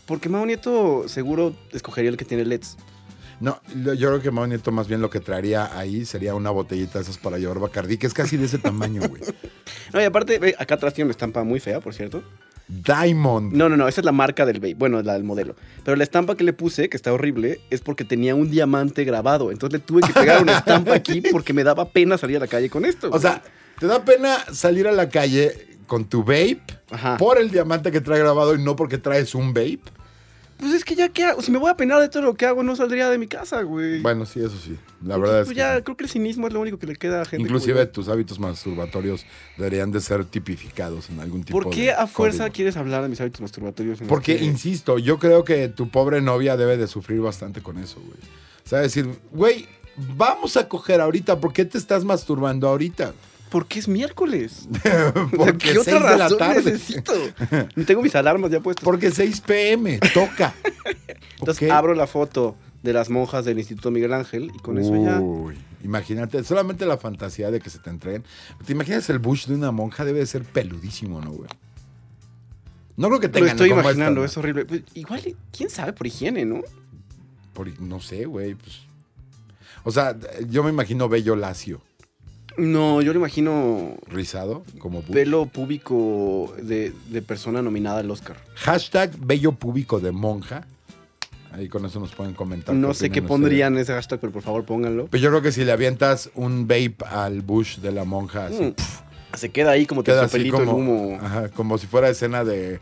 Porque 0.07 0.29
Mau 0.29 0.45
Nieto 0.45 1.05
seguro 1.09 1.55
escogería 1.73 2.11
el 2.11 2.17
que 2.17 2.25
tiene 2.25 2.45
LEDs. 2.45 2.77
No, 3.43 3.61
yo 3.75 4.09
creo 4.09 4.23
que 4.23 4.31
Mau 4.31 4.47
Nieto 4.47 4.71
más 4.71 4.87
bien 4.87 5.01
lo 5.01 5.11
que 5.11 5.19
traería 5.19 5.77
ahí 5.77 6.05
sería 6.05 6.33
una 6.37 6.51
botellita 6.51 7.01
de 7.01 7.03
esas 7.03 7.19
para 7.19 7.39
llevar 7.39 7.59
Bacardí, 7.59 7.99
que 7.99 8.07
es 8.07 8.15
casi 8.15 8.37
de 8.37 8.45
ese 8.45 8.59
tamaño, 8.59 9.03
güey. 9.09 9.21
No, 9.93 10.01
y 10.01 10.05
aparte, 10.05 10.55
acá 10.61 10.77
atrás 10.77 10.95
tiene 10.95 11.07
una 11.07 11.11
estampa 11.11 11.43
muy 11.43 11.59
fea, 11.59 11.81
por 11.81 11.93
cierto. 11.93 12.23
Diamond. 12.69 13.53
No, 13.53 13.69
no, 13.69 13.77
no, 13.77 13.89
esa 13.89 14.01
es 14.01 14.05
la 14.05 14.13
marca 14.13 14.47
del 14.47 14.61
vape. 14.61 14.75
Bueno, 14.75 15.03
la 15.03 15.15
del 15.15 15.25
modelo. 15.25 15.57
Pero 15.85 15.97
la 15.97 16.05
estampa 16.05 16.37
que 16.37 16.45
le 16.45 16.53
puse, 16.53 16.89
que 16.89 16.97
está 16.97 17.13
horrible, 17.13 17.61
es 17.71 17.81
porque 17.81 18.05
tenía 18.05 18.37
un 18.37 18.49
diamante 18.49 19.03
grabado. 19.05 19.51
Entonces 19.51 19.81
le 19.81 19.85
tuve 19.85 20.03
que 20.03 20.13
pegar 20.13 20.41
una 20.41 20.59
estampa 20.59 20.95
aquí 20.95 21.21
porque 21.21 21.53
me 21.53 21.65
daba 21.65 21.89
pena 21.91 22.17
salir 22.19 22.37
a 22.37 22.41
la 22.41 22.47
calle 22.47 22.71
con 22.71 22.85
esto. 22.85 23.09
O 23.09 23.11
güey. 23.11 23.23
sea, 23.23 23.43
¿te 23.81 23.87
da 23.87 24.05
pena 24.05 24.39
salir 24.53 24.87
a 24.87 24.93
la 24.93 25.09
calle 25.09 25.67
con 25.89 26.05
tu 26.05 26.21
vape 26.21 26.63
Ajá. 26.93 27.17
por 27.17 27.39
el 27.39 27.51
diamante 27.51 27.91
que 27.91 28.01
trae 28.01 28.21
grabado 28.21 28.55
y 28.55 28.63
no 28.63 28.77
porque 28.77 28.99
traes 28.99 29.35
un 29.35 29.53
vape? 29.53 29.81
Pues 30.63 30.75
es 30.75 30.85
que 30.85 30.95
ya, 30.95 31.09
¿qué 31.09 31.25
hago? 31.25 31.43
Si 31.43 31.51
me 31.51 31.59
voy 31.59 31.71
a 31.71 31.77
penar 31.77 32.01
de 32.01 32.09
todo 32.09 32.23
lo 32.23 32.35
que 32.35 32.47
hago, 32.47 32.63
no 32.63 32.77
saldría 32.77 33.11
de 33.11 33.19
mi 33.19 33.27
casa, 33.27 33.63
güey. 33.63 34.01
Bueno, 34.01 34.25
sí, 34.27 34.39
eso 34.39 34.57
sí. 34.57 34.79
La 35.03 35.17
Entonces, 35.17 35.21
verdad 35.21 35.41
es 35.41 35.45
pues 35.47 35.55
que 35.57 35.59
ya 35.59 35.77
sí. 35.79 35.83
creo 35.83 35.97
que 35.97 36.05
el 36.05 36.11
cinismo 36.11 36.47
es 36.47 36.53
lo 36.53 36.61
único 36.61 36.79
que 36.79 36.87
le 36.87 36.95
queda 36.95 37.23
a 37.23 37.25
gente. 37.25 37.43
Inclusive 37.43 37.85
tus 37.87 38.09
hábitos 38.09 38.39
masturbatorios 38.39 39.27
deberían 39.57 39.91
de 39.91 40.01
ser 40.01 40.25
tipificados 40.25 41.11
en 41.11 41.19
algún 41.19 41.43
tipo 41.43 41.61
¿Por 41.61 41.73
qué 41.75 41.87
de 41.87 41.93
a 41.95 42.07
fuerza 42.07 42.39
código. 42.45 42.55
quieres 42.55 42.77
hablar 42.77 43.03
de 43.03 43.09
mis 43.09 43.21
hábitos 43.21 43.41
masturbatorios? 43.41 44.01
en 44.03 44.07
Porque, 44.07 44.37
insisto, 44.37 45.01
yo 45.01 45.19
creo 45.19 45.43
que 45.43 45.67
tu 45.69 45.89
pobre 45.89 46.21
novia 46.21 46.57
debe 46.57 46.77
de 46.77 46.87
sufrir 46.87 47.21
bastante 47.21 47.61
con 47.61 47.79
eso, 47.79 47.99
güey. 47.99 48.21
O 48.65 48.69
sea, 48.69 48.79
decir, 48.79 49.09
güey, 49.33 49.67
vamos 50.17 50.57
a 50.57 50.69
coger 50.69 51.01
ahorita, 51.01 51.41
¿por 51.41 51.53
qué 51.53 51.65
te 51.65 51.77
estás 51.77 52.05
masturbando 52.05 52.69
ahorita? 52.69 53.15
Porque 53.53 53.79
es 53.79 53.87
miércoles. 53.87 54.67
Porque 55.37 55.73
¿Qué 55.73 55.79
otra 55.79 55.93
6 55.93 55.95
de 55.95 56.01
la 56.01 56.17
razón 56.17 56.39
tarde. 56.39 56.63
necesito? 56.73 57.13
Tengo 57.87 58.03
mis 58.03 58.15
alarmas 58.17 58.51
ya 58.51 58.61
puestas. 58.61 58.83
Porque 58.85 59.11
6 59.11 59.41
pm, 59.43 59.99
toca. 60.15 60.55
Entonces 61.39 61.71
abro 61.71 61.95
la 61.95 62.07
foto 62.07 62.57
de 62.83 62.93
las 62.93 63.11
monjas 63.11 63.45
del 63.45 63.59
Instituto 63.59 63.91
Miguel 63.91 64.13
Ángel 64.15 64.51
y 64.55 64.59
con 64.59 64.79
eso 64.79 64.97
ya. 65.05 65.21
Uy, 65.21 65.55
imagínate, 65.85 66.43
solamente 66.45 66.87
la 66.87 66.97
fantasía 66.99 67.51
de 67.51 67.61
que 67.61 67.69
se 67.71 67.79
te 67.79 67.91
entreguen. 67.91 68.25
¿Te 68.65 68.73
imaginas 68.73 69.09
el 69.11 69.19
bush 69.19 69.47
de 69.47 69.55
una 69.55 69.71
monja? 69.71 70.05
Debe 70.05 70.21
de 70.21 70.27
ser 70.27 70.43
peludísimo, 70.45 71.21
¿no, 71.21 71.31
güey? 71.33 71.51
No 72.97 73.09
creo 73.09 73.21
que 73.21 73.27
Lo 73.29 73.33
tengan 73.33 73.51
estoy 73.51 73.69
como 73.71 73.83
imaginando, 73.83 74.25
esta, 74.25 74.33
es 74.33 74.37
horrible. 74.39 74.65
Pues, 74.65 74.83
igual, 74.95 75.23
quién 75.57 75.71
sabe, 75.71 75.93
por 75.93 76.07
higiene, 76.07 76.45
¿no? 76.45 76.63
por- 77.53 77.81
no 77.81 78.01
sé, 78.01 78.25
güey. 78.25 78.55
pues. 78.55 78.81
O 79.85 79.91
sea, 79.91 80.17
yo 80.49 80.63
me 80.63 80.71
imagino 80.71 81.09
bello 81.09 81.35
lacio, 81.37 81.81
No, 82.57 83.01
yo 83.03 83.13
lo 83.13 83.19
imagino 83.19 83.97
rizado, 84.09 84.65
como 84.79 85.03
bush. 85.03 85.13
pelo 85.13 85.47
púbico 85.47 86.55
de, 86.63 86.93
de 87.09 87.23
persona 87.23 87.63
nominada 87.63 88.01
al 88.01 88.11
Oscar. 88.11 88.37
Hashtag 88.57 89.17
bello 89.19 89.53
púbico 89.53 90.01
de 90.01 90.13
monja. 90.13 90.67
Ahí 91.53 91.69
con 91.69 91.85
eso 91.85 92.01
nos 92.01 92.15
pueden 92.15 92.33
comentar. 92.35 92.75
No 92.75 92.95
sé 92.95 93.11
qué 93.11 93.21
pondrían 93.21 93.77
ese 93.77 93.93
hashtag, 93.93 94.21
pero 94.21 94.33
por 94.33 94.43
favor 94.43 94.65
pónganlo. 94.65 95.07
Pero 95.11 95.23
yo 95.23 95.29
creo 95.31 95.43
que 95.43 95.53
si 95.53 95.65
le 95.65 95.73
avientas 95.73 96.31
un 96.35 96.67
vape 96.67 96.97
al 97.11 97.43
bush 97.43 97.79
de 97.79 97.93
la 97.93 98.05
monja, 98.05 98.47
así, 98.47 98.63
Mm, 99.33 99.37
Se 99.37 99.51
queda 99.51 99.71
ahí 99.73 99.85
como 99.87 100.03
queda 100.03 100.25
así 100.25 100.39
el 100.39 100.51
como, 100.51 100.73
humo. 100.73 101.19
ajá, 101.21 101.49
como 101.51 101.77
si 101.79 101.87
fuera 101.87 102.09
escena 102.09 102.43
de, 102.45 102.81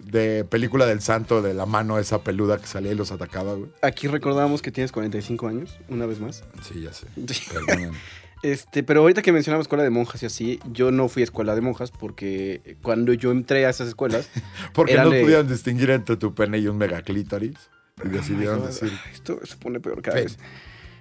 de 0.00 0.44
película 0.44 0.86
del 0.86 1.00
santo, 1.02 1.40
de 1.42 1.54
la 1.54 1.66
mano 1.66 1.98
esa 2.00 2.22
peluda 2.22 2.58
que 2.58 2.66
salía 2.66 2.90
y 2.92 2.94
los 2.96 3.12
atacaba, 3.12 3.54
güey. 3.54 3.70
Aquí 3.82 4.08
recordamos 4.08 4.60
que 4.62 4.70
tienes 4.72 4.90
45 4.92 5.46
años, 5.48 5.78
una 5.88 6.06
vez 6.06 6.18
más. 6.20 6.42
Sí, 6.62 6.80
ya 6.82 6.92
sé. 6.92 7.06
Perdonen. 7.52 7.92
Este, 8.42 8.82
pero 8.82 9.00
ahorita 9.02 9.20
que 9.22 9.32
mencionamos 9.32 9.64
escuela 9.64 9.84
de 9.84 9.90
monjas 9.90 10.22
y 10.22 10.26
así, 10.26 10.60
yo 10.72 10.90
no 10.90 11.08
fui 11.08 11.22
a 11.22 11.24
escuela 11.24 11.54
de 11.54 11.60
monjas 11.60 11.90
porque 11.90 12.76
cuando 12.82 13.12
yo 13.12 13.32
entré 13.32 13.66
a 13.66 13.70
esas 13.70 13.88
escuelas, 13.88 14.28
Porque 14.72 14.94
no 14.96 15.10
de- 15.10 15.20
pudieron 15.22 15.46
distinguir 15.48 15.90
entre 15.90 16.16
tu 16.16 16.34
pene 16.34 16.58
y 16.58 16.66
un 16.66 16.78
megaclítoris. 16.78 17.56
Y 18.02 18.08
decidieron 18.08 18.60
Ay, 18.62 18.66
decir. 18.68 18.92
Esto 19.12 19.38
se 19.44 19.56
pone 19.56 19.78
peor 19.78 20.00
cada 20.00 20.16
Ven. 20.16 20.24
vez. 20.24 20.38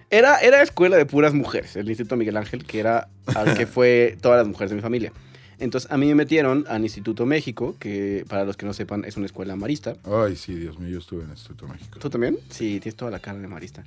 Era, 0.10 0.40
era 0.40 0.62
escuela 0.62 0.98
de 0.98 1.06
puras 1.06 1.34
mujeres, 1.34 1.76
el 1.78 1.88
Instituto 1.88 2.18
Miguel 2.18 2.36
Ángel, 2.36 2.66
que 2.66 2.80
era 2.80 3.08
al 3.28 3.54
que 3.56 3.66
fue 3.68 4.18
todas 4.20 4.40
las 4.40 4.48
mujeres 4.48 4.72
de 4.72 4.76
mi 4.76 4.82
familia. 4.82 5.14
Entonces 5.60 5.90
a 5.92 5.98
mí 5.98 6.08
me 6.08 6.16
metieron 6.16 6.66
al 6.68 6.82
Instituto 6.84 7.26
México, 7.26 7.76
que 7.80 8.26
para 8.28 8.44
los 8.44 8.58
que 8.58 8.66
no 8.66 8.74
sepan 8.74 9.06
es 9.06 9.16
una 9.18 9.28
escuela 9.28 9.56
marista. 9.56 9.96
Ay, 10.04 10.36
sí, 10.36 10.56
Dios 10.56 10.78
mío, 10.80 10.90
yo 10.90 11.00
estuve 11.00 11.20
en 11.24 11.28
el 11.28 11.34
Instituto 11.38 11.68
México. 11.68 12.00
¿Tú 12.00 12.10
también? 12.10 12.38
Sí, 12.50 12.80
tienes 12.82 12.96
toda 12.96 13.12
la 13.12 13.20
cara 13.20 13.40
de 13.40 13.48
marista. 13.48 13.84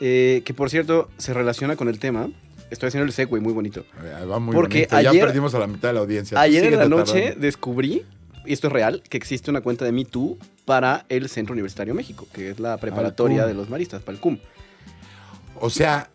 Eh, 0.00 0.42
que 0.44 0.54
por 0.54 0.70
cierto, 0.70 1.10
se 1.18 1.32
relaciona 1.34 1.76
con 1.76 1.88
el 1.88 1.98
tema. 2.00 2.28
Estoy 2.72 2.88
haciendo 2.88 3.06
el 3.06 3.12
segue 3.12 3.38
muy 3.40 3.52
bonito. 3.52 3.84
Va 4.30 4.38
muy 4.38 4.54
Porque 4.54 4.86
bonito. 4.90 5.00
Ya 5.02 5.10
ayer- 5.10 5.24
perdimos 5.26 5.54
a 5.54 5.58
la 5.58 5.66
mitad 5.66 5.88
de 5.90 5.94
la 5.94 6.00
audiencia. 6.00 6.40
Ayer 6.40 6.64
en 6.64 6.78
la 6.78 6.88
noche 6.88 7.20
tardando. 7.20 7.40
descubrí, 7.40 8.02
y 8.46 8.52
esto 8.52 8.68
es 8.68 8.72
real, 8.72 9.02
que 9.08 9.18
existe 9.18 9.50
una 9.50 9.60
cuenta 9.60 9.84
de 9.84 9.92
MeToo 9.92 10.38
para 10.64 11.04
el 11.10 11.28
Centro 11.28 11.52
Universitario 11.52 11.94
México, 11.94 12.26
que 12.32 12.50
es 12.50 12.58
la 12.58 12.78
preparatoria 12.78 13.46
de 13.46 13.52
los 13.54 13.68
maristas, 13.68 14.02
para 14.02 14.16
el 14.16 14.20
CUM. 14.22 14.38
O 15.60 15.68
sea, 15.68 16.08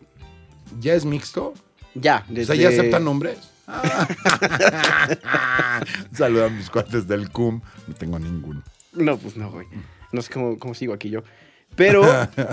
¿ya 0.80 0.94
es 0.94 1.04
mixto? 1.04 1.54
Ya, 1.94 2.24
O 2.28 2.32
desde... 2.32 2.56
sea, 2.56 2.62
¿ya 2.62 2.68
aceptan 2.70 3.04
nombres? 3.04 3.38
Saluda 6.12 6.46
a 6.46 6.50
mis 6.50 6.70
cuates 6.70 7.06
del 7.06 7.30
CUM. 7.30 7.60
No 7.86 7.94
tengo 7.94 8.18
ninguno. 8.18 8.62
No, 8.92 9.16
pues 9.16 9.36
no, 9.36 9.50
güey. 9.50 9.66
No 10.12 10.22
sé 10.22 10.32
cómo, 10.32 10.58
cómo 10.58 10.74
sigo 10.74 10.92
aquí 10.92 11.10
yo. 11.10 11.22
Pero, 11.76 12.02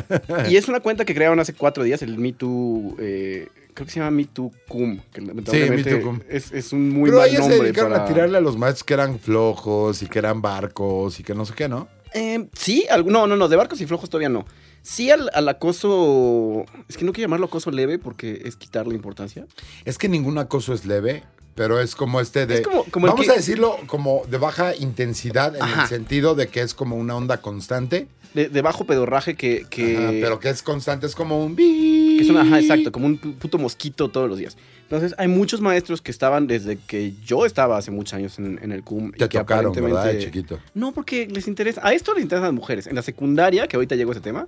y 0.49 0.57
es 0.57 0.67
una 0.67 0.81
cuenta 0.81 1.05
que 1.05 1.15
crearon 1.15 1.39
hace 1.39 1.53
cuatro 1.53 1.83
días, 1.83 2.01
el 2.01 2.17
MeToo, 2.17 2.97
eh, 2.99 3.47
creo 3.75 3.85
que 3.85 3.91
se 3.93 3.99
llama 3.99 4.09
MeToo 4.09 4.51
Cum, 4.67 4.99
que 5.13 5.21
lamentablemente 5.21 5.91
MeToo 5.93 6.01
Cum. 6.09 6.19
Es, 6.27 6.51
es 6.51 6.73
un 6.73 6.89
muy 6.89 7.11
Pero 7.11 7.19
mal 7.21 7.29
ellos 7.29 7.43
se 7.43 7.49
nombre 7.49 7.65
dedicaron 7.67 7.91
para... 7.91 8.03
a 8.05 8.07
tirarle 8.07 8.37
a 8.39 8.41
los 8.41 8.57
maestros 8.57 8.83
que 8.85 8.93
eran 8.95 9.19
flojos 9.19 10.01
y 10.01 10.07
que 10.07 10.17
eran 10.17 10.41
barcos 10.41 11.19
y 11.19 11.23
que 11.23 11.35
no 11.35 11.45
sé 11.45 11.53
qué, 11.53 11.69
¿no? 11.69 11.87
Eh, 12.13 12.47
sí, 12.53 12.87
al- 12.89 13.05
no, 13.05 13.27
no, 13.27 13.35
no, 13.35 13.47
de 13.47 13.55
barcos 13.55 13.79
y 13.81 13.85
flojos 13.85 14.09
todavía 14.09 14.29
no. 14.29 14.45
Sí 14.81 15.11
al, 15.11 15.29
al 15.33 15.49
acoso, 15.49 16.63
es 16.87 16.95
que 16.95 17.05
no 17.05 17.11
quiero 17.11 17.27
llamarlo 17.27 17.47
acoso 17.47 17.71
leve 17.71 17.99
porque 17.99 18.41
es 18.45 18.55
quitarle 18.55 18.95
importancia. 18.95 19.45
Es 19.83 19.97
que 19.97 20.07
ningún 20.07 20.37
acoso 20.37 20.73
es 20.73 20.85
leve, 20.85 21.23
pero 21.55 21.79
es 21.79 21.95
como 21.95 22.19
este 22.21 22.45
de... 22.45 22.55
Es 22.55 22.61
como- 22.61 22.85
vamos 22.93 23.25
que- 23.25 23.31
a 23.31 23.35
decirlo 23.35 23.77
como 23.87 24.23
de 24.29 24.37
baja 24.37 24.75
intensidad 24.75 25.55
en 25.55 25.61
Ajá. 25.63 25.83
el 25.83 25.87
sentido 25.89 26.35
de 26.35 26.47
que 26.47 26.61
es 26.61 26.73
como 26.73 26.95
una 26.97 27.15
onda 27.15 27.37
constante. 27.41 28.07
De, 28.33 28.49
de 28.49 28.61
bajo 28.61 28.83
pedorraje 28.85 29.35
que... 29.35 29.65
que 29.69 29.97
Ajá, 29.97 30.09
pero 30.11 30.39
que 30.41 30.49
es 30.49 30.61
constante, 30.61 31.07
es 31.07 31.15
como 31.15 31.43
un... 31.45 31.55
Que 31.55 32.17
es 32.21 32.29
una, 32.29 32.41
ajá, 32.41 32.59
exacto, 32.59 32.91
como 32.91 33.05
un 33.05 33.19
pu- 33.19 33.33
puto 33.37 33.57
mosquito 33.57 34.09
todos 34.09 34.29
los 34.29 34.37
días. 34.37 34.57
Entonces, 34.83 35.15
hay 35.17 35.27
muchos 35.29 35.61
maestros 35.61 36.01
que 36.01 36.11
estaban 36.11 36.45
desde 36.45 36.77
que 36.77 37.13
yo 37.25 37.45
estaba 37.45 37.77
hace 37.77 37.89
muchos 37.91 38.13
años 38.13 38.37
en, 38.37 38.59
en 38.61 38.71
el 38.73 38.83
CUM. 38.83 39.11
Te 39.13 39.25
y 39.25 39.27
que 39.29 39.39
tocaron, 39.39 39.71
¿verdad, 39.73 39.89
aparentemente- 40.01 40.25
chiquito? 40.25 40.59
No, 40.73 40.91
porque 40.91 41.27
les 41.27 41.47
interesa. 41.47 41.81
A 41.83 41.93
esto 41.93 42.13
les 42.13 42.21
interesan 42.23 42.43
las 42.49 42.53
mujeres. 42.53 42.85
En 42.87 42.95
la 42.95 43.01
secundaria, 43.01 43.67
que 43.67 43.77
ahorita 43.77 43.95
llegó 43.95 44.11
ese 44.11 44.21
tema, 44.21 44.47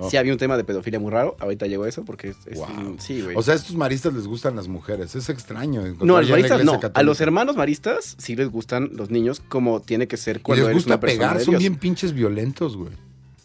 Oh. 0.00 0.10
sí 0.10 0.16
había 0.16 0.32
un 0.32 0.38
tema 0.38 0.56
de 0.56 0.64
pedofilia 0.64 1.00
muy 1.00 1.10
raro. 1.10 1.36
Ahorita 1.40 1.66
llegó 1.66 1.86
eso 1.86 2.04
porque 2.04 2.28
es. 2.28 2.36
es- 2.46 2.58
Wow. 2.58 2.96
Sí, 2.98 3.20
güey. 3.22 3.36
O 3.36 3.42
sea, 3.42 3.54
a 3.54 3.56
estos 3.56 3.74
maristas 3.76 4.14
les 4.14 4.26
gustan 4.26 4.56
las 4.56 4.68
mujeres. 4.68 5.14
Es 5.14 5.28
extraño. 5.28 5.82
no, 6.00 6.16
a 6.16 6.20
los 6.22 6.30
maristas 6.30 6.64
no. 6.64 6.80
A 6.94 7.02
los 7.02 7.20
hermanos 7.20 7.56
maristas 7.56 8.14
sí 8.18 8.36
les 8.36 8.48
gustan 8.50 8.90
los 8.94 9.10
niños 9.10 9.40
como 9.48 9.80
tiene 9.80 10.06
que 10.08 10.16
ser 10.16 10.38
Y 10.38 10.40
cuando 10.40 10.62
les 10.64 10.70
eres 10.70 10.76
gusta 10.76 10.94
una 10.94 11.00
pegar, 11.00 11.40
son 11.40 11.58
bien 11.58 11.76
pinches 11.76 12.12
violentos, 12.12 12.76
güey. 12.76 12.92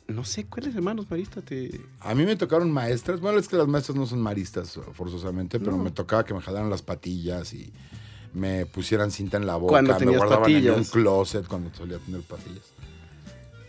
No 0.07 0.25
sé, 0.25 0.45
¿cuáles 0.45 0.75
hermanos 0.75 1.05
maristas 1.09 1.45
te...? 1.45 1.79
A 2.01 2.13
mí 2.13 2.25
me 2.25 2.35
tocaron 2.35 2.69
maestras. 2.69 3.21
Bueno, 3.21 3.39
es 3.39 3.47
que 3.47 3.55
las 3.55 3.67
maestras 3.67 3.97
no 3.97 4.05
son 4.05 4.19
maristas 4.19 4.77
forzosamente, 4.91 5.59
pero 5.59 5.77
No. 5.77 5.83
me 5.83 5.91
tocaba 5.91 6.25
que 6.25 6.33
me 6.33 6.41
jalaran 6.41 6.69
las 6.69 6.81
patillas 6.81 7.53
y 7.53 7.71
me 8.33 8.65
pusieran 8.65 9.11
cinta 9.11 9.37
en 9.37 9.45
la 9.47 9.55
boca. 9.55 9.69
Cuando 9.71 9.97
me 9.99 10.17
guardaban 10.17 10.49
en 10.51 10.57
un 10.57 10.63
patillas. 10.73 10.89
closet 10.91 11.47
cuando 11.47 11.73
solía 11.73 11.99
tener 11.99 12.21
patillas. 12.21 12.72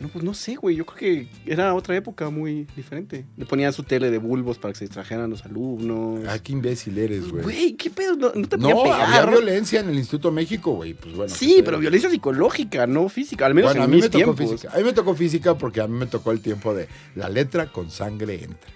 No, 0.04 0.10
pues 0.10 0.22
no 0.22 0.34
sé, 0.34 0.56
güey. 0.56 0.76
Yo 0.76 0.84
creo 0.84 0.98
que 0.98 1.50
era 1.50 1.72
otra 1.74 1.96
época 1.96 2.28
muy 2.28 2.66
diferente. 2.76 3.24
Le 3.38 3.46
ponían 3.46 3.72
su 3.72 3.84
tele 3.84 4.10
de 4.10 4.18
bulbos 4.18 4.58
para 4.58 4.72
que 4.72 4.78
se 4.80 4.84
distrajeran 4.84 5.30
los 5.30 5.46
alumnos. 5.46 6.20
Ay, 6.28 6.40
qué 6.40 6.52
imbécil 6.52 6.98
eres, 6.98 7.30
güey. 7.30 7.42
Güey, 7.42 7.72
¿qué 7.72 7.88
pedo? 7.88 8.14
No, 8.16 8.32
no 8.34 8.46
te 8.46 8.58
No, 8.58 8.82
pegar. 8.82 9.00
había 9.00 9.30
violencia 9.30 9.80
en 9.80 9.88
el 9.88 9.94
Instituto 9.96 10.30
México, 10.30 10.72
güey. 10.74 10.92
Pues 10.92 11.14
bueno. 11.14 11.34
Sí, 11.34 11.62
pero 11.64 11.78
violencia 11.78 12.10
psicológica, 12.10 12.86
no 12.86 13.08
física. 13.08 13.46
Al 13.46 13.54
menos 13.54 13.70
Bueno, 13.70 13.80
a 13.80 13.84
en 13.86 13.90
mí 13.90 13.96
mis 13.96 14.04
me 14.04 14.10
tocó 14.10 14.34
tiempos. 14.34 14.50
física. 14.60 14.74
A 14.74 14.76
mí 14.78 14.84
me 14.84 14.92
tocó 14.92 15.14
física 15.14 15.56
porque 15.56 15.80
a 15.80 15.86
mí 15.88 15.96
me 15.98 16.06
tocó 16.06 16.32
el 16.32 16.40
tiempo 16.40 16.74
de 16.74 16.86
la 17.14 17.30
letra 17.30 17.72
con 17.72 17.90
sangre 17.90 18.44
entra. 18.44 18.70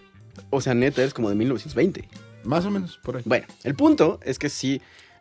O 0.49 0.63
sea, 0.63 0.73
neta, 0.73 1.05
es 1.05 1.13
como 1.13 1.29
de 1.29 1.35
1920. 1.35 2.09
Más 2.45 2.65
o 2.65 2.71
menos 2.71 2.99
por 3.03 3.19
ahí. 3.19 3.23
Bueno, 3.27 3.47
el 3.65 3.75
punto 3.75 4.19
es 4.23 4.39
que 4.39 4.49
sí 4.49 4.81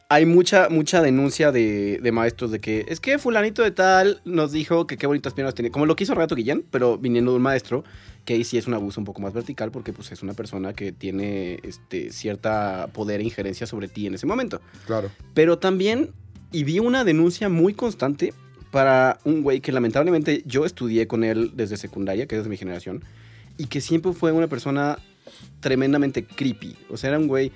hay 0.10 0.26
mucha, 0.26 0.70
mucha 0.70 1.02
denuncia 1.02 1.52
de, 1.52 2.00
de 2.02 2.12
maestros 2.12 2.52
de 2.52 2.60
que 2.60 2.86
es 2.88 3.00
que 3.00 3.18
fulanito 3.20 3.62
de 3.62 3.72
tal 3.72 4.22
nos 4.24 4.52
dijo 4.52 4.88
que 4.88 4.98
qué 4.98 5.06
bonitas 5.06 5.34
piernas 5.34 5.54
tenía. 5.54 5.72
Como 5.72 5.86
lo 5.86 5.96
que 5.96 6.06
hizo 6.06 6.14
Renato 6.14 6.36
Guillén, 6.36 6.66
pero 6.72 6.98
viniendo 6.98 7.32
de 7.32 7.38
un 7.38 7.44
maestro, 7.44 7.84
que 8.24 8.36
ahí 8.36 8.44
sí 8.44 8.58
es 8.58 8.68
un 8.68 8.74
abuso 8.74 9.02
un 9.02 9.06
poco 9.06 9.22
más 9.22 9.34
vertical 9.34 9.72
porque 9.72 9.92
pues 9.92 10.12
es 10.12 10.24
una 10.24 10.34
persona 10.34 10.74
que 10.74 10.92
tiene 10.92 11.60
este, 11.64 12.12
cierta 12.12 12.88
poder 12.94 13.20
e 13.20 13.24
injerencia 13.24 13.68
sobre 13.68 13.90
ti 13.90 14.08
en 14.08 14.14
ese 14.14 14.26
momento. 14.26 14.62
Claro. 14.86 15.12
Pero 15.34 15.60
también, 15.60 16.12
y 16.52 16.64
vi 16.64 16.80
una 16.80 17.04
denuncia 17.04 17.50
muy 17.50 17.74
constante 17.74 18.34
para 18.72 19.20
un 19.26 19.44
güey 19.44 19.60
que 19.60 19.72
lamentablemente 19.72 20.44
yo 20.46 20.66
estudié 20.66 21.08
con 21.08 21.24
él 21.24 21.52
desde 21.56 21.76
secundaria, 21.78 22.28
que 22.28 22.38
es 22.38 22.44
de 22.44 22.50
mi 22.50 22.58
generación, 22.58 23.04
y 23.58 23.66
que 23.66 23.82
siempre 23.82 24.14
fue 24.14 24.32
una 24.32 24.48
persona 24.48 25.00
tremendamente 25.60 26.26
creepy. 26.26 26.78
O 26.90 26.98
sea, 26.98 27.10
era 27.10 27.20
un 27.20 27.28
güey 27.28 27.52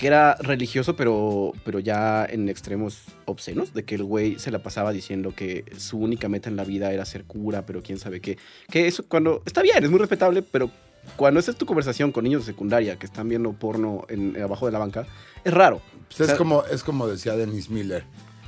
que 0.00 0.06
era 0.06 0.34
religioso, 0.36 0.96
pero, 0.96 1.52
pero 1.62 1.78
ya 1.78 2.24
en 2.24 2.48
extremos 2.48 3.02
obscenos, 3.26 3.74
de 3.74 3.84
que 3.84 3.96
el 3.96 4.02
güey 4.04 4.38
se 4.38 4.50
la 4.50 4.60
pasaba 4.62 4.92
diciendo 4.92 5.34
que 5.36 5.66
su 5.76 5.98
única 5.98 6.26
meta 6.30 6.48
en 6.48 6.56
la 6.56 6.64
vida 6.64 6.90
era 6.90 7.04
ser 7.04 7.24
cura, 7.24 7.66
pero 7.66 7.82
quién 7.82 7.98
sabe 7.98 8.22
qué. 8.22 8.38
Que 8.70 8.86
eso 8.86 9.04
cuando... 9.06 9.42
Está 9.44 9.60
bien, 9.60 9.84
es 9.84 9.90
muy 9.90 9.98
respetable, 9.98 10.40
pero 10.40 10.70
cuando 11.16 11.38
esa 11.38 11.50
es 11.50 11.58
tu 11.58 11.66
conversación 11.66 12.12
con 12.12 12.24
niños 12.24 12.46
de 12.46 12.52
secundaria 12.52 12.96
que 12.98 13.04
están 13.04 13.28
viendo 13.28 13.52
porno 13.52 14.06
en, 14.08 14.40
abajo 14.42 14.64
de 14.64 14.72
la 14.72 14.78
banca, 14.78 15.06
es 15.44 15.52
raro. 15.52 15.82
Pues 16.08 16.20
O 16.20 16.22
es, 16.22 16.28
sea- 16.30 16.38
como, 16.38 16.64
es 16.64 16.82
como 16.82 17.06
decía 17.06 17.36
Dennis 17.36 17.68
Miller. 17.68 18.04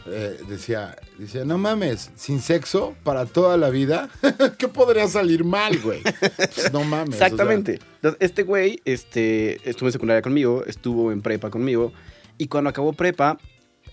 Eh, 0.07 0.39
decía, 0.49 0.97
decía, 1.19 1.45
no 1.45 1.59
mames, 1.59 2.11
sin 2.17 2.41
sexo 2.41 2.95
para 3.05 3.27
toda 3.27 3.57
la 3.57 3.71
vida, 3.71 4.09
¿qué 4.59 4.69
podría 4.69 5.07
salir 5.07 5.45
mal, 5.45 5.79
güey? 5.79 6.03
Pues 6.03 6.73
no 6.73 6.83
mames. 6.85 7.15
o 7.15 7.19
sea, 7.19 7.29
Exactamente. 7.29 7.79
Entonces, 7.97 8.19
este 8.21 8.43
güey 8.43 8.81
este, 8.85 9.69
estuvo 9.69 9.89
en 9.89 9.93
secundaria 9.93 10.23
conmigo, 10.23 10.65
estuvo 10.67 11.13
en 11.13 11.23
prepa 11.23 11.51
conmigo, 11.51 11.93
y 12.37 12.49
cuando 12.49 12.71
acabó 12.71 12.93
prepa, 12.93 13.39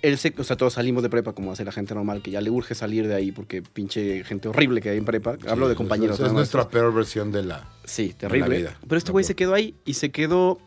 él 0.01 0.17
se, 0.17 0.33
o 0.37 0.43
sea, 0.43 0.55
todos 0.55 0.73
salimos 0.73 1.03
de 1.03 1.09
prepa 1.09 1.33
como 1.33 1.51
hace 1.51 1.65
la 1.65 1.71
gente 1.71 1.93
normal, 1.93 2.21
que 2.21 2.31
ya 2.31 2.41
le 2.41 2.49
urge 2.49 2.73
salir 2.73 3.07
de 3.07 3.15
ahí 3.15 3.31
porque 3.31 3.61
pinche 3.61 4.23
gente 4.23 4.47
horrible 4.47 4.81
que 4.81 4.89
hay 4.89 4.97
en 4.97 5.05
prepa. 5.05 5.37
Hablo 5.47 5.65
sí, 5.65 5.69
de 5.69 5.75
compañeros. 5.75 6.19
Es, 6.19 6.31
nuestra 6.31 6.69
peor 6.69 6.93
versión 6.93 7.31
de 7.31 7.43
la. 7.43 7.69
Sí, 7.83 8.13
terrible. 8.17 8.57
vida. 8.57 8.77
Pero 8.87 8.97
este 8.97 9.11
güey 9.11 9.25
se 9.25 9.35
quedó 9.35 9.53
ahí 9.53 9.75
y 9.85 9.95
se 9.95 10.11
quedó 10.11 10.59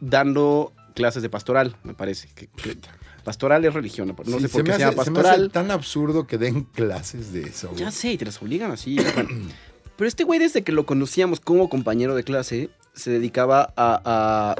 dando 0.00 0.72
clases 0.94 1.22
de 1.22 1.28
pastoral, 1.28 1.76
me 1.82 1.94
parece. 1.94 2.28
Que, 2.34 2.46
que 2.48 2.76
pastoral 3.26 3.62
es 3.64 3.74
religión, 3.74 4.08
no 4.08 4.14
Sí, 4.38 4.44
sé 4.44 4.48
por 4.48 4.60
se 4.60 4.64
qué 4.64 4.72
se, 4.72 4.78
llama 4.78 5.04
se 5.04 5.10
me 5.10 5.18
hace 5.18 5.28
pastoral. 5.28 5.50
tan 5.50 5.70
absurdo 5.70 6.26
que 6.26 6.38
den 6.38 6.62
clases 6.64 7.32
de 7.32 7.42
eso. 7.42 7.68
güey. 7.68 7.80
Ya 7.80 7.90
sé, 7.90 8.12
y 8.12 8.16
te 8.16 8.24
las 8.24 8.40
obligan 8.40 8.70
así. 8.70 8.96
Pero 9.96 10.08
este 10.08 10.24
güey, 10.24 10.38
desde 10.38 10.62
que 10.62 10.72
lo 10.72 10.86
conocíamos 10.86 11.40
como 11.40 11.68
compañero 11.68 12.14
de 12.14 12.22
clase, 12.24 12.70
se 12.94 13.10
dedicaba 13.10 13.74
a, 13.76 14.00
a 14.04 14.56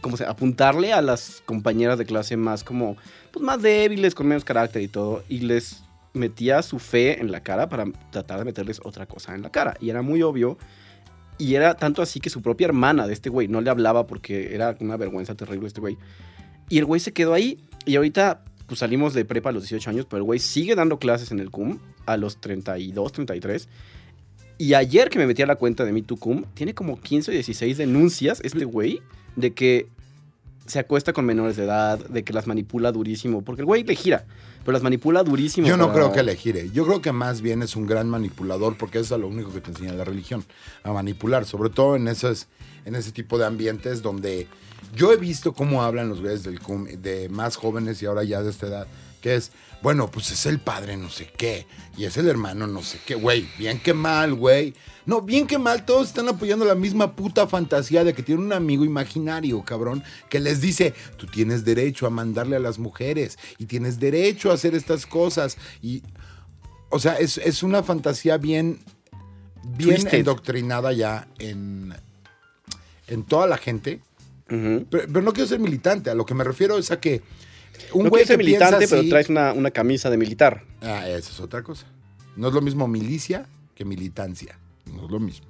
¿cómo 0.00 0.16
se? 0.16 0.24
apuntarle 0.26 0.92
a 0.92 1.00
las 1.00 1.42
compañeras 1.46 1.98
de 1.98 2.04
clase 2.04 2.36
más 2.36 2.64
como, 2.64 2.96
pues 3.32 3.42
más 3.44 3.62
débiles, 3.62 4.14
con 4.14 4.26
menos 4.26 4.44
carácter 4.44 4.82
y 4.82 4.88
todo, 4.88 5.22
y 5.28 5.38
les 5.40 5.84
metía 6.14 6.62
su 6.62 6.78
fe 6.78 7.20
en 7.20 7.30
la 7.32 7.42
cara 7.42 7.68
para 7.68 7.84
tratar 8.10 8.38
de 8.38 8.44
meterles 8.44 8.80
otra 8.84 9.06
cosa 9.06 9.34
en 9.34 9.42
la 9.42 9.50
cara. 9.50 9.76
Y 9.80 9.88
era 9.90 10.02
muy 10.02 10.22
obvio. 10.22 10.58
Y 11.38 11.54
era 11.54 11.74
tanto 11.74 12.02
así 12.02 12.20
que 12.20 12.28
su 12.30 12.42
propia 12.42 12.66
hermana 12.66 13.06
de 13.06 13.14
este 13.14 13.30
güey 13.30 13.48
no 13.48 13.60
le 13.62 13.70
hablaba 13.70 14.06
porque 14.06 14.54
era 14.54 14.76
una 14.80 14.96
vergüenza 14.98 15.34
terrible 15.34 15.66
este 15.66 15.80
güey. 15.80 15.96
Y 16.68 16.78
el 16.78 16.84
güey 16.84 17.00
se 17.00 17.12
quedó 17.12 17.32
ahí. 17.34 17.58
Y 17.84 17.96
ahorita, 17.96 18.44
pues 18.66 18.80
salimos 18.80 19.14
de 19.14 19.24
prepa 19.24 19.50
a 19.50 19.52
los 19.52 19.64
18 19.64 19.90
años, 19.90 20.06
pero 20.08 20.18
el 20.18 20.24
güey 20.24 20.38
sigue 20.38 20.74
dando 20.74 20.98
clases 20.98 21.30
en 21.32 21.40
el 21.40 21.50
CUM 21.50 21.78
a 22.06 22.16
los 22.16 22.40
32, 22.40 23.12
33. 23.12 23.68
Y 24.58 24.74
ayer 24.74 25.08
que 25.10 25.18
me 25.18 25.26
metí 25.26 25.42
a 25.42 25.46
la 25.46 25.56
cuenta 25.56 25.84
de 25.84 25.92
MeTooCum, 25.92 26.44
tiene 26.54 26.74
como 26.74 27.00
15 27.00 27.30
o 27.30 27.34
16 27.34 27.78
denuncias 27.78 28.40
este 28.44 28.64
güey 28.64 29.00
de 29.34 29.52
que 29.54 29.88
se 30.66 30.78
acuesta 30.78 31.12
con 31.12 31.24
menores 31.24 31.56
de 31.56 31.64
edad, 31.64 31.98
de 31.98 32.22
que 32.22 32.32
las 32.32 32.46
manipula 32.46 32.92
durísimo, 32.92 33.42
porque 33.42 33.62
el 33.62 33.66
güey 33.66 33.82
le 33.82 33.96
gira, 33.96 34.24
pero 34.60 34.70
las 34.72 34.82
manipula 34.82 35.24
durísimo. 35.24 35.66
Yo 35.66 35.76
no 35.76 35.88
para- 35.88 35.94
creo 35.98 36.12
que 36.12 36.22
le 36.22 36.36
gire. 36.36 36.70
Yo 36.70 36.86
creo 36.86 37.02
que 37.02 37.10
más 37.10 37.40
bien 37.40 37.62
es 37.62 37.74
un 37.74 37.86
gran 37.86 38.08
manipulador 38.08 38.76
porque 38.78 39.00
eso 39.00 39.16
es 39.16 39.20
lo 39.20 39.26
único 39.26 39.52
que 39.52 39.60
te 39.60 39.70
enseña 39.70 39.92
la 39.94 40.04
religión, 40.04 40.44
a 40.84 40.92
manipular, 40.92 41.44
sobre 41.44 41.68
todo 41.70 41.96
en, 41.96 42.06
esas, 42.06 42.46
en 42.84 42.94
ese 42.94 43.10
tipo 43.10 43.38
de 43.38 43.46
ambientes 43.46 44.02
donde 44.02 44.46
yo 44.94 45.12
he 45.12 45.16
visto 45.16 45.52
cómo 45.52 45.82
hablan 45.82 46.08
los 46.08 46.20
güeyes 46.20 46.42
del 46.42 46.60
cum, 46.60 46.84
de 46.84 47.28
más 47.28 47.56
jóvenes 47.56 48.02
y 48.02 48.06
ahora 48.06 48.24
ya 48.24 48.42
de 48.42 48.50
esta 48.50 48.66
edad, 48.66 48.86
que 49.20 49.36
es, 49.36 49.52
bueno, 49.82 50.10
pues 50.10 50.30
es 50.30 50.46
el 50.46 50.60
padre 50.60 50.96
no 50.96 51.10
sé 51.10 51.30
qué 51.36 51.66
y 51.96 52.04
es 52.04 52.16
el 52.16 52.28
hermano 52.28 52.66
no 52.66 52.82
sé 52.82 52.98
qué, 53.06 53.14
güey, 53.14 53.48
bien 53.58 53.80
que 53.80 53.94
mal, 53.94 54.34
güey. 54.34 54.74
No, 55.04 55.20
bien 55.20 55.46
que 55.48 55.58
mal, 55.58 55.84
todos 55.84 56.08
están 56.08 56.28
apoyando 56.28 56.64
la 56.64 56.76
misma 56.76 57.16
puta 57.16 57.48
fantasía 57.48 58.04
de 58.04 58.14
que 58.14 58.22
tienen 58.22 58.44
un 58.44 58.52
amigo 58.52 58.84
imaginario, 58.84 59.62
cabrón, 59.64 60.04
que 60.28 60.38
les 60.38 60.60
dice, 60.60 60.94
tú 61.16 61.26
tienes 61.26 61.64
derecho 61.64 62.06
a 62.06 62.10
mandarle 62.10 62.56
a 62.56 62.60
las 62.60 62.78
mujeres 62.78 63.38
y 63.58 63.66
tienes 63.66 63.98
derecho 63.98 64.50
a 64.50 64.54
hacer 64.54 64.76
estas 64.76 65.06
cosas. 65.06 65.56
Y, 65.82 66.04
o 66.90 67.00
sea, 67.00 67.14
es, 67.14 67.38
es 67.38 67.64
una 67.64 67.82
fantasía 67.82 68.36
bien, 68.36 68.78
bien 69.76 69.96
Twisted. 69.96 70.18
endoctrinada 70.20 70.92
ya 70.92 71.26
en, 71.40 71.92
en 73.08 73.24
toda 73.24 73.48
la 73.48 73.56
gente. 73.56 74.00
Pero, 74.46 74.84
pero 74.90 75.22
no 75.22 75.32
quiero 75.32 75.48
ser 75.48 75.58
militante, 75.60 76.10
a 76.10 76.14
lo 76.14 76.26
que 76.26 76.34
me 76.34 76.44
refiero 76.44 76.76
es 76.78 76.90
a 76.90 77.00
que 77.00 77.22
Un 77.94 78.04
no 78.04 78.10
güey 78.10 78.24
ser 78.26 78.36
militante, 78.38 78.86
pero 78.88 79.00
así- 79.00 79.08
traes 79.10 79.28
una, 79.28 79.52
una 79.52 79.70
camisa 79.70 80.10
de 80.10 80.16
militar. 80.18 80.64
Ah, 80.82 81.08
eso 81.08 81.30
es 81.30 81.40
otra 81.40 81.62
cosa. 81.62 81.86
No 82.36 82.48
es 82.48 82.54
lo 82.54 82.60
mismo 82.60 82.86
milicia 82.88 83.46
que 83.74 83.84
militancia. 83.84 84.58
No 84.92 85.04
es 85.06 85.10
lo 85.10 85.20
mismo. 85.20 85.46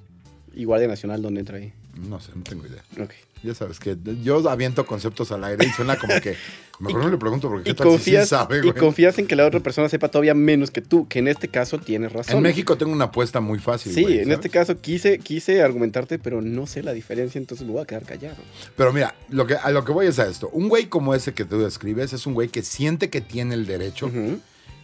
Y 0.55 0.64
Guardia 0.64 0.86
Nacional, 0.88 1.22
¿dónde 1.22 1.40
entra 1.40 1.57
ahí? 1.59 1.72
No 1.95 2.20
sé, 2.20 2.32
no 2.34 2.43
tengo 2.43 2.66
idea. 2.66 2.82
Ok. 3.01 3.12
Ya 3.43 3.55
sabes 3.55 3.80
que 3.80 3.97
yo 4.22 4.49
aviento 4.49 4.86
conceptos 4.86 5.32
al 5.32 5.43
aire 5.45 5.66
y 5.66 5.70
suena 5.70 5.97
como 5.99 6.14
que. 6.20 6.36
Mejor 6.78 7.03
no 7.03 7.11
le 7.11 7.18
pregunto 7.18 7.49
porque 7.49 7.70
Y 7.70 7.74
qué 7.74 7.78
tal 7.78 7.86
si 7.86 7.93
sí 7.93 7.97
confías, 7.97 8.28
sabe, 8.28 8.59
y 8.59 8.61
güey. 8.61 8.74
confías 8.74 9.18
en 9.18 9.26
que 9.26 9.36
la 9.36 9.47
otra 9.47 9.61
persona 9.61 9.88
sepa 9.88 10.09
todavía 10.09 10.34
menos 10.34 10.70
que 10.70 10.80
tú, 10.80 11.07
que 11.07 11.18
en 11.18 11.28
este 11.28 11.49
caso 11.49 11.78
tienes 11.78 12.12
razón. 12.12 12.36
En 12.36 12.43
México 12.43 12.76
tengo 12.76 12.93
una 12.93 13.07
apuesta 13.07 13.40
muy 13.40 13.59
fácil. 13.59 13.93
Sí, 13.93 14.03
güey, 14.03 14.20
en 14.20 14.32
este 14.32 14.49
caso 14.49 14.80
quise, 14.80 15.18
quise 15.18 15.62
argumentarte, 15.62 16.18
pero 16.18 16.40
no 16.40 16.66
sé 16.66 16.82
la 16.82 16.93
diferencia, 16.93 17.38
entonces 17.38 17.66
me 17.66 17.72
voy 17.72 17.82
a 17.82 17.84
quedar 17.84 18.05
callado. 18.05 18.36
Pero 18.76 18.93
mira, 18.93 19.14
lo 19.28 19.47
que, 19.47 19.55
a 19.55 19.70
lo 19.70 19.84
que 19.84 19.93
voy 19.93 20.07
es 20.07 20.18
a 20.18 20.26
esto. 20.26 20.49
Un 20.51 20.68
güey 20.68 20.86
como 20.86 21.14
ese 21.14 21.34
que 21.34 21.45
tú 21.45 21.59
describes 21.61 22.12
es 22.12 22.26
un 22.26 22.34
güey 22.34 22.49
que 22.49 22.62
siente 22.62 23.11
que 23.11 23.20
tiene 23.20 23.55
el 23.55 23.66
derecho. 23.66 24.11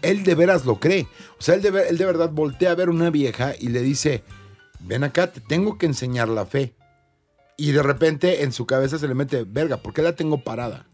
Él 0.03 0.25
de 0.25 0.35
veras 0.35 0.65
lo 0.65 0.79
cree. 0.79 1.09
O 1.39 1.43
sea, 1.43 1.55
él 1.55 1.63
de, 1.63 1.89
él 1.89 1.97
de 1.97 2.05
verdad 2.05 2.31
voltea 2.31 2.73
a 2.73 2.75
ver 2.75 2.91
una 2.91 3.11
vieja 3.11 3.55
y 3.59 3.69
le 3.69 3.83
dice: 3.83 4.23
Ven 4.81 5.05
acá, 5.05 5.33
te 5.33 5.41
tengo 5.41 5.79
que 5.79 5.87
enseñar 5.87 6.29
la 6.29 6.47
fe. 6.47 6.75
Y 7.59 7.73
de 7.73 7.83
repente 7.83 8.45
en 8.45 8.53
su 8.53 8.65
cabeza 8.65 8.99
se 8.99 9.07
le 9.09 9.15
mete: 9.15 9.45
Verga, 9.45 9.79
¿por 9.83 9.93
qué 9.93 10.01
la 10.01 10.15
tengo 10.17 10.43
parada? 10.43 10.87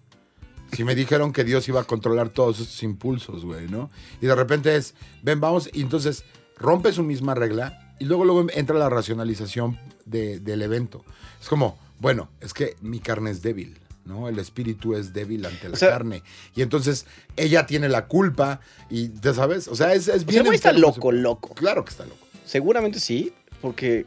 Si 0.73 0.83
me 0.83 0.97
dijeron 0.97 1.33
que 1.33 1.45
Dios 1.45 1.69
iba 1.69 1.83
a 1.83 1.85
controlar 1.85 2.31
todos 2.31 2.59
estos 2.59 2.83
impulsos, 2.83 3.45
güey, 3.45 3.69
¿no? 3.69 3.91
Y 4.21 4.27
de 4.27 4.35
repente 4.35 4.75
es: 4.75 4.95
Ven, 5.23 5.41
vamos. 5.41 5.69
Y 5.73 5.83
entonces 5.83 6.25
rompe 6.57 6.93
su 6.93 7.03
misma 7.05 7.35
regla 7.35 7.95
y 8.01 8.07
luego, 8.07 8.25
luego 8.25 8.47
entra 8.53 8.77
la 8.77 8.89
racionalización 8.91 9.79
de- 10.07 10.41
del 10.41 10.63
evento. 10.63 11.05
Es 11.41 11.49
como: 11.49 11.79
Bueno, 12.01 12.29
es 12.41 12.53
que 12.55 12.77
mi 12.81 12.99
carne 12.99 13.31
es 13.31 13.43
débil. 13.43 13.79
¿no? 14.07 14.29
El 14.29 14.39
espíritu 14.39 14.95
es 14.95 15.15
débil 15.15 15.47
ante 15.47 15.67
la 15.69 15.75
O 15.75 15.77
sea- 15.77 15.89
carne. 15.91 16.23
Y 16.55 16.61
entonces 16.61 17.07
ella 17.37 17.65
tiene 17.65 17.89
la 17.89 18.07
culpa 18.07 18.61
y, 18.91 19.11
¿ya 19.23 19.33
sabes? 19.33 19.67
O 19.69 19.75
sea, 19.77 19.95
es, 19.95 20.09
es 20.09 20.17
O 20.17 20.19
sea, 20.19 20.27
bien... 20.27 20.45
güey 20.45 20.57
está 20.57 20.73
loco, 20.75 21.11
loco. 21.11 21.55
Claro 21.55 21.85
que 21.87 21.91
está 21.91 22.05
loco. 22.05 22.19
Seguramente 22.45 23.01
sí, 23.01 23.33
porque 23.63 24.05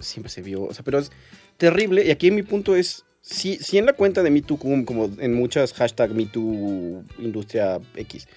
siempre 0.00 0.30
se 0.32 0.42
vio, 0.42 0.64
o 0.64 0.74
sea, 0.74 0.82
pero 0.84 0.98
es 0.98 1.12
terrible. 1.56 2.04
Y 2.04 2.10
aquí 2.10 2.30
mi 2.30 2.42
punto 2.42 2.76
es, 2.76 3.04
si, 3.20 3.56
si 3.56 3.78
en 3.78 3.86
la 3.86 3.92
cuenta 3.92 4.22
de 4.22 4.30
MeToo, 4.30 4.58
como 4.58 5.10
en 5.18 5.34
muchas 5.34 5.72
hashtag 5.72 6.12
MeToo 6.12 7.04
Industria 7.18 7.80
X, 7.94 8.28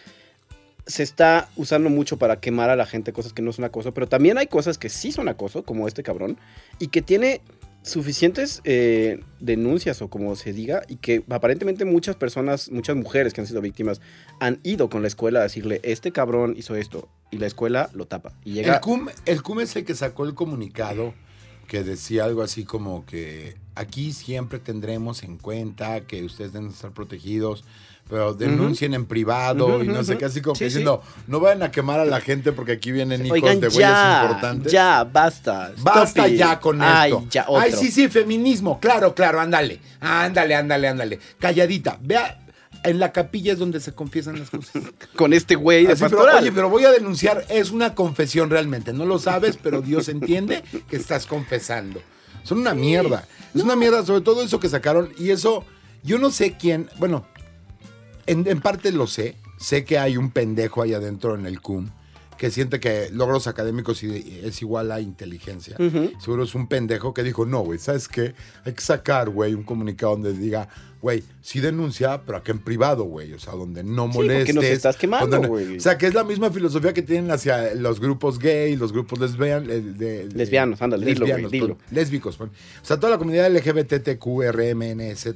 se 0.89 1.03
está 1.03 1.49
usando 1.55 1.89
mucho 1.91 2.17
para 2.17 2.37
quemar 2.37 2.71
a 2.71 2.75
la 2.75 2.87
gente 2.87 3.13
cosas 3.13 3.31
que 3.31 3.43
no 3.43 3.53
son 3.53 3.63
acoso, 3.63 3.93
pero 3.93 4.07
también 4.07 4.39
hay 4.39 4.47
cosas 4.47 4.79
que 4.79 4.89
sí 4.89 5.11
son 5.11 5.29
acoso, 5.29 5.63
como 5.63 5.87
este 5.87 6.01
cabrón, 6.01 6.39
y 6.79 6.87
que 6.87 7.03
tiene 7.03 7.41
suficientes 7.83 8.61
eh, 8.63 9.21
denuncias 9.39 10.01
o 10.01 10.09
como 10.09 10.35
se 10.35 10.51
diga, 10.51 10.81
y 10.87 10.95
que 10.95 11.23
aparentemente 11.29 11.85
muchas 11.85 12.15
personas, 12.15 12.71
muchas 12.71 12.95
mujeres 12.95 13.33
que 13.33 13.41
han 13.41 13.47
sido 13.47 13.61
víctimas, 13.61 14.01
han 14.39 14.59
ido 14.63 14.89
con 14.89 15.03
la 15.03 15.07
escuela 15.07 15.41
a 15.41 15.43
decirle, 15.43 15.79
este 15.83 16.11
cabrón 16.11 16.55
hizo 16.57 16.75
esto, 16.75 17.07
y 17.29 17.37
la 17.37 17.45
escuela 17.45 17.91
lo 17.93 18.07
tapa. 18.07 18.33
Y 18.43 18.53
llega... 18.53 18.73
El 18.73 18.81
CUM, 18.81 19.09
el 19.27 19.43
CUM 19.43 19.59
es 19.59 19.75
el 19.75 19.85
que 19.85 19.93
sacó 19.93 20.25
el 20.25 20.33
comunicado 20.33 21.13
que 21.69 21.83
decía 21.83 22.25
algo 22.25 22.41
así 22.43 22.65
como 22.65 23.05
que 23.05 23.55
aquí 23.75 24.11
siempre 24.11 24.59
tendremos 24.59 25.23
en 25.23 25.37
cuenta 25.37 26.01
que 26.01 26.23
ustedes 26.25 26.51
deben 26.51 26.69
estar 26.69 26.91
protegidos, 26.91 27.63
pero 28.09 28.33
denuncien 28.33 28.95
en 28.95 29.05
privado 29.05 29.83
y 29.83 29.87
no 29.87 30.03
sé 30.03 30.17
qué, 30.17 30.25
así 30.25 30.41
como 30.41 30.55
Sí, 30.55 30.63
que 30.65 30.71
sí. 30.71 30.77
diciendo, 30.79 31.03
no 31.27 31.39
vayan 31.39 31.61
a 31.61 31.69
quemar 31.71 31.99
a 31.99 32.05
la 32.05 32.19
gente 32.21 32.51
porque 32.53 32.71
aquí 32.71 32.91
vienen 32.91 33.23
hijos 33.23 33.35
Oigan, 33.39 33.59
de 33.59 33.67
güeyes 33.67 33.87
importantes. 34.21 34.71
ya, 34.73 35.03
basta. 35.03 35.71
Basta 35.83 36.27
it. 36.27 36.37
ya 36.39 36.59
con 36.59 36.81
Ay, 36.81 37.11
esto. 37.11 37.25
ya. 37.29 37.45
Ay, 37.55 37.71
sí, 37.71 37.91
sí, 37.91 38.07
feminismo. 38.09 38.79
Claro, 38.79 39.13
claro, 39.13 39.39
ándale. 39.39 39.79
Ándale, 39.99 40.55
ándale, 40.55 40.87
ándale. 40.87 41.19
Calladita. 41.39 41.99
Vea, 42.01 42.39
en 42.83 42.99
la 42.99 43.11
capilla 43.11 43.53
es 43.53 43.59
donde 43.59 43.79
se 43.79 43.93
confiesan 43.93 44.39
las 44.39 44.49
cosas. 44.49 44.81
Con 45.15 45.33
este 45.33 45.55
güey 45.55 45.85
de 45.85 45.93
Así, 45.93 46.03
pero, 46.09 46.23
oye, 46.37 46.51
pero 46.51 46.69
voy 46.69 46.85
a 46.85 46.91
denunciar. 46.91 47.45
Es 47.49 47.71
una 47.71 47.95
confesión 47.95 48.49
realmente. 48.49 48.93
No 48.93 49.05
lo 49.05 49.19
sabes, 49.19 49.57
pero 49.61 49.81
Dios 49.81 50.09
entiende 50.09 50.63
que 50.89 50.95
estás 50.95 51.25
confesando. 51.25 52.01
Son 52.43 52.59
una 52.59 52.73
mierda. 52.73 53.27
Es 53.53 53.61
una 53.61 53.75
mierda, 53.75 54.05
sobre 54.05 54.21
todo 54.21 54.43
eso 54.43 54.59
que 54.59 54.69
sacaron. 54.69 55.09
Y 55.17 55.31
eso, 55.31 55.65
yo 56.03 56.17
no 56.17 56.31
sé 56.31 56.55
quién. 56.57 56.89
Bueno, 56.97 57.25
en, 58.25 58.47
en 58.47 58.61
parte 58.61 58.91
lo 58.91 59.07
sé. 59.07 59.35
Sé 59.57 59.83
que 59.83 59.99
hay 59.99 60.15
un 60.15 60.31
pendejo 60.31 60.81
ahí 60.81 60.93
adentro 60.93 61.35
en 61.35 61.45
el 61.45 61.59
CUM 61.59 61.89
que 62.39 62.49
siente 62.51 62.79
que 62.79 63.09
logros 63.11 63.47
académicos 63.47 64.01
es 64.01 64.61
igual 64.61 64.93
a 64.93 65.01
inteligencia. 65.01 65.75
Seguro 66.19 66.43
es 66.43 66.55
un 66.55 66.67
pendejo 66.67 67.13
que 67.13 67.21
dijo, 67.21 67.45
no, 67.45 67.59
güey, 67.59 67.79
¿sabes 67.79 68.07
qué? 68.07 68.33
Hay 68.63 68.71
que 68.71 68.81
sacar, 68.81 69.29
güey, 69.29 69.53
un 69.53 69.63
comunicado 69.63 70.13
donde 70.13 70.31
diga, 70.31 70.69
güey, 71.01 71.23
sí 71.41 71.59
denuncia, 71.61 72.21
pero 72.25 72.37
acá 72.39 72.51
en 72.51 72.59
privado, 72.59 73.03
güey. 73.05 73.33
O 73.33 73.39
sea, 73.39 73.53
donde 73.53 73.83
no 73.83 74.07
Sí, 74.07 74.11
porque 74.15 74.27
molestes. 74.33 74.55
nos 74.55 74.63
estás 74.65 74.97
quemando, 74.97 75.39
no- 75.39 75.47
güey. 75.47 75.77
O 75.77 75.79
sea, 75.79 75.97
que 75.97 76.07
es 76.07 76.13
la 76.13 76.23
misma 76.23 76.49
filosofía 76.51 76.93
que 76.93 77.01
tienen 77.01 77.31
hacia 77.31 77.73
los 77.75 77.99
grupos 77.99 78.37
gay, 78.39 78.75
los 78.75 78.91
grupos 78.91 79.19
lesbian, 79.19 79.63
eh, 79.69 79.79
de, 79.81 80.27
de- 80.27 80.35
Lesbianos, 80.35 80.81
ándale, 80.81 81.05
dilo, 81.05 81.25
güey, 81.25 81.45
dilo. 81.47 81.77
lésbicos. 81.91 82.35
pues. 82.37 82.49
O 82.81 82.85
sea, 82.85 82.97
toda 82.97 83.11
la 83.13 83.17
comunidad 83.17 83.47
LGBTQRMNZ 83.49 85.33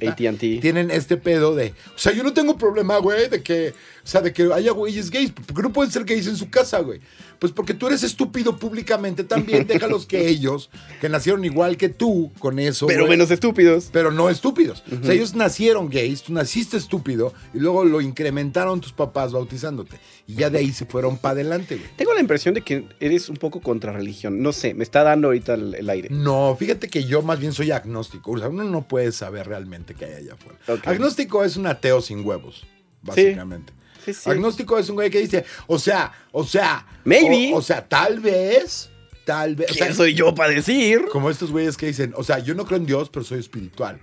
tienen 0.60 0.90
este 0.90 1.16
pedo 1.16 1.54
de, 1.54 1.74
o 1.94 1.98
sea, 1.98 2.12
yo 2.12 2.22
no 2.22 2.32
tengo 2.32 2.56
problema, 2.56 2.98
güey, 2.98 3.28
de 3.28 3.42
que, 3.42 3.70
o 3.70 4.06
sea, 4.06 4.20
de 4.20 4.32
que 4.32 4.52
haya 4.52 4.72
güeyes 4.72 5.10
gays, 5.10 5.32
porque 5.32 5.62
no 5.62 5.72
pueden 5.72 5.90
ser 5.92 6.04
gays 6.04 6.26
en 6.26 6.36
su 6.36 6.50
casa, 6.50 6.80
güey. 6.80 7.00
Pues 7.44 7.52
porque 7.52 7.74
tú 7.74 7.88
eres 7.88 8.02
estúpido 8.02 8.56
públicamente 8.56 9.22
también, 9.22 9.66
déjalos 9.66 10.06
que 10.06 10.28
ellos, 10.30 10.70
que 10.98 11.10
nacieron 11.10 11.44
igual 11.44 11.76
que 11.76 11.90
tú, 11.90 12.32
con 12.38 12.58
eso, 12.58 12.86
Pero 12.86 13.06
menos 13.06 13.30
estúpidos. 13.30 13.90
pero 13.92 14.10
no 14.10 14.30
estúpidos. 14.30 14.82
O 14.90 15.04
sea, 15.04 15.12
ellos 15.12 15.34
nacieron 15.34 15.90
gays, 15.90 16.22
tú 16.22 16.32
naciste 16.32 16.78
estúpido 16.78 17.34
y 17.52 17.58
luego 17.58 17.84
lo 17.84 18.00
incrementaron 18.00 18.80
tus 18.80 18.94
papás 18.94 19.32
bautizándote. 19.32 20.00
Y 20.26 20.36
ya 20.36 20.48
de 20.48 20.56
ahí 20.56 20.72
se 20.72 20.86
fueron 20.86 21.18
para 21.18 21.32
adelante, 21.32 21.76
güey. 21.76 21.86
Tengo 21.98 22.14
la 22.14 22.20
impresión 22.20 22.54
de 22.54 22.62
que 22.62 22.88
eres 22.98 23.28
un 23.28 23.36
poco 23.36 23.60
contra 23.60 23.92
religión. 23.92 24.40
No 24.40 24.54
sé, 24.54 24.72
me 24.72 24.82
está 24.82 25.02
dando 25.02 25.28
ahorita 25.28 25.52
el, 25.52 25.74
el 25.74 25.90
aire. 25.90 26.08
No, 26.10 26.56
fíjate 26.58 26.88
que 26.88 27.04
yo 27.04 27.20
más 27.20 27.40
bien 27.40 27.52
soy 27.52 27.72
agnóstico. 27.72 28.30
O 28.30 28.38
sea, 28.38 28.48
uno 28.48 28.64
no 28.64 28.88
puede 28.88 29.12
saber 29.12 29.48
realmente 29.48 29.94
qué 29.94 30.06
hay 30.06 30.14
allá 30.14 30.32
afuera. 30.32 30.58
Agnóstico 30.86 31.44
es 31.44 31.58
un 31.58 31.66
ateo 31.66 32.00
sin 32.00 32.24
huevos, 32.24 32.66
básicamente. 33.02 33.74
Sí, 33.74 33.83
sí. 34.12 34.28
Agnóstico 34.28 34.78
es 34.78 34.88
un 34.88 34.96
güey 34.96 35.08
que 35.10 35.20
dice, 35.20 35.44
o 35.66 35.78
sea, 35.78 36.12
o 36.32 36.44
sea, 36.44 36.86
Maybe. 37.04 37.52
O, 37.54 37.58
o 37.58 37.62
sea, 37.62 37.86
tal 37.88 38.20
vez, 38.20 38.90
tal 39.24 39.54
vez. 39.56 39.70
o 39.70 39.74
sea, 39.74 39.86
¿Quién 39.86 39.96
soy 39.96 40.14
yo 40.14 40.34
para 40.34 40.50
decir? 40.50 41.06
Como 41.10 41.30
estos 41.30 41.50
güeyes 41.52 41.76
que 41.76 41.86
dicen, 41.86 42.12
o 42.16 42.24
sea, 42.24 42.40
yo 42.40 42.54
no 42.54 42.66
creo 42.66 42.78
en 42.78 42.86
Dios, 42.86 43.08
pero 43.10 43.24
soy 43.24 43.38
espiritual. 43.38 43.98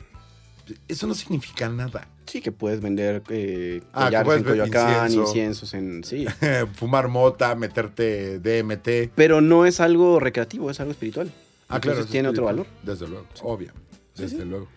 Eso 0.88 1.06
no 1.06 1.14
significa 1.14 1.68
nada. 1.68 2.08
Sí, 2.28 2.40
que 2.40 2.52
puedes 2.54 2.80
vender 2.80 3.24
eh, 3.30 3.82
Ah, 3.92 4.06
collares 4.06 4.34
en 4.38 4.44
Coyoacán, 4.44 5.04
incienso. 5.08 5.22
inciensos 5.28 5.74
en... 5.74 6.04
Sí. 6.06 6.26
Fumar 6.76 7.10
mota, 7.10 7.56
meterte 7.56 8.40
DMT. 8.40 9.12
Pero 9.16 9.42
no 9.42 9.66
es 9.66 9.82
algo 9.82 10.20
recreativo, 10.20 10.72
es 10.72 10.80
algo 10.80 10.92
espiritual. 10.94 11.30
Ah, 11.68 11.80
claro. 11.82 11.98
Entonces 11.98 12.06
es 12.06 12.12
tiene 12.12 12.30
otro 12.30 12.46
valor. 12.46 12.68
Desde 12.84 13.06
luego, 13.08 13.26
obvio. 13.44 13.74
Desde 14.16 14.46
luego. 14.46 14.68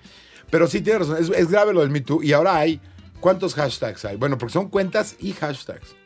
Pero 0.50 0.66
sí 0.66 0.80
tienes 0.80 1.06
razón, 1.06 1.22
es, 1.22 1.30
es 1.30 1.48
grave 1.50 1.72
lo 1.72 1.80
del 1.82 1.90
Me 1.90 2.00
Too. 2.00 2.22
Y 2.24 2.32
ahora 2.32 2.56
hay, 2.56 2.80
¿cuántos 3.24 3.54
hashtags 3.54 4.04
hay? 4.04 4.16
Bueno, 4.18 4.36
porque 4.36 4.52
son 4.52 4.68
cuentas 4.68 5.16
y 5.18 5.32
hashtags. 5.32 5.96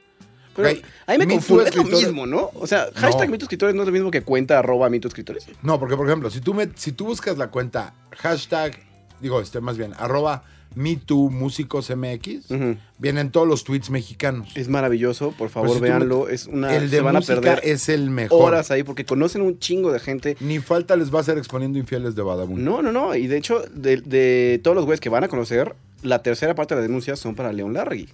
Pero 0.54 0.68
Porque 0.68 0.82
ahí 1.06 1.18
me 1.18 1.26
Me 1.26 1.34
confunde, 1.34 1.68
es 1.68 1.74
lo 1.76 1.82
mismo, 1.82 2.26
¿no? 2.26 2.50
O 2.54 2.66
sea, 2.68 2.88
hashtag 2.94 3.26
No. 3.26 3.32
mito 3.32 3.44
escritores 3.44 3.74
no 3.74 3.82
es 3.82 3.86
lo 3.86 3.92
mismo 3.92 4.12
que 4.12 4.22
cuenta 4.22 4.60
arroba 4.60 4.88
mito 4.88 5.08
escritores. 5.08 5.46
No, 5.62 5.80
porque 5.80 5.96
por 5.96 6.06
ejemplo, 6.06 6.30
si 6.30 6.40
tú, 6.40 6.54
me, 6.54 6.68
si 6.76 6.92
tú 6.92 7.06
buscas 7.06 7.36
la 7.38 7.48
cuenta 7.48 7.94
hashtag, 8.18 8.78
digo, 9.20 9.40
este 9.40 9.60
más 9.60 9.76
bien, 9.78 9.94
arroba 9.98 10.44
MeToo 10.74 11.30
Músicos 11.30 11.90
MX, 11.90 12.50
Ujú. 12.50 12.76
vienen 12.98 13.30
todos 13.32 13.48
los 13.48 13.64
tweets 13.64 13.90
mexicanos. 13.90 14.56
Es 14.56 14.68
maravilloso, 14.68 15.32
por 15.32 15.48
favor, 15.48 15.70
si 15.70 15.76
tú 15.76 15.80
véanlo. 15.82 16.28
Es 16.28 16.46
una, 16.46 16.74
el 16.76 16.90
de 16.90 16.98
se 16.98 17.02
van 17.02 17.16
a 17.16 17.20
perder 17.20 17.60
es 17.64 17.88
el 17.88 18.10
mejor. 18.10 18.42
horas 18.52 18.70
ahí 18.70 18.82
porque 18.84 19.04
conocen 19.04 19.42
un 19.42 19.58
chingo 19.58 19.92
de 19.92 19.98
gente. 20.00 20.36
Ni 20.40 20.58
falta 20.60 20.94
les 20.96 21.12
va 21.12 21.20
a 21.20 21.22
ser 21.24 21.38
exponiendo 21.38 21.78
infieles 21.78 22.14
de 22.16 22.22
Badabun. 22.22 22.62
No, 22.64 22.82
no, 22.82 22.92
no. 22.92 23.14
Y 23.14 23.26
de 23.28 23.36
hecho, 23.38 23.62
de, 23.72 23.96
de 24.02 24.60
todos 24.62 24.74
los 24.74 24.84
güeyes 24.84 25.00
que 25.00 25.08
van 25.08 25.24
a 25.24 25.28
conocer, 25.28 25.74
la 26.02 26.22
tercera 26.22 26.54
parte 26.54 26.74
de 26.74 26.80
las 26.80 26.88
denuncias 26.88 27.18
son 27.18 27.34
para 27.34 27.52
León 27.52 27.72
Larry. 27.74 28.08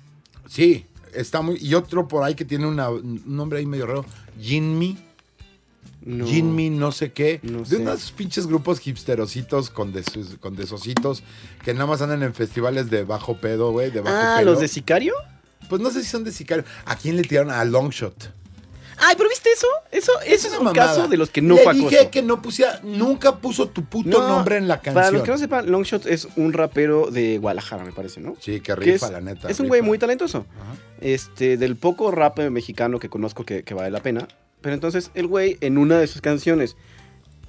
Sí, 0.48 0.86
está 1.12 1.40
muy. 1.42 1.56
Y 1.60 1.74
otro 1.74 2.08
por 2.08 2.22
ahí 2.24 2.34
que 2.34 2.44
tiene 2.44 2.66
una- 2.66 2.90
un 2.90 3.22
nombre 3.26 3.58
ahí 3.58 3.66
medio 3.66 3.86
raro. 3.86 4.04
Jinmi. 4.40 4.98
No. 6.06 6.26
Jinmi, 6.26 6.68
no 6.68 6.92
sé 6.92 7.12
qué. 7.12 7.40
No 7.42 7.60
de 7.60 7.64
sé. 7.64 7.76
unos 7.78 8.12
pinches 8.12 8.46
grupos 8.46 8.78
hipsterositos 8.86 9.70
con, 9.70 9.92
desos- 9.94 10.38
con 10.38 10.54
desositos 10.54 11.22
que 11.64 11.72
nada 11.72 11.86
más 11.86 12.02
andan 12.02 12.22
en 12.22 12.34
festivales 12.34 12.90
de 12.90 13.04
bajo 13.04 13.38
pedo, 13.38 13.72
güey. 13.72 13.90
De 13.90 14.00
bajo 14.00 14.14
Ah, 14.18 14.36
pelo. 14.38 14.50
los 14.52 14.60
de 14.60 14.68
Sicario. 14.68 15.14
Pues 15.70 15.80
no 15.80 15.90
sé 15.90 16.02
si 16.02 16.10
son 16.10 16.24
de 16.24 16.30
sicario. 16.32 16.62
¿A 16.84 16.94
quién 16.96 17.16
le 17.16 17.22
tiraron? 17.22 17.50
A 17.50 17.64
Longshot. 17.64 18.32
Ay, 18.98 19.14
pero 19.16 19.28
¿viste 19.28 19.50
eso? 19.50 19.66
Eso, 19.90 20.12
eso 20.26 20.48
es 20.48 20.52
un 20.58 20.64
mamada. 20.64 20.86
caso 20.86 21.08
de 21.08 21.16
los 21.16 21.30
que 21.30 21.42
no 21.42 21.56
Le 21.56 21.62
fue 21.62 21.74
dije 21.74 21.96
acoso. 21.96 22.10
que 22.10 22.22
no 22.22 22.40
pusiera, 22.42 22.80
nunca 22.82 23.36
puso 23.38 23.68
tu 23.68 23.84
puto 23.84 24.08
No, 24.20 24.28
nombre 24.28 24.56
en 24.56 24.68
la 24.68 24.76
canción. 24.76 24.94
Para 24.94 25.10
los 25.10 25.22
que 25.22 25.30
no 25.30 25.38
sepan, 25.38 25.70
Longshot 25.70 26.06
es 26.06 26.28
un 26.36 26.52
rapero 26.52 27.10
de 27.10 27.38
Guadalajara, 27.38 27.84
me 27.84 27.92
parece, 27.92 28.20
¿no? 28.20 28.34
Sí, 28.40 28.60
que 28.60 28.74
rifa, 28.74 29.06
es, 29.06 29.12
la 29.12 29.20
neta. 29.20 29.48
es 29.48 29.60
un 29.60 29.68
güey 29.68 29.80
rifa. 29.80 29.88
muy 29.88 29.98
talentoso. 29.98 30.46
Ajá. 30.60 30.74
Este, 31.00 31.56
del 31.56 31.76
poco 31.76 32.10
rap 32.10 32.38
mexicano 32.50 32.98
que 32.98 33.08
conozco 33.08 33.44
que, 33.44 33.62
que 33.64 33.74
vale 33.74 33.90
la 33.90 34.00
pena. 34.00 34.26
Pero 34.60 34.74
entonces 34.74 35.10
el 35.14 35.26
güey, 35.26 35.58
en 35.60 35.76
una 35.78 35.98
de 35.98 36.06
sus 36.06 36.20
canciones, 36.22 36.76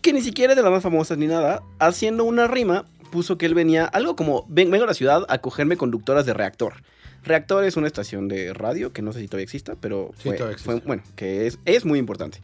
que 0.02 0.12
ni 0.14 0.22
siquiera 0.22 0.54
es 0.54 0.58
de 0.58 0.64
las 0.64 0.72
más 0.72 0.84
famosas 0.84 1.18
ni 1.18 1.28
nada, 1.28 1.64
haciendo 1.80 2.24
una 2.26 2.48
rima, 2.48 2.86
puso 3.12 3.38
que 3.38 3.46
él 3.46 3.54
venía, 3.54 3.86
algo 3.86 4.16
como, 4.16 4.46
"Ven- 4.50 4.70
vengo 4.72 4.84
a 4.84 4.88
la 4.88 4.94
ciudad 4.94 5.26
a 5.30 5.38
cogerme 5.38 5.78
conductoras 5.78 6.26
de 6.26 6.34
reactor. 6.34 6.74
Reactor 7.26 7.64
es 7.64 7.76
una 7.78 7.88
estación 7.88 8.28
de 8.28 8.54
radio 8.54 8.94
que 8.94 9.02
no 9.02 9.12
sé 9.14 9.20
si 9.20 9.28
todavía 9.28 9.44
exista, 9.46 9.76
pero 9.80 10.12
Sí, 10.18 10.24
fue, 10.30 10.34
todavía 10.38 10.54
existe. 10.54 10.72
fue- 10.72 10.82
bueno, 10.82 11.04
que 11.16 11.48
es, 11.48 11.60
es 11.66 11.86
muy 11.86 12.00
importante. 12.00 12.40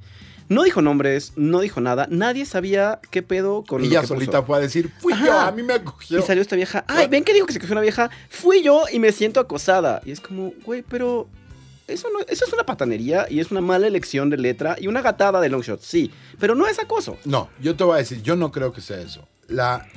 No 0.50 0.64
dijo 0.64 0.82
nombres, 0.82 1.32
no 1.38 1.62
dijo 1.62 1.80
nada, 1.80 2.08
nadie 2.10 2.46
sabía 2.46 3.00
qué 3.10 3.24
pedo 3.24 3.64
con 3.66 3.82
lo 3.82 3.88
Ella 3.88 4.02
puso. 4.02 4.16
solita 4.16 4.44
fue 4.44 4.58
a 4.58 4.60
decir, 4.60 4.92
fui 5.00 5.14
Ajá. 5.14 5.26
yo, 5.26 5.40
a 5.40 5.52
mí 5.54 5.64
me 5.64 5.74
acogió. 5.76 6.20
Y 6.20 6.22
salió 6.24 6.42
esta 6.42 6.58
vieja, 6.58 6.84
ay, 6.90 7.08
ven 7.08 7.24
que 7.24 7.34
dijo 7.34 7.46
que 7.46 7.54
se 7.54 7.60
cogió 7.60 7.74
una 7.74 7.82
vieja, 7.82 8.10
fui 8.30 8.62
yo 8.62 8.84
y 8.92 9.00
me 9.00 9.14
siento 9.14 9.40
acosada. 9.40 10.02
Y 10.06 10.12
es 10.12 10.20
como, 10.20 10.52
güey, 10.66 10.82
pero 10.82 11.30
eso, 11.88 12.10
no, 12.12 12.20
eso 12.28 12.44
es 12.46 12.52
una 12.52 12.66
patanería 12.66 13.28
y 13.30 13.40
es 13.40 13.50
una 13.52 13.62
mala 13.62 13.88
elección 13.88 14.30
de 14.30 14.38
letra 14.38 14.76
y 14.78 14.88
una 14.88 15.02
gatada 15.02 15.40
de 15.40 15.48
long 15.48 15.62
shot, 15.62 15.80
sí, 15.82 16.12
pero 16.38 16.54
no 16.54 16.68
es 16.68 16.80
acoso. 16.80 17.18
No, 17.24 17.50
yo 17.62 17.78
te 17.78 17.86
voy 17.86 17.96
a 17.96 17.98
decir, 18.00 18.22
yo 18.22 18.36
no 18.36 18.52
creo 18.52 18.74
que 18.74 18.82
sea 18.82 19.00
eso. 19.00 19.26
La 19.48 19.88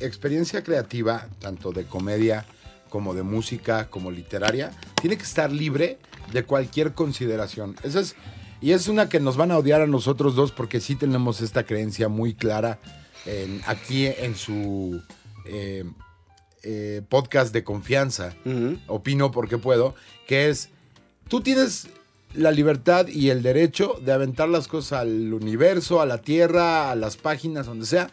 experiencia 0.00 0.62
creativa, 0.64 1.28
tanto 1.40 1.70
de 1.72 1.84
comedia 1.84 2.46
como 2.90 3.14
de 3.14 3.22
música, 3.22 3.88
como 3.88 4.10
literaria, 4.10 4.72
tiene 5.00 5.16
que 5.16 5.22
estar 5.24 5.50
libre 5.50 5.98
de 6.32 6.44
cualquier 6.44 6.92
consideración. 6.92 7.76
Esa 7.82 8.00
es, 8.00 8.14
y 8.60 8.72
es 8.72 8.88
una 8.88 9.08
que 9.08 9.20
nos 9.20 9.36
van 9.38 9.50
a 9.52 9.56
odiar 9.58 9.80
a 9.80 9.86
nosotros 9.86 10.34
dos 10.34 10.52
porque 10.52 10.80
sí 10.80 10.94
tenemos 10.96 11.40
esta 11.40 11.64
creencia 11.64 12.08
muy 12.08 12.34
clara 12.34 12.78
en- 13.24 13.62
aquí 13.66 14.06
en 14.06 14.34
su 14.36 15.00
eh, 15.46 15.84
eh, 16.62 17.00
podcast 17.08 17.54
de 17.54 17.64
confianza 17.64 18.34
opino 18.86 19.30
porque 19.30 19.56
puedo, 19.56 19.94
que 20.26 20.50
es, 20.50 20.68
tú 21.28 21.40
tienes 21.40 21.88
la 22.34 22.50
libertad 22.52 23.08
y 23.08 23.30
el 23.30 23.42
derecho 23.42 23.98
de 24.04 24.12
aventar 24.12 24.48
las 24.48 24.68
cosas 24.68 25.00
al 25.00 25.32
universo, 25.32 26.00
a 26.00 26.06
la 26.06 26.18
tierra, 26.18 26.90
a 26.90 26.94
las 26.96 27.16
páginas, 27.16 27.66
donde 27.66 27.86
sea, 27.86 28.10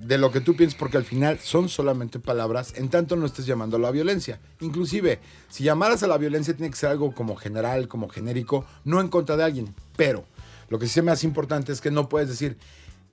de 0.00 0.16
lo 0.18 0.32
que 0.32 0.40
tú 0.40 0.56
piensas, 0.56 0.78
porque 0.78 0.96
al 0.96 1.04
final 1.04 1.38
son 1.38 1.68
solamente 1.68 2.18
palabras, 2.18 2.72
en 2.76 2.88
tanto 2.88 3.16
no 3.16 3.26
estés 3.26 3.46
llamando 3.46 3.76
a 3.76 3.80
la 3.80 3.90
violencia. 3.90 4.40
Inclusive, 4.60 5.20
si 5.50 5.64
llamaras 5.64 6.02
a 6.02 6.06
la 6.06 6.16
violencia 6.16 6.56
tiene 6.56 6.70
que 6.70 6.76
ser 6.76 6.90
algo 6.90 7.12
como 7.14 7.36
general, 7.36 7.86
como 7.86 8.08
genérico, 8.08 8.64
no 8.84 9.00
en 9.00 9.08
contra 9.08 9.36
de 9.36 9.44
alguien. 9.44 9.74
Pero 9.96 10.24
lo 10.68 10.78
que 10.78 10.86
sí 10.86 10.94
se 10.94 11.02
me 11.02 11.12
hace 11.12 11.26
importante 11.26 11.70
es 11.70 11.80
que 11.82 11.90
no 11.90 12.08
puedes 12.08 12.28
decir, 12.30 12.56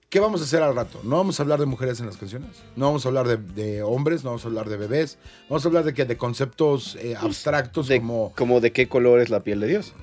¿qué 0.09 0.21
vamos 0.21 0.39
a 0.39 0.45
hacer 0.45 0.63
al 0.63 0.75
rato? 0.75 1.01
No 1.03 1.17
vamos 1.17 1.39
a 1.39 1.43
hablar 1.43 1.59
de 1.59 1.65
mujeres 1.65 1.99
en 1.99 2.05
las 2.05 2.15
canciones, 2.15 2.51
no 2.77 2.85
vamos 2.85 3.05
a 3.05 3.09
hablar 3.09 3.27
de, 3.27 3.35
de 3.35 3.83
hombres, 3.83 4.23
no 4.23 4.29
vamos 4.29 4.45
a 4.45 4.47
hablar 4.47 4.69
de 4.69 4.77
bebés, 4.77 5.17
vamos 5.49 5.65
a 5.65 5.67
hablar 5.67 5.83
de 5.83 5.93
que 5.93 6.05
de 6.05 6.15
conceptos 6.15 6.95
eh, 7.01 7.17
abstractos 7.19 7.89
De, 7.89 7.99
como... 7.99 8.31
como 8.35 8.61
de 8.61 8.71
qué 8.71 8.87
color 8.87 9.19
es 9.19 9.29
la 9.29 9.41
piel 9.43 9.59
de 9.59 9.67
Dios. 9.67 9.93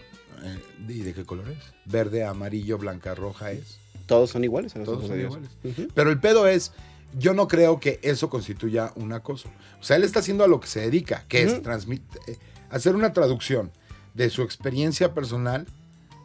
eh, 0.42 0.58
¿Y 0.86 0.98
de 1.00 1.14
qué 1.14 1.24
color 1.24 1.48
es? 1.48 1.58
Verde, 1.86 2.24
amarillo, 2.24 2.76
blanca, 2.76 3.14
roja 3.14 3.52
es. 3.52 3.78
Todos 4.06 4.30
son 4.30 4.44
iguales 4.44 4.74
a 4.74 4.78
los 4.80 4.86
Todos 4.86 5.06
son 5.06 5.18
iguales. 5.20 5.48
Pero 5.94 6.10
el 6.10 6.20
pedo 6.20 6.46
es, 6.46 6.72
yo 7.18 7.32
no 7.34 7.48
creo 7.48 7.80
que 7.80 8.00
eso 8.02 8.28
constituya 8.28 8.92
un 8.96 9.12
acoso. 9.12 9.48
O 9.80 9.84
sea, 9.84 9.96
él 9.96 10.04
está 10.04 10.18
haciendo 10.20 10.44
a 10.44 10.48
lo 10.48 10.60
que 10.60 10.66
se 10.66 10.80
dedica, 10.80 11.24
que 11.28 11.42
es 11.42 11.52
Ujú. 11.52 11.62
transmit- 11.62 12.02
eh, 12.26 12.36
hacer 12.70 12.94
una 12.96 13.12
traducción 13.12 13.70
de 14.14 14.30
su 14.30 14.42
experiencia 14.42 15.14
personal 15.14 15.66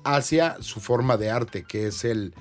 hacia 0.03 0.57
su 0.61 0.79
forma 0.79 1.17
de 1.17 1.29
arte, 1.29 1.63
que 1.63 1.87
es 1.87 2.05
el, 2.05 2.33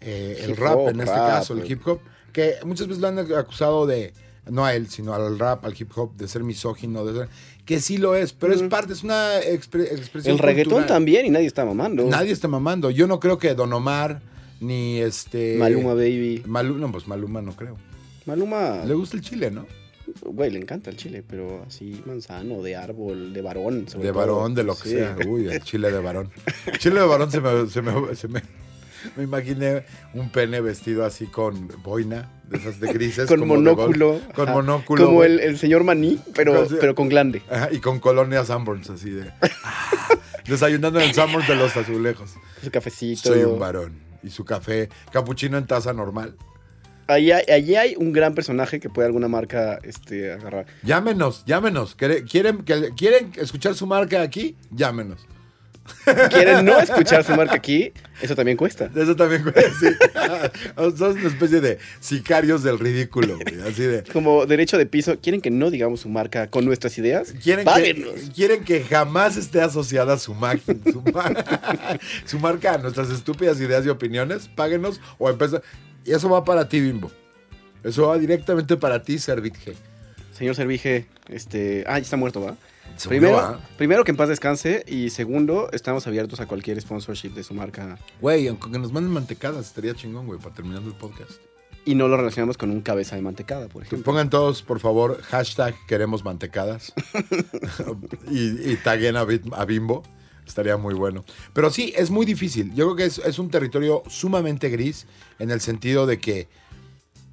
eh, 0.00 0.40
el 0.44 0.56
rap, 0.56 0.78
en 0.88 1.00
este 1.00 1.14
rap, 1.14 1.28
caso, 1.28 1.54
el 1.54 1.60
eh. 1.60 1.66
hip 1.68 1.86
hop, 1.86 2.00
que 2.32 2.54
muchas 2.64 2.86
veces 2.88 3.00
lo 3.00 3.08
han 3.08 3.18
acusado 3.18 3.86
de, 3.86 4.12
no 4.48 4.64
a 4.64 4.74
él, 4.74 4.88
sino 4.88 5.14
al 5.14 5.38
rap, 5.38 5.64
al 5.64 5.74
hip 5.78 5.90
hop, 5.96 6.14
de 6.16 6.28
ser 6.28 6.44
misógino, 6.44 7.04
de 7.04 7.18
ser- 7.20 7.28
que 7.64 7.80
sí 7.80 7.96
lo 7.98 8.14
es, 8.14 8.32
pero 8.32 8.52
es 8.54 8.62
parte, 8.64 8.92
es 8.92 9.02
una 9.02 9.40
expre- 9.40 9.90
expresión 9.90 10.34
El 10.34 10.38
reggaetón 10.38 10.72
cultural. 10.74 10.86
también 10.88 11.26
y 11.26 11.30
nadie 11.30 11.46
está 11.46 11.64
mamando. 11.64 12.04
Nadie 12.04 12.32
está 12.32 12.46
mamando. 12.46 12.90
Yo 12.90 13.06
no 13.08 13.18
creo 13.18 13.38
que 13.38 13.54
Don 13.54 13.72
Omar 13.72 14.20
ni 14.60 14.98
este. 15.00 15.56
Maluma 15.58 15.94
Baby. 15.94 16.42
Maluma, 16.46 16.80
no, 16.80 16.92
pues 16.92 17.06
Maluma 17.08 17.42
no 17.42 17.52
creo. 17.54 17.76
Maluma, 18.26 18.84
Le 18.84 18.94
gusta 18.94 19.16
el 19.16 19.22
chile, 19.22 19.50
¿no? 19.50 19.66
güey, 20.24 20.50
le 20.52 20.58
encanta 20.60 20.88
el 20.90 20.96
chile, 20.96 21.24
pero 21.28 21.64
así 21.66 22.00
manzano, 22.06 22.62
de 22.62 22.76
árbol, 22.76 23.32
de 23.32 23.42
varón. 23.42 23.88
sobre 23.88 24.06
De 24.06 24.12
todo. 24.12 24.20
varón, 24.20 24.54
de 24.54 24.62
lo 24.64 24.76
que 24.76 24.82
Sí. 24.88 24.90
sea. 24.90 25.16
Uy, 25.26 25.48
el 25.48 25.60
chile 25.62 25.90
de 25.90 25.98
varón. 26.00 26.30
El 26.66 26.78
chile 26.78 27.00
de 27.00 27.06
varón 27.06 27.30
se 27.30 27.40
me, 27.40 27.68
se 27.68 27.82
me, 27.82 28.14
se 28.14 28.28
me, 28.28 28.40
me 29.16 29.24
imaginé 29.24 29.84
un 30.14 30.30
pene 30.30 30.60
vestido 30.60 31.04
así 31.04 31.26
con 31.26 31.68
boina, 31.82 32.30
de 32.48 32.58
esas 32.58 32.78
de 32.80 32.92
grises. 32.92 33.26
Con 33.28 33.46
monóculo. 33.48 34.20
Con 34.34 34.50
monóculo. 34.52 35.06
Como 35.06 35.24
el 35.24 35.58
señor 35.58 35.82
Maní, 35.82 36.20
pero, 36.34 36.66
Con- 36.66 36.78
pero 36.78 36.94
con 36.94 37.08
glande. 37.08 37.42
Ajá, 37.50 37.68
y 37.72 37.78
con 37.80 37.98
colonias 37.98 38.46
Sanborns, 38.46 38.88
así 38.90 39.10
de. 39.10 39.28
ah, 39.64 40.08
desayunando 40.46 41.00
en 41.00 41.08
el 41.08 41.14
Sanborns 41.14 41.48
de 41.48 41.56
los 41.56 41.76
azulejos. 41.76 42.34
Su 42.62 42.70
cafecito. 42.70 43.30
Soy 43.32 43.42
un 43.42 43.58
varón. 43.58 44.05
Y 44.26 44.30
su 44.30 44.44
café, 44.44 44.88
capuchino 45.12 45.56
en 45.56 45.66
taza 45.66 45.92
normal. 45.92 46.34
Ahí 47.08 47.30
hay, 47.30 47.44
allí 47.52 47.76
hay 47.76 47.94
un 47.96 48.12
gran 48.12 48.34
personaje 48.34 48.80
que 48.80 48.90
puede 48.90 49.06
alguna 49.06 49.28
marca 49.28 49.78
este, 49.84 50.32
agarrar. 50.32 50.66
Llámenos, 50.82 51.44
llámenos. 51.46 51.94
¿Quiere- 51.94 52.24
¿Quieren, 52.24 52.64
que- 52.64 52.90
¿Quieren 52.96 53.30
escuchar 53.36 53.74
su 53.76 53.86
marca 53.86 54.22
aquí? 54.22 54.56
Llámenos. 54.72 55.24
¿Quieren 56.30 56.64
no 56.64 56.78
escuchar 56.78 57.24
su 57.24 57.34
marca 57.34 57.54
aquí? 57.54 57.92
Eso 58.20 58.34
también 58.34 58.56
cuesta. 58.56 58.90
Eso 58.94 59.14
también, 59.16 59.42
güey, 59.42 59.54
sí. 59.78 59.86
Son 60.96 61.12
una 61.18 61.28
especie 61.28 61.60
de 61.60 61.78
sicarios 62.00 62.62
del 62.62 62.78
ridículo, 62.78 63.38
güey. 63.38 63.60
Así 63.68 63.82
de. 63.82 64.02
Como 64.12 64.46
derecho 64.46 64.78
de 64.78 64.86
piso, 64.86 65.18
¿quieren 65.20 65.40
que 65.40 65.50
no 65.50 65.70
digamos 65.70 66.00
su 66.00 66.08
marca 66.08 66.48
con 66.48 66.64
nuestras 66.64 66.96
ideas? 66.98 67.32
Quieren 67.42 67.64
que, 67.64 67.70
Páguenos. 67.70 68.12
quieren 68.34 68.64
que 68.64 68.82
jamás 68.84 69.36
esté 69.36 69.60
asociada 69.60 70.18
su, 70.18 70.34
ma- 70.34 70.56
su, 70.56 71.02
ma- 71.12 71.34
su 72.24 72.38
marca 72.38 72.74
a 72.74 72.78
nuestras 72.78 73.10
estúpidas 73.10 73.60
ideas 73.60 73.84
y 73.84 73.88
opiniones. 73.88 74.48
Páguenos 74.54 75.00
o 75.18 75.28
empieza. 75.30 75.60
Y 76.04 76.12
eso 76.12 76.28
va 76.30 76.44
para 76.44 76.68
ti, 76.68 76.80
Bimbo. 76.80 77.10
Eso 77.84 78.08
va 78.08 78.18
directamente 78.18 78.76
para 78.76 79.02
ti, 79.02 79.18
Servitge. 79.18 79.74
Señor 80.32 80.54
Servige, 80.54 81.06
este. 81.28 81.84
Ah, 81.86 81.98
ya 81.98 82.02
está 82.04 82.16
muerto, 82.16 82.40
¿va? 82.40 82.56
Primero, 83.08 83.60
primero 83.76 84.04
que 84.04 84.10
en 84.10 84.16
paz 84.16 84.28
descanse 84.28 84.84
y 84.86 85.10
segundo, 85.10 85.68
estamos 85.72 86.06
abiertos 86.06 86.40
a 86.40 86.46
cualquier 86.46 86.80
sponsorship 86.80 87.30
de 87.30 87.42
su 87.42 87.54
marca 87.54 87.98
Güey, 88.20 88.48
aunque 88.48 88.70
nos 88.78 88.92
manden 88.92 89.12
mantecadas, 89.12 89.66
estaría 89.66 89.94
chingón, 89.94 90.26
güey, 90.26 90.38
para 90.40 90.54
terminando 90.54 90.88
el 90.88 90.96
podcast. 90.96 91.40
y 91.84 91.94
no 91.94 92.08
lo 92.08 92.16
relacionamos 92.16 92.56
con 92.56 92.70
un 92.70 92.80
cabeza 92.80 93.14
de 93.16 93.22
mantecada, 93.22 93.68
por 93.68 93.82
ejemplo. 93.82 94.04
Pongan 94.04 94.30
todos, 94.30 94.62
por 94.62 94.80
favor, 94.80 95.20
hashtag 95.22 95.74
queremos 95.86 96.24
mantecadas. 96.24 96.92
y, 98.30 98.72
y 98.72 98.76
taguen 98.82 99.16
a, 99.16 99.24
Bimbo. 99.24 100.02
Estaría 100.46 100.76
muy 100.76 100.94
bueno. 100.94 101.24
Pero 101.52 101.70
sí, 101.70 101.92
es 101.96 102.10
muy 102.10 102.24
difícil. 102.24 102.72
Yo 102.74 102.86
creo 102.86 102.96
que 102.96 103.04
es, 103.04 103.18
es 103.18 103.38
un 103.38 103.50
territorio 103.50 104.04
sumamente 104.08 104.68
gris 104.68 105.06
en 105.38 105.50
el 105.50 105.60
sentido 105.60 106.06
de 106.06 106.18
que 106.18 106.48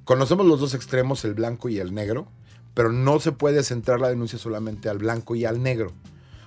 conocemos 0.04 0.46
los 0.46 0.60
dos 0.60 0.74
extremos, 0.74 1.24
el 1.24 1.34
blanco 1.34 1.68
y 1.68 1.78
el 1.78 1.94
negro, 1.94 2.28
pero 2.74 2.92
no 2.92 3.20
se 3.20 3.32
puede 3.32 3.62
centrar 3.62 4.00
la 4.00 4.08
denuncia 4.08 4.38
solamente 4.38 4.88
al 4.88 4.98
blanco 4.98 5.34
y 5.34 5.44
al 5.44 5.62
negro. 5.62 5.92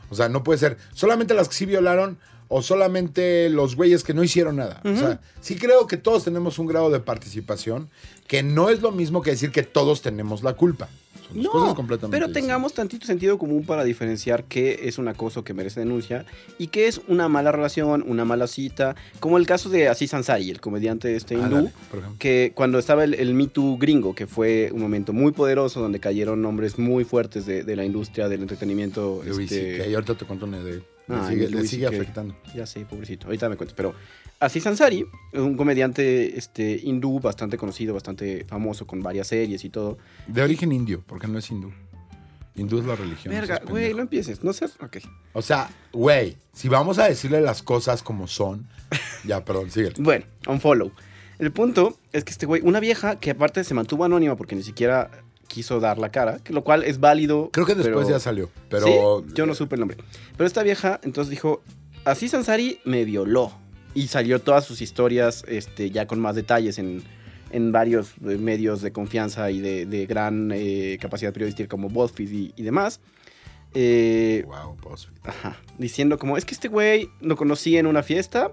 O 0.09 0.15
sea, 0.15 0.29
no 0.29 0.43
puede 0.43 0.59
ser 0.59 0.77
solamente 0.93 1.33
las 1.33 1.49
que 1.49 1.55
sí 1.55 1.65
violaron 1.65 2.17
o 2.49 2.61
solamente 2.61 3.49
los 3.49 3.75
güeyes 3.75 4.03
que 4.03 4.13
no 4.13 4.23
hicieron 4.23 4.57
nada. 4.57 4.81
O 4.85 4.95
sea, 4.95 5.19
sí 5.41 5.55
creo 5.57 5.87
que 5.87 5.97
todos 5.97 6.23
tenemos 6.23 6.59
un 6.59 6.67
grado 6.67 6.89
de 6.89 6.99
participación 6.99 7.89
que 8.27 8.43
no 8.43 8.69
es 8.69 8.81
lo 8.81 8.91
mismo 8.91 9.21
que 9.21 9.31
decir 9.31 9.51
que 9.51 9.63
todos 9.63 10.01
tenemos 10.01 10.43
la 10.43 10.53
culpa. 10.53 10.87
Son 11.27 11.43
dos 11.43 11.51
cosas 11.51 11.73
completamente 11.75 12.17
pero 12.17 12.31
tengamos 12.31 12.73
tantito 12.73 13.05
sentido 13.05 13.37
común 13.37 13.65
para 13.65 13.83
diferenciar 13.83 14.43
qué 14.45 14.81
es 14.83 14.97
un 14.97 15.07
acoso 15.07 15.43
que 15.43 15.53
merece 15.53 15.79
denuncia 15.81 16.25
y 16.57 16.67
qué 16.67 16.87
es 16.87 17.01
una 17.07 17.27
mala 17.27 17.51
relación, 17.51 18.03
una 18.07 18.25
mala 18.25 18.47
cita, 18.47 18.95
como 19.19 19.37
el 19.37 19.45
caso 19.45 19.69
de 19.69 19.87
Aziz 19.87 20.13
Ansari, 20.13 20.49
el 20.49 20.61
comediante 20.61 21.15
este 21.15 21.35
hindú, 21.35 21.69
por 21.89 21.99
ejemplo. 21.99 22.19
que 22.19 22.51
cuando 22.55 22.79
estaba 22.79 23.03
el, 23.03 23.13
el 23.13 23.33
Me 23.33 23.47
Too 23.47 23.77
gringo, 23.77 24.15
que 24.15 24.27
fue 24.27 24.69
un 24.73 24.81
momento 24.81 25.13
muy 25.13 25.31
poderoso 25.31 25.81
donde 25.81 25.99
cayeron 25.99 26.41
nombres 26.41 26.79
muy 26.79 27.03
fuertes 27.03 27.45
de, 27.45 27.63
de 27.63 27.75
la 27.75 27.85
industria 27.85 28.27
del 28.29 28.41
entretenimiento. 28.41 29.21
Louis 29.25 29.51
este, 29.51 29.77
C.K., 29.77 29.95
ahorita 29.95 30.15
te 30.15 30.25
cuento 30.25 30.45
una 30.45 30.63
de. 30.63 30.83
Le 31.07 31.15
Ah, 31.15 31.25
sigue, 31.29 31.47
le 31.47 31.87
afectando. 31.87 32.35
Ya 32.53 32.65
sé, 32.65 32.81
pobrecito. 32.81 33.27
Ahorita 33.27 33.47
me 33.47 33.55
cuento. 33.55 33.73
Pero 33.77 33.95
Aziz 34.39 34.67
Ansari, 34.67 35.05
un 35.33 35.57
comediante 35.57 36.37
este, 36.37 36.79
hindú 36.83 37.19
bastante 37.19 37.57
conocido, 37.57 37.93
bastante 37.93 38.45
famoso, 38.45 38.85
con 38.85 39.01
varias 39.01 39.27
series 39.27 39.63
y 39.63 39.69
todo. 39.69 39.97
De 40.27 40.43
origen 40.43 40.71
indio, 40.71 41.03
porque 41.05 41.27
no 41.27 41.39
es 41.39 41.49
hindú. 41.49 41.71
Hindú 42.55 42.79
es 42.79 42.85
la 42.85 42.95
religión. 42.95 43.33
Verga, 43.33 43.57
seas 43.57 43.69
güey, 43.69 43.93
no 43.93 44.01
empieces. 44.01 44.43
No 44.43 44.53
sé. 44.53 44.65
Ok. 44.65 44.97
O 45.33 45.41
sea, 45.41 45.69
güey, 45.93 46.37
si 46.53 46.69
vamos 46.69 46.97
a 46.99 47.07
decirle 47.07 47.41
las 47.41 47.61
cosas 47.63 48.01
como 48.03 48.27
son. 48.27 48.67
Ya, 49.25 49.43
perdón, 49.43 49.69
sigue. 49.71 49.91
Bueno, 49.97 50.25
un 50.47 50.61
follow. 50.61 50.91
El 51.37 51.51
punto 51.51 51.97
es 52.13 52.23
que 52.23 52.31
este 52.31 52.45
güey, 52.45 52.61
una 52.63 52.79
vieja 52.79 53.19
que 53.19 53.31
aparte 53.31 53.63
se 53.65 53.73
mantuvo 53.73 54.05
anónima 54.05 54.37
porque 54.37 54.55
ni 54.55 54.63
siquiera 54.63 55.11
quiso 55.47 55.79
dar 55.81 55.97
la 55.97 56.09
cara, 56.11 56.39
lo 56.47 56.63
cual 56.63 56.83
es 56.83 56.99
válido. 56.99 57.49
Creo 57.51 57.65
que 57.65 57.75
después 57.75 58.05
pero- 58.05 58.17
ya 58.17 58.19
salió, 58.19 58.49
pero... 58.69 58.85
¿Sí? 59.27 59.33
Yo 59.33 59.45
no 59.45 59.53
supe 59.53 59.75
el 59.75 59.81
nombre. 59.81 59.97
Pero 60.37 60.47
esta 60.47 60.63
vieja 60.63 61.01
entonces 61.03 61.29
dijo, 61.29 61.61
así 62.05 62.29
Sansari 62.29 62.79
me 62.85 63.03
violó. 63.03 63.51
Y 63.97 64.09
salió 64.09 64.39
todas 64.39 64.63
sus 64.63 64.81
historias 64.81 65.43
este, 65.47 65.89
ya 65.89 66.05
con 66.05 66.19
más 66.19 66.35
detalles 66.35 66.77
en, 66.77 67.01
en 67.49 67.71
varios 67.71 68.11
eh, 68.23 68.37
medios 68.37 68.83
de 68.83 68.91
confianza 68.91 69.49
y 69.49 69.59
de, 69.59 69.87
de 69.87 70.05
gran 70.05 70.51
eh, 70.53 70.99
capacidad 71.01 71.33
periodística 71.33 71.67
como 71.67 71.89
BuzzFeed 71.89 72.31
y, 72.31 72.53
y 72.55 72.61
demás. 72.61 72.99
Eh, 73.73 74.45
Wow, 74.45 74.75
BuzzFeed. 74.75 75.17
Ajá. 75.23 75.57
Diciendo 75.79 76.19
como, 76.19 76.37
es 76.37 76.45
que 76.45 76.53
este 76.53 76.67
güey 76.67 77.09
lo 77.21 77.35
conocí 77.35 77.75
en 77.75 77.87
una 77.87 78.03
fiesta 78.03 78.51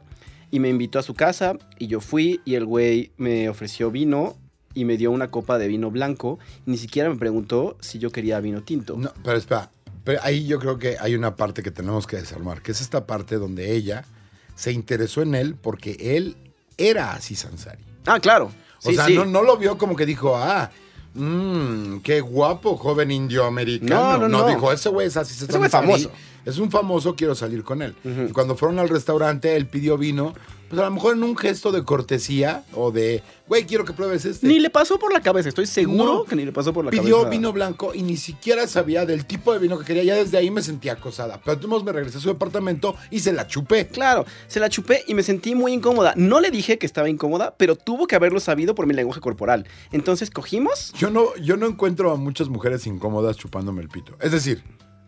y 0.51 0.61
me 0.61 0.71
invitó 0.71 0.99
a 0.99 1.03
su 1.03 1.13
casa 1.13 1.59
y 1.79 1.89
yo 1.89 2.01
fui 2.01 2.41
y 2.47 2.55
el 2.55 2.65
güey 2.65 3.13
me 3.19 3.51
ofreció 3.51 3.91
vino 3.91 4.39
y 4.73 4.87
me 4.87 4.97
dio 4.97 5.11
una 5.11 5.31
copa 5.31 5.59
de 5.59 5.69
vino 5.69 5.91
blanco. 5.91 6.39
Ni 6.65 6.79
siquiera 6.79 7.11
me 7.11 7.17
preguntó 7.17 7.77
si 7.81 7.99
yo 7.99 8.11
quería 8.11 8.41
vino 8.41 8.63
tinto. 8.63 8.97
No, 8.97 9.13
pero 9.23 9.37
espera, 9.37 9.71
Pero 10.05 10.21
ahí 10.23 10.47
yo 10.47 10.59
creo 10.59 10.79
que 10.79 10.97
hay 10.99 11.15
una 11.15 11.37
parte 11.37 11.63
que 11.63 11.71
tenemos 11.71 12.07
que 12.07 12.17
desarmar, 12.17 12.63
que 12.63 12.73
es 12.73 12.81
esta 12.81 13.07
parte 13.07 13.37
donde 13.37 13.75
ella 13.75 14.07
se 14.55 14.73
interesó 14.73 15.23
en 15.23 15.35
él 15.35 15.55
porque 15.55 15.97
él 16.17 16.37
era 16.77 17.13
así 17.13 17.35
Sansari. 17.35 17.85
Ah, 18.07 18.21
claro. 18.21 18.51
O 18.83 18.89
Sí, 18.91 18.95
sea, 18.97 19.07
sí. 19.07 19.15
No, 19.15 19.25
no 19.25 19.43
lo 19.43 19.57
vio 19.57 19.79
como 19.79 19.97
que 19.97 20.05
dijo, 20.07 20.37
ah, 20.37 20.71
mmm, 21.15 21.99
qué 21.99 22.21
guapo 22.21 22.77
joven 22.77 23.11
indioamericano. 23.11 24.19
No, 24.19 24.29
no, 24.29 24.43
no. 24.43 24.49
dijo, 24.49 24.73
ese 24.73 24.89
güey 24.89 25.07
es 25.07 25.17
así. 25.17 25.35
Ese 25.35 25.53
güey 25.53 25.67
es 25.67 25.73
famoso. 25.73 26.11
Es 26.45 26.59
un 26.59 26.71
famoso, 26.71 27.15
quiero 27.17 27.35
salir 27.35 27.63
con 27.65 27.83
él. 27.83 27.95
Y 28.05 28.33
cuando 28.33 28.57
fueron 28.57 28.79
al 28.79 28.89
restaurante, 28.89 29.57
él 29.57 29.67
pidió 29.67 29.97
vino, 29.97 30.35
pues 30.69 30.81
a 30.81 30.85
lo 30.85 30.91
mejor 30.91 31.17
en 31.17 31.23
un 31.23 31.37
gesto 31.37 31.73
de 31.73 31.85
cortesía 31.85 32.65
o 32.75 32.91
de, 32.91 33.23
güey, 33.49 33.65
quiero 33.65 33.85
que 33.85 33.93
pruebes 33.93 34.25
este. 34.27 34.47
Ni 34.47 34.59
le 34.59 34.69
pasó 34.71 34.99
por 34.99 35.13
la 35.13 35.21
cabeza, 35.23 35.49
estoy 35.49 35.67
seguro 35.67 36.05
No. 36.15 36.25
que 36.25 36.37
ni 36.37 36.45
le 36.45 36.53
pasó 36.53 36.73
por 36.73 36.85
la 36.85 36.91
Pidió 36.91 37.17
cabeza. 37.19 37.31
vino 37.31 37.53
blanco 37.53 37.95
y 37.95 38.03
ni 38.03 38.17
siquiera 38.17 38.67
sabía 38.67 39.07
del 39.07 39.25
tipo 39.25 39.53
de 39.53 39.59
vino 39.59 39.79
que 39.79 39.85
quería. 39.87 40.05
Ya 40.05 40.17
desde 40.17 40.37
ahí 40.37 40.51
me 40.51 40.63
sentía 40.63 40.95
acosada. 40.95 41.41
Pero 41.45 41.59
tú 41.59 41.69
me 41.83 41.93
regresé 41.93 42.19
a 42.19 42.21
su 42.21 42.29
departamento 42.29 42.95
y 43.11 43.21
se 43.21 43.33
la 43.33 43.47
chupé. 43.47 43.87
Claro, 43.87 44.27
se 44.47 44.61
la 44.61 44.69
chupé 44.69 45.03
y 45.07 45.15
me 45.15 45.23
sentí 45.23 45.55
muy 45.55 45.73
incómoda. 45.73 46.13
No 46.17 46.41
le 46.41 46.51
dije 46.51 46.79
que 46.79 46.87
estaba 46.87 47.09
incómoda, 47.09 47.55
pero 47.57 47.77
tuvo 47.77 48.07
que 48.07 48.17
haberlo 48.17 48.41
sabido 48.41 48.75
por 48.75 48.87
mi 48.87 48.95
lenguaje 48.95 49.21
corporal. 49.21 49.67
Entonces 49.93 50.31
cogimos. 50.31 50.93
Yo 50.99 51.09
no, 51.11 51.35
yo 51.37 51.57
no 51.57 51.67
encuentro 51.67 52.11
a 52.13 52.17
muchas 52.17 52.49
mujeres 52.49 52.87
incómodas 52.87 53.37
chupándome 53.39 53.81
el 53.83 53.89
pito. 53.89 54.17
Es 54.21 54.33
decir, 54.33 54.63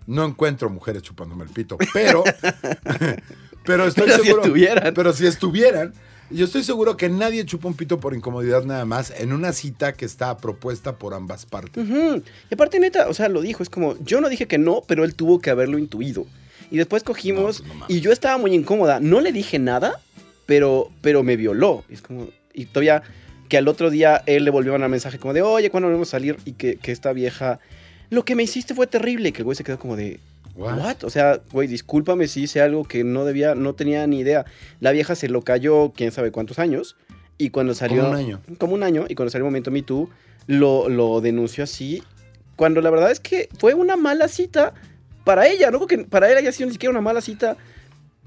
no 0.07 0.24
encuentro 0.24 0.70
mujeres 0.70 1.02
chupándome 1.02 1.44
el 1.44 1.50
pito, 1.50 1.76
pero, 1.92 2.24
pero 3.64 3.86
estoy 3.86 4.04
Pero 4.07 4.16
si 4.18 4.24
seguro. 4.24 4.42
estuvieran. 4.42 4.94
Pero 4.94 5.12
si 5.12 5.26
estuvieran, 5.26 5.92
yo 6.30 6.44
estoy 6.44 6.62
seguro 6.64 6.96
que 6.96 7.09
nadie 7.09 7.44
chupa 7.44 7.68
un 7.68 7.74
pito 7.74 8.00
por 8.00 8.14
incomodidad 8.14 8.64
nada 8.64 8.84
más 8.84 9.12
en 9.18 9.32
una 9.32 9.52
cita 9.52 9.92
que 9.92 10.04
está 10.04 10.36
propuesta 10.36 10.96
por 10.96 11.14
ambas 11.14 11.46
partes. 11.46 11.86
Y 11.88 12.54
aparte, 12.54 12.80
neta, 12.80 13.09
o 13.09 13.14
sea, 13.14 13.28
lo 13.28 13.40
dijo. 13.40 13.62
Es 13.62 13.70
como, 13.70 13.96
yo 14.04 14.20
no 14.20 14.28
dije 14.28 14.46
que 14.46 14.59
no, 14.59 14.82
pero 14.86 15.04
él 15.04 15.14
tuvo 15.14 15.40
que 15.40 15.50
haberlo 15.50 15.78
intuido. 15.78 16.26
Y 16.70 16.78
después 16.78 17.04
cogimos 17.04 17.62
No, 17.62 17.68
pues 17.68 17.78
no 17.78 17.86
y 17.88 18.00
yo 18.00 18.11
estaba 18.11 18.38
muy 18.38 18.52
incómoda. 18.54 18.98
No 18.98 19.20
le 19.20 19.30
dije 19.32 19.59
nada, 19.59 20.00
pero, 20.46 20.90
pero 21.00 21.22
me 21.22 21.36
violó. 21.36 21.84
Y 21.88 21.94
es 21.94 22.02
como, 22.02 22.28
y 22.52 22.66
todavía 22.66 23.02
que 23.48 23.57
al 23.59 23.68
otro 23.68 23.90
día 23.90 24.24
él 24.26 24.44
le 24.44 24.50
volvió 24.50 24.72
a 24.72 24.74
mandar 24.74 24.90
mensaje 24.90 25.18
como 25.20 25.32
de, 25.32 25.42
oye, 25.42 25.70
¿cuándo 25.70 25.86
volvemos 25.86 26.09
a 26.09 26.11
salir? 26.12 26.36
Y 26.44 26.52
que, 26.54 26.76
que 26.76 26.90
esta 26.90 27.12
vieja, 27.12 27.61
lo 28.11 28.24
que 28.24 28.34
me 28.34 28.42
hiciste 28.42 28.74
fue 28.74 28.86
terrible. 28.86 29.32
Que 29.32 29.38
el 29.38 29.44
güey 29.44 29.57
se 29.57 29.64
quedó 29.64 29.78
como 29.78 29.96
de, 29.96 30.20
What? 30.57 30.78
¿What? 30.78 31.04
O 31.04 31.11
sea, 31.11 31.40
güey, 31.52 31.68
discúlpame 31.68 32.28
si 32.28 32.44
hice 32.44 32.61
algo 32.62 32.84
que 32.84 33.04
no 33.04 33.24
debía, 33.24 33.54
no 33.54 33.74
tenía 33.74 34.07
ni 34.07 34.20
idea. 34.20 34.46
La 34.80 34.92
vieja 34.92 35.14
se 35.14 35.28
lo 35.28 35.42
cayó 35.42 35.92
quién 35.94 36.12
sabe 36.12 36.32
cuántos 36.32 36.59
años. 36.59 36.96
Y 37.38 37.50
cuando 37.50 37.74
salió. 37.74 38.02
Como 38.02 38.12
un 38.12 38.16
año. 38.16 38.40
Como 38.59 38.74
un 38.74 38.82
año. 38.82 39.04
Y 39.09 39.14
cuando 39.14 39.30
salió 39.30 39.44
el 39.44 39.50
momento 39.50 39.70
Me 39.70 39.82
Too, 39.82 40.09
lo, 40.46 40.88
lo 40.88 41.20
denunció 41.20 41.64
así. 41.64 42.02
Cuando 42.57 42.80
la 42.80 42.88
verdad 42.88 43.11
es 43.11 43.20
que 43.20 43.50
fue 43.59 43.74
una 43.74 43.96
mala 43.96 44.28
cita 44.28 44.72
para 45.24 45.46
ella, 45.46 45.70
¿no? 45.70 45.78
Porque 45.78 45.98
para 45.98 46.30
él 46.30 46.38
haya 46.38 46.52
sido 46.52 46.68
ni 46.68 46.72
siquiera 46.72 46.90
una 46.90 47.02
mala 47.02 47.20
cita. 47.20 47.59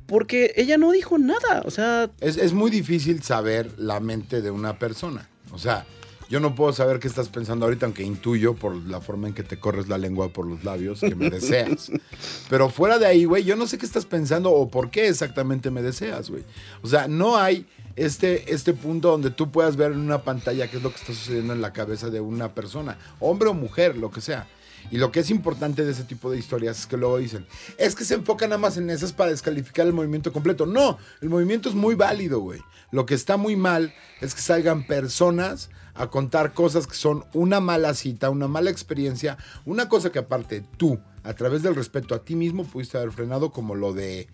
Porque 0.05 0.53
ella 0.55 0.77
no 0.77 0.91
dijo 0.91 1.17
nada. 1.17 1.63
O 1.65 1.71
sea, 1.71 2.11
Es, 2.19 2.38
es 2.38 2.53
muy 2.53 2.69
difícil 2.69 3.23
saber 3.23 3.71
la 3.77 3.99
mente 3.99 4.41
de 4.41 4.51
una 4.51 4.77
persona. 4.77 5.27
O 5.51 5.57
sea, 5.57 5.86
yo 6.30 6.39
no 6.39 6.53
puedo 6.53 6.71
saber 6.73 6.99
qué 6.99 7.07
estás 7.07 7.27
pensando 7.27 7.65
ahorita, 7.65 7.88
aunque 7.88 8.03
intuyo 8.03 8.53
por 8.53 8.75
la 8.75 9.01
forma 9.01 9.27
en 9.27 9.34
que 9.34 9.41
te 9.41 9.59
corres 9.59 9.88
la 9.88 9.97
lengua 9.97 10.30
por 10.30 10.45
los 10.45 10.63
labios 10.63 10.99
que 10.99 11.15
me 11.15 11.30
deseas. 11.32 11.91
Pero 12.49 12.69
fuera 12.69 12.99
de 12.99 13.07
ahí, 13.07 13.25
güey, 13.25 13.43
yo 13.43 13.55
no 13.55 13.65
sé 13.65 13.80
qué 13.80 13.86
estás 13.86 14.05
pensando 14.05 14.51
o 14.51 14.69
por 14.69 14.91
qué 14.91 15.07
exactamente 15.07 15.71
me 15.71 15.82
deseas, 15.82 16.30
güey. 16.30 16.43
O 16.84 16.88
sea, 16.88 17.07
no 17.07 17.38
hay 17.38 17.65
este, 17.95 18.53
este 18.53 18.73
punto 18.73 19.09
donde 19.09 19.32
tú 19.32 19.51
puedas 19.51 19.75
ver 19.75 19.91
en 19.91 19.99
una 19.99 20.21
pantalla 20.21 20.69
qué 20.69 20.77
es 20.77 20.84
lo 20.84 20.91
que 20.91 20.97
está 20.97 21.13
sucediendo 21.13 21.53
en 21.53 21.61
la 21.61 21.73
cabeza 21.73 22.11
de 22.11 22.21
una 22.21 22.53
persona, 22.53 22.99
hombre 23.19 23.49
o 23.49 23.55
mujer, 23.55 23.97
lo 23.97 24.11
que 24.11 24.21
sea. 24.21 24.47
Y 24.91 24.97
lo 24.97 25.11
que 25.11 25.21
es 25.21 25.32
importante 25.32 25.84
de 25.84 25.91
ese 25.91 26.03
tipo 26.03 26.30
de 26.30 26.38
historias 26.38 26.80
es 26.80 26.86
que 26.86 26.97
luego 26.97 27.17
dicen, 27.17 27.47
es 27.77 27.95
que 27.95 28.05
se 28.05 28.13
enfocan 28.13 28.49
nada 28.49 28.59
más 28.59 28.77
en 28.77 28.89
esas 28.91 29.13
para 29.13 29.32
descalificar 29.32 29.88
el 29.88 29.93
movimiento 29.93 30.32
completo. 30.32 30.67
No, 30.67 30.99
el 31.21 31.30
movimiento 31.30 31.69
es 31.69 31.75
muy 31.75 31.95
válido, 31.95 32.39
güey. 32.39 32.61
Lo 32.91 33.05
que 33.05 33.15
está 33.15 33.36
muy 33.36 33.55
mal 33.55 33.93
es 34.21 34.34
que 34.36 34.41
salgan 34.41 34.86
personas 34.86 35.69
a 36.00 36.08
contar 36.10 36.54
cosas 36.54 36.88
que 36.88 36.95
son 36.95 37.26
una 37.34 37.60
mala 37.60 37.93
cita, 37.93 38.30
una 38.30 38.47
mala 38.47 38.70
experiencia, 38.70 39.38
una 39.66 39.89
cosa 39.89 40.14
que 40.14 40.20
aparte 40.20 40.64
tú, 40.78 40.97
a 41.24 41.34
través 41.34 41.62
del 41.62 41.76
respeto 41.76 42.16
a 42.16 42.24
ti 42.24 42.36
mismo, 42.36 42.64
pudiste 42.64 42.97
haber 42.97 43.12
frenado 43.12 43.52
como 43.52 43.76
lo 43.76 43.91
de, 43.91 44.30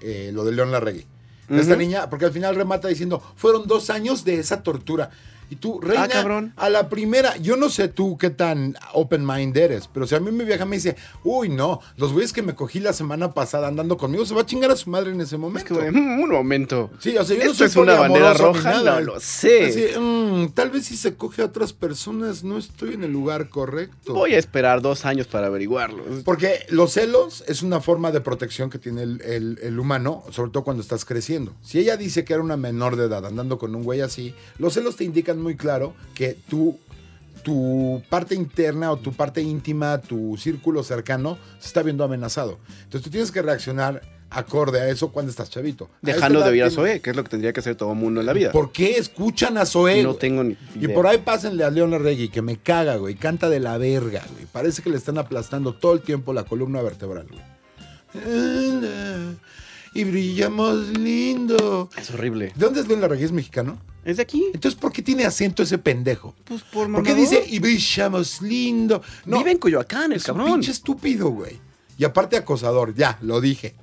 eh, 0.00 0.30
lo 0.32 0.46
de 0.46 0.52
León 0.52 0.72
Larregui. 0.72 1.04
De 1.50 1.60
Esta 1.60 1.76
niña, 1.76 2.08
porque 2.08 2.24
al 2.24 2.32
final 2.32 2.56
remata 2.56 2.88
diciendo, 2.88 3.22
fueron 3.36 3.66
dos 3.66 3.90
años 3.90 4.24
de 4.24 4.38
esa 4.38 4.62
tortura. 4.62 5.10
Y 5.50 5.56
tú, 5.56 5.80
reina, 5.80 6.06
cabrón. 6.08 6.52
a 6.56 6.70
la 6.70 6.88
primera, 6.88 7.36
yo 7.38 7.56
no 7.56 7.68
sé 7.70 7.88
tú 7.88 8.16
qué 8.16 8.30
tan 8.30 8.76
open 8.94 9.26
mind 9.26 9.56
eres, 9.56 9.88
pero 9.92 10.06
si 10.06 10.14
a 10.14 10.20
mí 10.20 10.30
mi 10.30 10.44
vieja 10.44 10.64
me 10.64 10.76
dice, 10.76 10.94
uy, 11.24 11.48
no, 11.48 11.80
los 11.96 12.12
güeyes 12.12 12.32
que 12.32 12.40
me 12.42 12.54
cogí 12.54 12.78
la 12.78 12.92
semana 12.92 13.34
pasada 13.34 13.66
andando 13.66 13.96
conmigo, 13.96 14.24
se 14.24 14.34
va 14.34 14.42
a 14.42 14.46
chingar 14.46 14.70
a 14.70 14.76
su 14.76 14.88
madre 14.90 15.10
en 15.10 15.20
ese 15.20 15.34
es 15.34 15.40
momento. 15.40 15.74
como 15.74 15.80
de, 15.84 15.90
"Mm, 15.90 16.20
un 16.22 16.30
momento. 16.30 16.90
Sí, 17.00 17.16
o 17.18 17.24
sea, 17.24 17.36
yo 17.36 17.44
no 17.44 17.50
Esto 17.50 17.58
soy 17.58 17.66
es 17.66 17.76
una 17.76 17.94
bandera 17.98 18.32
roja, 18.34 18.70
nada. 18.72 19.00
no 19.00 19.06
lo 19.14 19.20
sé. 19.20 19.66
Así, 19.66 19.98
"Mm, 20.00 20.50
tal 20.54 20.70
vez 20.70 20.86
si 20.86 20.96
se 20.96 21.14
coge 21.16 21.42
a 21.42 21.46
otras 21.46 21.72
personas, 21.72 22.44
no 22.44 22.56
estoy 22.56 22.94
en 22.94 23.02
el 23.02 23.12
lugar 23.12 23.48
correcto. 23.48 24.14
Voy 24.14 24.34
a 24.34 24.38
esperar 24.38 24.80
dos 24.82 25.04
años 25.04 25.26
para 25.26 25.48
averiguarlo. 25.48 26.04
Porque 26.24 26.60
los 26.68 26.92
celos 26.92 27.42
es 27.48 27.62
una 27.62 27.80
forma 27.80 28.12
de 28.12 28.20
protección 28.20 28.70
que 28.70 28.78
tiene 28.78 29.02
el, 29.02 29.20
el- 29.22 29.58
el 29.62 29.78
humano, 29.80 30.22
sobre 30.30 30.52
todo 30.52 30.62
cuando 30.62 30.80
estás 30.82 31.04
creciendo. 31.04 31.52
Si 31.60 31.80
ella 31.80 31.96
dice 31.96 32.24
que 32.24 32.34
era 32.34 32.42
una 32.42 32.56
menor 32.56 32.94
de 32.94 33.06
edad 33.06 33.26
andando 33.26 33.58
con 33.58 33.74
un 33.74 33.82
güey 33.82 34.00
así, 34.00 34.32
los 34.58 34.74
celos 34.74 34.94
te 34.96 35.02
indican 35.04 35.39
muy 35.40 35.56
claro 35.56 35.94
que 36.14 36.36
tú, 36.48 36.78
tu 37.42 38.02
parte 38.08 38.34
interna 38.34 38.92
o 38.92 38.96
tu 38.96 39.12
parte 39.12 39.42
íntima, 39.42 39.98
tu 39.98 40.36
círculo 40.36 40.82
cercano, 40.82 41.38
se 41.58 41.68
está 41.68 41.82
viendo 41.82 42.04
amenazado. 42.04 42.58
Entonces 42.84 43.02
tú 43.02 43.10
tienes 43.10 43.30
que 43.30 43.42
reaccionar 43.42 44.02
acorde 44.30 44.80
a 44.80 44.88
eso 44.88 45.10
cuando 45.10 45.30
estás 45.30 45.50
chavito. 45.50 45.90
Dejando 46.00 46.40
de 46.40 46.50
oír 46.50 46.62
a 46.62 46.70
Zoe, 46.70 47.00
que 47.00 47.10
es 47.10 47.16
lo 47.16 47.24
que 47.24 47.30
tendría 47.30 47.52
que 47.52 47.60
hacer 47.60 47.74
todo 47.74 47.94
mundo 47.94 48.20
en 48.20 48.26
la 48.26 48.32
vida. 48.32 48.52
¿Por 48.52 48.70
qué 48.72 48.92
escuchan 48.92 49.58
a 49.58 49.66
Zoé? 49.66 50.02
no 50.02 50.14
tengo 50.14 50.44
ni 50.44 50.56
Y 50.80 50.88
por 50.88 51.06
ahí 51.06 51.18
pásenle 51.18 51.64
a 51.64 51.70
León 51.70 51.90
Larregui, 51.90 52.28
que 52.28 52.40
me 52.40 52.56
caga, 52.56 52.96
güey. 52.96 53.16
Canta 53.16 53.48
de 53.48 53.60
la 53.60 53.76
verga, 53.76 54.22
güey. 54.32 54.46
Parece 54.50 54.82
que 54.82 54.90
le 54.90 54.96
están 54.96 55.18
aplastando 55.18 55.74
todo 55.74 55.92
el 55.92 56.00
tiempo 56.00 56.32
la 56.32 56.44
columna 56.44 56.80
vertebral, 56.80 57.26
güey. 57.28 57.42
Y 59.92 60.04
brillamos 60.04 60.88
lindo. 60.98 61.90
Es 61.96 62.10
horrible. 62.10 62.52
¿De 62.54 62.64
dónde 62.64 62.80
es 62.80 62.88
León 62.88 63.00
Larregui? 63.00 63.24
¿Es 63.24 63.32
mexicano? 63.32 63.78
¿Es 64.04 64.16
de 64.16 64.22
aquí? 64.22 64.44
Entonces, 64.54 64.78
¿por 64.80 64.92
qué 64.92 65.02
tiene 65.02 65.24
acento 65.24 65.62
ese 65.62 65.78
pendejo? 65.78 66.34
Pues 66.44 66.62
por 66.62 66.90
¿Por 66.90 67.02
qué 67.02 67.14
dice 67.14 67.44
y 67.46 67.58
brillamos 67.58 68.40
lindo? 68.40 69.02
No, 69.26 69.38
Vive 69.38 69.52
en 69.52 69.58
Coyoacán, 69.58 70.12
el 70.12 70.18
es 70.18 70.28
un 70.28 70.36
cabrón. 70.36 70.52
pinche 70.54 70.70
estúpido, 70.70 71.28
güey. 71.30 71.58
Y 71.98 72.04
aparte 72.04 72.36
acosador, 72.36 72.94
ya, 72.94 73.18
lo 73.20 73.40
dije. 73.40 73.74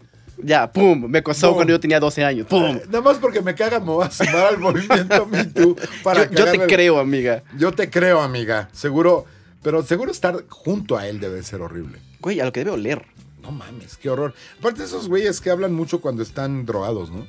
Ya, 0.42 0.72
pum, 0.72 1.08
me 1.08 1.20
acosó 1.20 1.54
cuando 1.54 1.72
yo 1.74 1.80
tenía 1.80 2.00
12 2.00 2.24
años. 2.24 2.48
Pum. 2.48 2.64
Eh, 2.78 2.84
Nada 2.88 3.02
más 3.02 3.18
porque 3.18 3.42
me 3.42 3.54
caga, 3.56 3.80
me 3.80 3.88
voy 3.88 4.06
a 4.06 4.12
sumar 4.12 4.48
al 4.48 4.60
movimiento 4.60 5.26
Me 5.32 5.46
Too 5.46 5.76
para 6.04 6.30
Yo, 6.30 6.46
yo 6.46 6.52
te 6.52 6.60
creo, 6.68 7.00
amiga. 7.00 7.44
Yo 7.58 7.72
te 7.72 7.90
creo, 7.90 8.22
amiga. 8.22 8.70
Seguro, 8.72 9.26
pero 9.64 9.84
seguro 9.84 10.12
estar 10.12 10.46
junto 10.48 10.96
a 10.98 11.08
él 11.08 11.20
debe 11.20 11.42
ser 11.44 11.62
horrible. 11.62 12.00
Güey, 12.22 12.40
a 12.40 12.46
lo 12.46 12.52
que 12.52 12.62
debe 12.62 12.72
oler. 12.72 13.06
No 13.48 13.54
mames, 13.54 13.96
qué 13.96 14.10
horror. 14.10 14.34
Aparte 14.60 14.80
de 14.80 14.86
esos 14.88 15.08
güeyes 15.08 15.40
que 15.40 15.50
hablan 15.50 15.74
mucho 15.74 16.02
cuando 16.02 16.22
están 16.22 16.66
drogados, 16.66 17.12
¿no? 17.12 17.26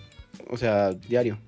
O 0.50 0.56
sea, 0.56 0.92
diario. 0.92 1.38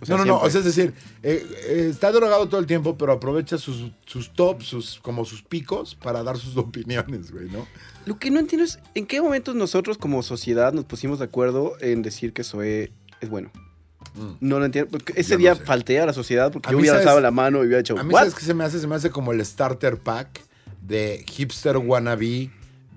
O 0.00 0.06
sea, 0.06 0.16
no, 0.16 0.24
no, 0.24 0.32
no. 0.32 0.40
O 0.40 0.48
sea, 0.48 0.60
es 0.60 0.64
decir, 0.64 0.94
eh, 1.22 1.46
eh, 1.66 1.88
está 1.90 2.10
drogado 2.10 2.48
todo 2.48 2.58
el 2.58 2.66
tiempo, 2.66 2.96
pero 2.96 3.12
aprovecha 3.12 3.58
sus, 3.58 3.92
sus 4.06 4.32
tops, 4.32 4.64
sus, 4.64 4.98
como 5.00 5.26
sus 5.26 5.42
picos, 5.42 5.94
para 5.94 6.22
dar 6.22 6.38
sus 6.38 6.56
opiniones, 6.66 7.32
güey, 7.32 7.50
¿no? 7.50 7.66
Lo 8.06 8.18
que 8.18 8.30
no 8.30 8.40
entiendo 8.40 8.64
es 8.64 8.78
en 8.94 9.04
qué 9.06 9.20
momentos 9.20 9.54
nosotros 9.54 9.98
como 9.98 10.22
sociedad 10.22 10.72
nos 10.72 10.86
pusimos 10.86 11.18
de 11.18 11.26
acuerdo 11.26 11.74
en 11.80 12.00
decir 12.00 12.32
que 12.32 12.44
Zoe 12.44 12.90
es 13.20 13.28
bueno. 13.28 13.50
Mm. 14.14 14.32
No 14.40 14.58
lo 14.58 14.64
entiendo. 14.64 14.90
Porque 14.90 15.12
ese 15.16 15.32
Yo 15.32 15.36
no 15.36 15.40
día 15.40 15.54
sé. 15.54 15.64
falté 15.64 16.00
a 16.00 16.06
la 16.06 16.14
sociedad 16.14 16.50
porque 16.50 16.70
A 16.70 16.72
yo 16.72 16.78
hubiera 16.78 16.96
alzado 16.96 17.20
la 17.20 17.30
mano 17.30 17.58
y 17.58 17.66
hubiera 17.66 17.78
dicho, 17.78 17.98
A 17.98 18.04
mí. 18.04 18.14
¿sabes 18.14 18.34
qué 18.34 18.44
se 18.44 18.54
me 18.54 18.64
hace? 18.64 18.78
Se 18.80 18.86
me 18.86 18.94
hace 18.94 19.10
como 19.10 19.32
el 19.32 19.44
starter 19.44 19.98
pack 19.98 20.40
de 20.80 21.24
hipster 21.28 21.76
wannabe 21.78 22.50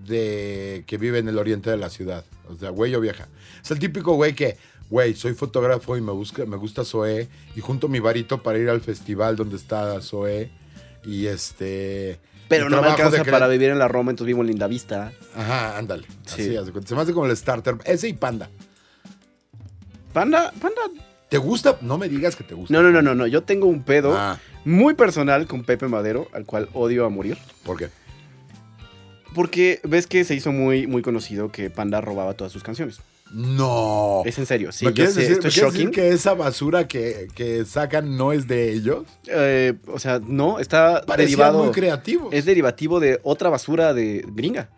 de 0.06 0.84
que 0.88 0.98
vive 0.98 1.20
en 1.20 1.28
el 1.28 1.38
oriente 1.38 1.70
de 1.70 1.78
la 1.78 1.90
ciudad. 1.90 2.26
O 2.50 2.56
sea, 2.56 2.70
güey 2.70 2.94
o 2.96 3.02
vieja. 3.02 3.28
Es 3.64 3.72
el 3.72 3.80
típico 3.80 4.14
güey 4.14 4.34
que, 4.34 4.58
güey, 4.90 5.16
soy 5.16 5.34
fotógrafo 5.34 5.98
y 5.98 6.02
me, 6.02 6.12
busca, 6.12 6.46
me 6.46 6.58
gusta 6.58 6.84
Zoé 6.86 7.28
y 7.56 7.62
junto 7.62 7.88
mi 7.88 8.00
varito 8.00 8.44
para 8.44 8.58
ir 8.58 8.70
al 8.70 8.82
festival 8.82 9.36
donde 9.36 9.56
está 9.58 10.00
Zoé 10.02 10.52
y 11.04 11.28
este... 11.28 12.20
Pero 12.48 12.70
no 12.70 12.82
me 12.82 12.88
alcanza 12.88 13.26
para 13.26 13.48
vivir 13.50 13.70
en 13.72 13.80
la 13.80 13.90
Roma, 13.90 14.12
entonces 14.12 14.28
vivo 14.28 14.42
en 14.42 14.48
Linda 14.48 14.68
Vista. 14.68 15.12
Ajá, 15.36 15.78
ándale. 15.78 16.08
Sí. 16.26 16.56
Así, 16.56 16.72
se 16.86 16.96
me 16.96 17.02
hace 17.02 17.12
como 17.12 17.26
el 17.26 17.36
starter. 17.36 17.76
Ese 17.84 18.08
y 18.08 18.14
Panda. 18.14 18.50
Panda, 20.14 20.54
panda. 20.62 20.82
¿Te 21.30 21.38
gusta? 21.38 21.78
No 21.82 21.98
me 21.98 22.08
digas 22.08 22.38
que 22.38 22.46
te 22.46 22.54
gusta. 22.54 22.74
No, 22.74 22.82
no, 22.82 22.90
no, 22.90 23.02
no, 23.02 23.16
no. 23.16 23.28
Yo 23.28 23.44
tengo 23.44 23.68
un 23.68 23.84
pedo 23.84 24.16
Ah, 24.18 24.40
muy 24.64 24.94
personal 24.94 25.46
con 25.46 25.64
Pepe 25.64 25.88
Madero, 25.88 26.30
al 26.34 26.46
cual 26.46 26.70
odio 26.74 27.06
a 27.06 27.10
morir. 27.10 27.38
¿por 27.64 27.78
qué? 27.78 27.90
Porque 29.38 29.80
ves 29.84 30.06
que 30.08 30.26
se 30.26 30.36
hizo 30.36 30.52
muy, 30.52 30.86
muy 30.88 31.02
conocido 31.02 31.50
que 31.52 31.70
Panda 31.70 32.02
robaba 32.02 32.34
todas 32.34 32.52
sus 32.52 32.62
canciones. 32.64 33.00
No. 33.32 34.22
Es 34.26 34.38
en 34.38 34.46
serio, 34.46 34.72
sí. 34.72 34.86
¿Me 34.86 34.92
yo 34.92 34.96
quieres 34.96 35.14
sé, 35.14 35.20
decir, 35.22 35.34
esto 35.34 35.44
me 35.44 35.50
es 35.50 35.54
quieres 35.54 35.74
decir 35.74 35.86
shocking. 35.88 35.96
que 35.96 36.10
esa 36.14 36.34
basura 36.34 36.88
que, 36.88 37.28
que 37.36 37.64
sacan 37.66 38.18
no 38.18 38.32
es 38.34 38.48
de 38.48 38.72
ellos? 38.74 39.04
Eh, 39.28 39.74
o 39.88 40.00
sea, 40.00 40.20
no, 40.26 40.60
está 40.60 41.04
Parecía 41.06 41.26
derivado. 41.38 41.64
muy 41.64 41.72
creativo. 41.74 42.30
Es 42.32 42.46
derivativo 42.46 43.00
de 43.00 43.20
otra 43.24 43.50
basura 43.50 43.94
de 43.94 44.26
gringa. 44.28 44.70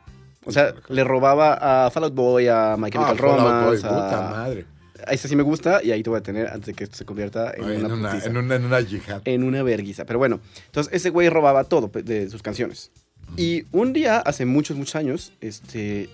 O 0.46 0.52
sea, 0.52 0.74
le 0.90 1.04
robaba 1.04 1.86
a 1.86 1.92
Fall 1.92 2.06
Out 2.06 2.16
Boy, 2.16 2.48
a 2.48 2.76
My 2.78 2.90
Ah, 2.96 3.10
Out 3.10 3.20
Boy, 3.22 3.38
Romance. 3.38 3.82
puta 3.88 4.30
madre. 4.32 4.66
a 5.06 5.14
ese 5.14 5.28
sí 5.28 5.36
me 5.36 5.44
gusta 5.44 5.82
y 5.84 5.92
ahí 5.92 6.02
te 6.04 6.10
voy 6.10 6.18
a 6.20 6.24
tener 6.24 6.48
antes 6.48 6.68
de 6.68 6.74
que 6.74 6.84
esto 6.86 6.98
se 6.98 7.06
convierta 7.06 7.54
en, 7.56 7.64
Ay, 7.64 7.76
En 7.78 7.86
una, 7.86 7.94
una, 7.96 8.24
en 8.26 8.38
una, 8.38 8.56
en 8.56 8.66
una 8.66 8.82
yihad. 8.82 9.22
en 9.26 9.44
una 9.44 9.62
verguiza. 9.64 10.06
Pero 10.06 10.18
bueno, 10.20 10.40
entonces 10.66 10.92
ese 10.94 11.10
güey 11.12 11.30
robaba 11.30 11.64
todo 11.66 11.90
de 11.94 12.30
sus 12.30 12.42
canciones. 12.42 12.92
Y 13.38 13.64
un 13.72 13.94
día, 13.94 14.18
hace 14.20 14.46
muchos, 14.46 14.76
muchos 14.78 14.96
años, 14.96 15.34
este, 15.42 16.10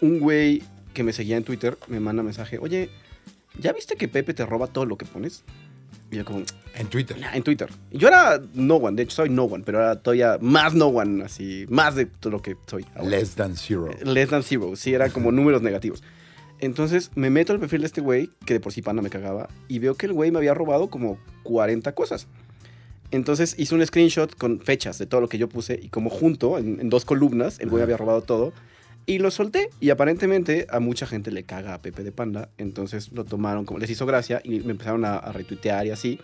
un 0.00 0.18
güey 0.20 0.62
que 0.94 1.02
me 1.02 1.12
seguía 1.12 1.36
en 1.36 1.44
Twitter 1.44 1.76
me 1.88 2.00
manda 2.00 2.22
mensaje, 2.22 2.58
oye, 2.58 2.90
¿ya 3.60 3.72
viste 3.72 3.96
que 3.96 4.08
Pepe 4.08 4.34
te 4.34 4.44
roba 4.46 4.66
todo 4.66 4.84
lo 4.86 4.96
que 4.96 5.04
pones? 5.06 5.44
Y 6.10 6.16
yo 6.16 6.24
como, 6.24 6.42
En 6.74 6.86
Twitter. 6.88 7.18
"Nah", 7.18 7.34
en 7.34 7.42
Twitter. 7.42 7.68
Y 7.90 7.98
yo 7.98 8.08
era 8.08 8.40
no 8.54 8.76
one, 8.76 8.96
de 8.96 9.02
hecho 9.02 9.16
soy 9.16 9.28
no 9.28 9.44
one, 9.44 9.62
pero 9.64 9.78
era 9.78 9.96
todavía 10.00 10.38
más 10.40 10.74
no 10.74 10.86
one, 10.86 11.22
así, 11.22 11.66
más 11.68 11.94
de 11.96 12.06
todo 12.06 12.30
lo 12.32 12.42
que 12.42 12.56
soy. 12.66 12.86
ahora. 12.94 13.10
Less 13.10 13.34
than 13.34 13.56
zero. 13.56 13.90
Less 14.04 14.30
than 14.30 14.42
zero, 14.42 14.74
sí, 14.74 14.94
era 14.94 15.10
como 15.10 15.30
números 15.32 15.60
negativos. 15.62 16.02
Entonces 16.60 17.10
me 17.14 17.30
meto 17.30 17.52
al 17.52 17.60
perfil 17.60 17.82
de 17.82 17.86
este 17.86 18.00
güey, 18.00 18.30
que 18.46 18.54
de 18.54 18.60
por 18.60 18.72
sí 18.72 18.82
panda 18.82 19.02
me 19.02 19.10
cagaba, 19.10 19.48
y 19.68 19.78
veo 19.78 19.94
que 19.96 20.06
el 20.06 20.12
güey 20.12 20.30
me 20.30 20.38
había 20.38 20.54
robado 20.54 20.88
como 20.88 21.18
40 21.44 21.94
cosas. 21.94 22.26
Entonces 23.10 23.54
hice 23.58 23.74
un 23.74 23.84
screenshot 23.86 24.34
con 24.34 24.60
fechas 24.60 24.98
de 24.98 25.06
todo 25.06 25.20
lo 25.20 25.28
que 25.28 25.38
yo 25.38 25.48
puse, 25.48 25.78
y 25.82 25.88
como 25.88 26.10
junto, 26.10 26.58
en, 26.58 26.80
en 26.80 26.90
dos 26.90 27.04
columnas, 27.04 27.58
el 27.60 27.70
güey 27.70 27.82
había 27.82 27.96
robado 27.96 28.22
todo, 28.22 28.52
y 29.06 29.18
lo 29.18 29.30
solté. 29.30 29.70
Y 29.80 29.90
aparentemente 29.90 30.66
a 30.70 30.80
mucha 30.80 31.06
gente 31.06 31.30
le 31.30 31.44
caga 31.44 31.74
a 31.74 31.78
Pepe 31.78 32.04
de 32.04 32.12
Panda, 32.12 32.50
entonces 32.58 33.10
lo 33.12 33.24
tomaron 33.24 33.64
como 33.64 33.78
les 33.78 33.90
hizo 33.90 34.06
gracia, 34.06 34.40
y 34.44 34.60
me 34.60 34.72
empezaron 34.72 35.04
a, 35.04 35.16
a 35.16 35.32
retuitear 35.32 35.86
y 35.86 35.90
así. 35.90 36.20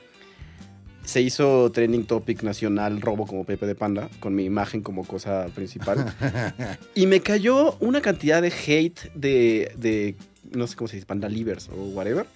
Se 1.04 1.20
hizo 1.20 1.70
trending 1.70 2.06
topic 2.06 2.42
nacional 2.42 3.00
robo 3.02 3.26
como 3.26 3.44
Pepe 3.44 3.66
de 3.66 3.74
Panda, 3.74 4.08
con 4.20 4.34
mi 4.34 4.44
imagen 4.44 4.82
como 4.82 5.04
cosa 5.04 5.46
principal. 5.54 6.14
Y 6.94 7.06
me 7.06 7.20
cayó 7.20 7.76
una 7.80 8.00
cantidad 8.00 8.40
de 8.40 8.48
hate 8.48 9.12
de, 9.14 9.72
de 9.76 10.16
no 10.52 10.66
sé 10.66 10.76
cómo 10.76 10.88
se 10.88 10.96
dice, 10.96 11.06
pandalivers 11.06 11.68
o 11.68 11.74
whatever. 11.74 12.26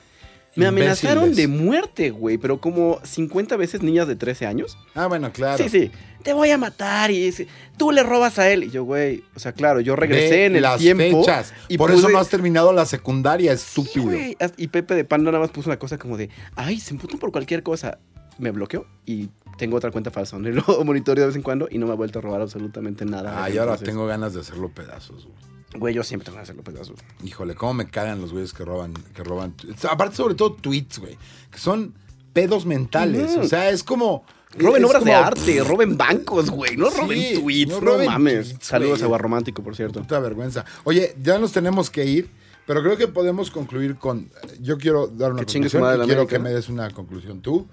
Me 0.59 0.67
amenazaron 0.67 1.35
de 1.35 1.49
muerte, 1.49 2.11
güey, 2.11 2.39
pero 2.39 2.61
como 2.61 2.99
50 3.05 3.57
veces 3.57 3.83
niñas 3.83 4.09
de 4.09 4.17
13 4.17 4.47
años. 4.47 4.77
Ah, 4.95 5.07
bueno, 5.07 5.33
claro. 5.33 5.57
Sí, 5.63 5.69
sí. 5.69 5.91
Te 6.23 6.33
voy 6.33 6.51
a 6.51 6.59
matar 6.59 7.11
y 7.11 7.23
dice, 7.23 7.47
tú 7.77 7.93
le 7.93 8.03
robas 8.03 8.39
a 8.39 8.51
él. 8.51 8.65
Y 8.65 8.71
yo, 8.71 8.83
güey, 8.85 9.23
o 9.37 9.39
sea, 9.39 9.53
claro, 9.53 9.81
yo 9.81 9.95
regresé 9.97 10.31
Ve 10.31 10.45
en 10.47 10.57
el 10.57 10.63
las 10.63 10.79
tiempo. 10.79 11.21
fechas. 11.23 11.55
y 11.69 11.79
Por 11.79 11.91
eso 11.93 12.09
no 12.09 12.19
has 12.19 12.29
terminado 12.29 12.73
la 12.73 12.85
secundaria, 12.87 13.57
Sí, 13.57 13.81
estúpido. 13.81 14.07
güey. 14.07 14.37
Y 14.57 14.67
Pepe 14.69 14.95
de 14.95 15.05
Panda 15.05 15.31
nada 15.31 15.41
más 15.43 15.51
puso 15.51 15.71
una 15.71 15.79
cosa 15.79 15.97
como 15.97 16.17
de, 16.17 16.29
ay, 16.57 16.81
se 16.81 16.93
emputan 16.93 17.19
por 17.19 17.31
cualquier 17.33 17.63
cosa. 17.63 17.99
Me 18.39 18.51
bloqueó 18.51 18.87
y 19.07 19.31
tengo 19.59 19.77
otra 19.77 19.91
cuenta 19.91 20.11
falsa 20.11 20.37
donde 20.37 20.53
lo 20.67 20.85
monitoreo 20.85 21.23
de 21.23 21.27
vez 21.29 21.37
en 21.37 21.43
cuando 21.43 21.69
y 21.71 21.79
no 21.79 21.87
me 21.87 21.93
ha 21.93 21.97
vuelto 21.97 22.19
a 22.19 22.23
robar 22.23 22.41
absolutamente 22.41 23.05
nada. 23.05 23.43
Ay, 23.45 23.59
ahora 23.59 23.73
Entonces, 23.73 23.89
tengo 23.89 24.07
ganas 24.07 24.35
de 24.35 24.41
hacerlo 24.41 24.69
pedazos, 24.71 25.25
güey. 25.27 25.58
Güey, 25.75 25.95
yo 25.95 26.03
siempre 26.03 26.25
tengo 26.25 26.37
que 26.39 26.43
hacerlo 26.43 26.63
pedazos. 26.63 26.99
Híjole, 27.23 27.55
cómo 27.55 27.75
me 27.75 27.87
cagan 27.89 28.21
los 28.21 28.33
güeyes 28.33 28.53
que 28.55 28.65
roban, 28.65 28.95
que 29.15 29.23
roban. 29.23 29.55
Aparte, 29.91 30.17
sobre 30.17 30.35
todo 30.35 30.55
tweets, 30.55 30.99
güey. 30.99 31.19
Que 31.51 31.59
son 31.59 31.95
pedos 32.33 32.65
mentales. 32.67 33.37
O 33.37 33.45
sea, 33.45 33.69
es 33.71 33.83
como. 33.85 34.25
Roben 34.57 34.83
obras 34.87 35.05
de 35.05 35.13
arte, 35.13 35.63
roben 35.63 35.99
bancos, 35.99 36.49
güey. 36.49 36.75
No 36.77 36.91
Sí, 36.91 36.97
roben 37.01 37.41
tweets, 37.43 37.83
no 37.83 37.99
mames. 38.07 38.49
tweets, 38.49 38.67
Saludos 38.67 38.99
güey. 39.01 39.05
a 39.05 39.09
Guarromántico, 39.09 39.63
por 39.63 39.77
cierto. 39.77 40.01
Puta 40.01 40.19
vergüenza. 40.21 40.65
Oye, 40.85 41.15
ya 41.23 41.39
nos 41.39 41.53
tenemos 41.53 41.91
que 41.91 42.07
ir, 42.07 42.31
pero 42.67 42.83
creo 42.83 42.97
que 42.97 43.09
podemos 43.09 43.51
concluir 43.51 43.97
con. 43.97 44.31
Yo 44.63 44.79
quiero 44.79 45.07
dar 45.07 45.33
una 45.33 45.45
Que 45.45 45.53
conclusión 45.53 45.83
y 45.83 45.87
quiero 45.87 46.03
América. 46.03 46.27
que 46.27 46.39
me 46.39 46.51
des 46.51 46.71
una 46.71 46.91
conclusión 46.93 47.43
tú. 47.43 47.67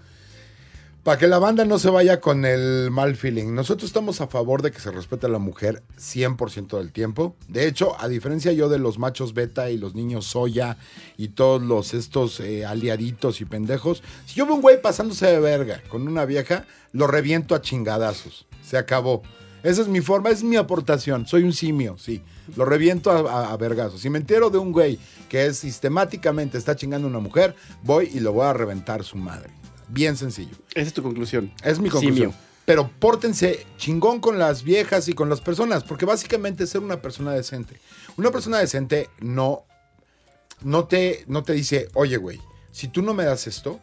Para 1.06 1.20
que 1.20 1.28
la 1.28 1.38
banda 1.38 1.66
no 1.66 1.78
se 1.78 1.92
vaya 1.92 2.20
con 2.20 2.46
el 2.46 2.90
mal 2.90 3.16
feeling. 3.16 3.54
Nosotros 3.54 3.90
estamos 3.92 4.22
a 4.22 4.28
favor 4.28 4.64
de 4.64 4.72
que 4.72 4.80
se 4.80 4.90
respete 4.90 5.28
a 5.28 5.30
la 5.30 5.38
mujer 5.38 5.84
100% 6.00 6.80
del 6.80 6.92
tiempo. 6.92 7.36
De 7.48 7.68
hecho, 7.68 7.96
a 8.02 8.08
diferencia 8.08 8.52
yo 8.54 8.70
de 8.70 8.80
los 8.80 8.98
machos 8.98 9.36
beta 9.36 9.70
y 9.70 9.78
los 9.78 9.94
niños 9.94 10.26
soya 10.26 10.78
y 11.16 11.28
todos 11.28 11.62
los 11.62 11.94
estos 11.94 12.40
eh, 12.40 12.66
aliaditos 12.66 13.40
y 13.40 13.46
pendejos, 13.46 14.02
si 14.26 14.34
yo 14.34 14.48
veo 14.48 14.56
un 14.56 14.62
güey 14.64 14.82
pasándose 14.82 15.28
de 15.28 15.40
verga 15.40 15.84
con 15.90 16.08
una 16.08 16.26
vieja, 16.26 16.66
lo 16.92 17.06
reviento 17.06 17.54
a 17.54 17.62
chingadazos. 17.62 18.48
Se 18.68 18.76
acabó. 18.76 19.22
Esa 19.62 19.84
es 19.84 19.88
mi 19.88 20.02
forma, 20.02 20.32
es 20.32 20.44
mi 20.44 20.56
aportación. 20.56 21.28
Soy 21.28 21.44
un 21.44 21.54
simio, 21.54 22.00
sí. 22.00 22.24
Lo 22.56 22.66
reviento 22.66 23.12
a, 23.12 23.20
a- 23.32 23.54
a 23.54 23.58
vergazos. 23.58 24.02
Si 24.02 24.10
me 24.10 24.18
entero 24.18 24.50
de 24.50 24.58
un 24.58 24.72
güey 24.72 24.98
que 25.30 25.46
es 25.46 25.58
sistemáticamente 25.60 26.58
está 26.58 26.76
chingando 26.76 27.06
a 27.06 27.12
una 27.12 27.20
mujer, 27.20 27.56
voy 27.84 28.10
y 28.12 28.22
lo 28.22 28.34
voy 28.34 28.46
a 28.48 28.54
reventar 28.54 29.04
su 29.04 29.18
madre. 29.18 29.52
Bien 29.88 30.18
sencillo. 30.18 30.56
Esa 30.74 30.88
es 30.88 30.94
tu 30.94 31.04
conclusión. 31.04 31.52
Es 31.64 31.80
mi 31.80 31.90
conclusión. 31.90 32.32
Simio. 32.32 32.46
Pero 32.66 32.90
pórtense 33.00 33.66
chingón 33.78 34.20
con 34.20 34.40
las 34.40 34.64
viejas 34.64 35.08
y 35.08 35.14
con 35.14 35.30
las 35.30 35.40
personas, 35.40 35.84
porque 35.84 36.06
básicamente 36.06 36.64
es 36.64 36.72
ser 36.72 36.82
una 36.82 37.02
persona 37.02 37.32
decente. 37.32 37.80
Una 38.18 38.32
persona 38.32 38.58
decente 38.58 39.10
no, 39.20 39.66
no, 40.62 40.86
te, 40.86 41.26
no 41.28 41.44
te 41.44 41.54
dice, 41.54 41.90
oye, 41.94 42.18
güey, 42.18 42.42
si 42.72 42.88
tú 42.88 43.04
no 43.04 43.14
me 43.14 43.24
das 43.24 43.46
esto, 43.46 43.80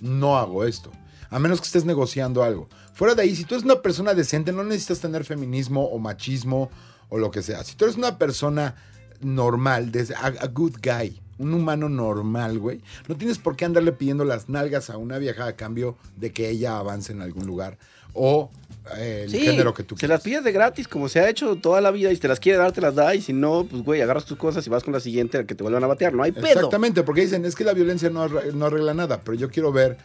no 0.00 0.38
hago 0.38 0.64
esto. 0.64 0.90
A 1.28 1.38
menos 1.38 1.60
que 1.60 1.66
estés 1.66 1.84
negociando 1.84 2.42
algo. 2.42 2.68
Fuera 2.94 3.14
de 3.14 3.22
ahí, 3.22 3.36
si 3.36 3.44
tú 3.44 3.54
eres 3.54 3.64
una 3.64 3.82
persona 3.82 4.14
decente, 4.14 4.52
no 4.52 4.64
necesitas 4.64 5.00
tener 5.00 5.24
feminismo 5.24 5.84
o 5.84 5.98
machismo 5.98 6.70
o 7.10 7.18
lo 7.18 7.30
que 7.30 7.42
sea. 7.42 7.62
Si 7.62 7.76
tú 7.76 7.84
eres 7.84 7.96
una 7.96 8.16
persona 8.16 8.74
normal, 9.20 9.92
a, 10.16 10.26
a 10.26 10.46
good 10.46 10.76
guy, 10.82 11.20
un 11.38 11.54
humano 11.54 11.88
normal, 11.88 12.58
güey, 12.58 12.80
no 13.08 13.16
tienes 13.16 13.38
por 13.38 13.56
qué 13.56 13.64
andarle 13.64 13.92
pidiendo 13.92 14.24
las 14.24 14.48
nalgas 14.48 14.90
a 14.90 14.96
una 14.96 15.18
vieja 15.18 15.46
a 15.46 15.56
cambio 15.56 15.96
de 16.16 16.32
que 16.32 16.48
ella 16.50 16.78
avance 16.78 17.12
en 17.12 17.22
algún 17.22 17.46
lugar 17.46 17.78
o 18.12 18.50
eh, 18.96 19.22
el 19.24 19.30
Sí, 19.30 19.40
género 19.40 19.72
que 19.74 19.82
tú 19.84 19.94
se 19.94 20.00
quieras. 20.00 20.16
las 20.18 20.24
pides 20.24 20.42
de 20.44 20.50
gratis, 20.52 20.88
como 20.88 21.08
se 21.08 21.20
ha 21.20 21.28
hecho 21.28 21.54
toda 21.56 21.80
la 21.80 21.90
vida, 21.90 22.10
y 22.10 22.14
si 22.16 22.20
te 22.22 22.26
las 22.28 22.40
quiere 22.40 22.58
dar, 22.58 22.72
te 22.72 22.80
las 22.80 22.94
da, 22.94 23.14
y 23.14 23.20
si 23.20 23.32
no, 23.32 23.66
pues, 23.70 23.82
güey, 23.84 24.00
agarras 24.00 24.24
tus 24.24 24.38
cosas 24.38 24.66
y 24.66 24.70
vas 24.70 24.82
con 24.82 24.92
la 24.94 25.00
siguiente, 25.00 25.44
que 25.46 25.54
te 25.54 25.62
vuelvan 25.62 25.84
a 25.84 25.86
batear, 25.86 26.14
no 26.14 26.22
hay 26.22 26.32
pedo. 26.32 26.46
Exactamente, 26.46 27.02
porque 27.02 27.20
dicen, 27.20 27.44
es 27.44 27.54
que 27.54 27.64
la 27.64 27.74
violencia 27.74 28.08
no, 28.10 28.24
arre- 28.26 28.52
no 28.52 28.66
arregla 28.66 28.94
nada, 28.94 29.20
pero 29.20 29.36
yo 29.36 29.50
quiero 29.50 29.70
ver 29.72 29.98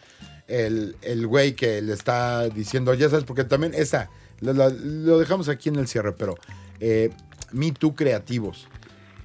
el, 0.47 0.97
el 1.01 1.25
güey 1.25 1.53
que 1.55 1.81
le 1.81 1.93
está 1.93 2.49
diciendo, 2.49 2.93
ya 2.93 3.09
sabes, 3.09 3.23
porque 3.23 3.45
también 3.45 3.73
esa, 3.73 4.09
lo, 4.41 4.51
lo- 4.53 4.69
lo 4.69 5.17
dejamos 5.17 5.47
aquí 5.49 5.69
en 5.69 5.77
el 5.77 5.87
cierre, 5.87 6.11
pero 6.11 6.35
eh, 6.81 7.09
Me 7.53 7.71
Too 7.71 7.95
creativos. 7.95 8.67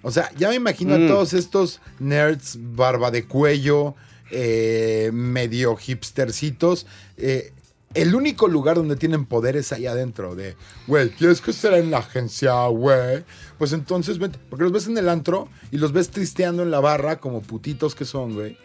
O 0.02 0.10
sea, 0.10 0.30
ya 0.36 0.48
me 0.50 0.54
imagino 0.56 0.96
Mm. 0.98 1.04
a 1.04 1.08
todos 1.08 1.32
estos 1.34 1.80
nerds, 1.98 2.58
barba 2.60 3.10
de 3.10 3.24
cuello, 3.26 3.94
eh, 4.30 5.10
medio 5.12 5.76
hipstercitos. 5.76 6.86
eh, 7.16 7.52
el 7.94 8.14
único 8.14 8.48
lugar 8.48 8.76
donde 8.76 8.96
tienen 8.96 9.24
poder 9.24 9.56
es 9.56 9.72
ahí 9.72 9.86
adentro. 9.86 10.34
De, 10.34 10.56
güey, 10.86 11.08
¿quieres 11.08 11.40
que 11.40 11.52
esté 11.52 11.74
en 11.78 11.90
la 11.90 11.98
agencia, 11.98 12.66
güey? 12.66 13.24
Pues 13.56 13.72
entonces 13.72 14.18
vente. 14.18 14.38
Porque 14.50 14.64
los 14.64 14.72
ves 14.72 14.86
en 14.88 14.98
el 14.98 15.08
antro 15.08 15.48
y 15.72 15.78
los 15.78 15.92
ves 15.92 16.10
tristeando 16.10 16.62
en 16.62 16.70
la 16.70 16.80
barra 16.80 17.18
como 17.18 17.40
putitos 17.40 17.94
que 17.94 18.04
son, 18.04 18.34
güey. 18.34 18.58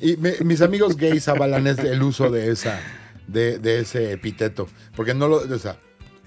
Y 0.00 0.16
me- 0.16 0.36
mis 0.44 0.60
amigos 0.62 0.96
gays 0.96 1.28
avalan 1.28 1.64
el 1.68 2.02
uso 2.02 2.28
de 2.28 2.50
esa, 2.50 2.80
de, 3.28 3.58
de 3.60 3.78
ese 3.80 4.10
epíteto. 4.12 4.66
Porque 4.96 5.14
no 5.14 5.28
lo, 5.28 5.36
o 5.36 5.58
sea, 5.60 5.78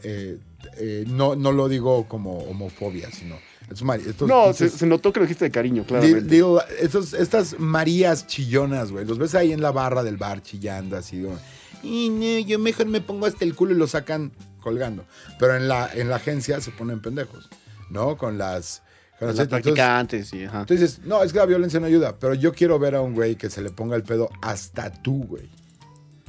eh, 0.03 0.38
eh, 0.77 1.03
no, 1.07 1.36
no 1.36 1.51
lo 1.51 1.67
digo 1.67 2.07
como 2.07 2.38
homofobia, 2.45 3.11
sino. 3.11 3.36
Estos 3.70 3.84
mari- 3.84 4.03
estos 4.07 4.28
No, 4.28 4.53
se, 4.53 4.86
notó 4.86 5.11
que 5.11 5.20
lo 5.20 5.26
dijiste 5.26 5.45
de 5.45 5.51
cariño, 5.51 5.84
claramente. 5.86 6.22
Digo, 6.22 6.61
estos- 6.80 7.13
estas 7.13 7.59
Marías 7.59 8.28
chillonas, 8.28 8.91
güey. 8.91 9.05
Los 9.05 9.18
ves 9.18 9.34
ahí 9.36 9.51
en 9.53 9.61
la 9.61 9.72
barra 9.72 10.03
del 10.03 10.18
bar 10.18 10.41
chillando, 10.43 10.97
así, 10.97 11.22
güey. 11.22 11.36
Y 11.84 12.09
no, 12.09 12.39
yo 12.47 12.57
mejor 12.59 12.88
me 12.88 13.01
pongo 13.01 13.26
hasta 13.26 13.43
el 13.45 13.53
culo 13.55 13.74
y 13.74 13.78
lo 13.78 13.88
sacan 13.88 14.32
colgando. 14.61 15.05
Pero 15.39 15.55
en 15.55 15.68
la, 15.68 15.89
en 15.93 16.09
la 16.09 16.16
agencia 16.18 16.59
se 16.61 16.72
ponen 16.72 17.01
pendejos, 17.01 17.49
¿no? 17.89 18.18
Con 18.18 18.38
las. 18.38 18.82
Con 19.20 19.30
Las 19.30 19.38
las- 19.38 19.45
entonces- 19.45 19.63
practicantes, 19.74 20.34
ajá. 20.47 20.59
entonces, 20.61 20.99
no, 21.05 21.24
es 21.24 21.32
que 21.32 21.39
la 21.39 21.45
violencia 21.45 21.80
no 21.80 21.86
ayuda. 21.86 22.18
Pero 22.20 22.34
yo 22.34 22.53
quiero 22.53 22.78
ver 22.80 22.95
a 22.95 23.01
un 23.01 23.13
güey 23.13 23.36
que 23.36 23.49
se 23.49 23.61
le 23.61 23.70
ponga 23.72 23.95
el 23.95 24.03
pedo 24.03 24.30
hasta 24.41 24.91
tú, 24.91 25.24
güey. 25.24 25.47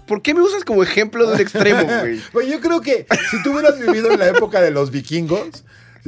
¿Por 0.06 0.22
qué 0.22 0.34
me 0.34 0.40
usas 0.40 0.64
como 0.64 0.84
ejemplo 0.84 1.28
del 1.28 1.40
extremo, 1.40 1.82
güey? 2.00 2.20
Güey, 2.32 2.48
yo 2.50 2.60
creo 2.60 2.80
que 2.80 3.06
si 3.30 3.42
tú 3.42 3.50
hubieras 3.52 3.78
vivido 3.80 4.12
en 4.12 4.20
la 4.20 4.28
época 4.28 4.60
de 4.60 4.70
los 4.70 4.92
vikingos, 4.92 5.64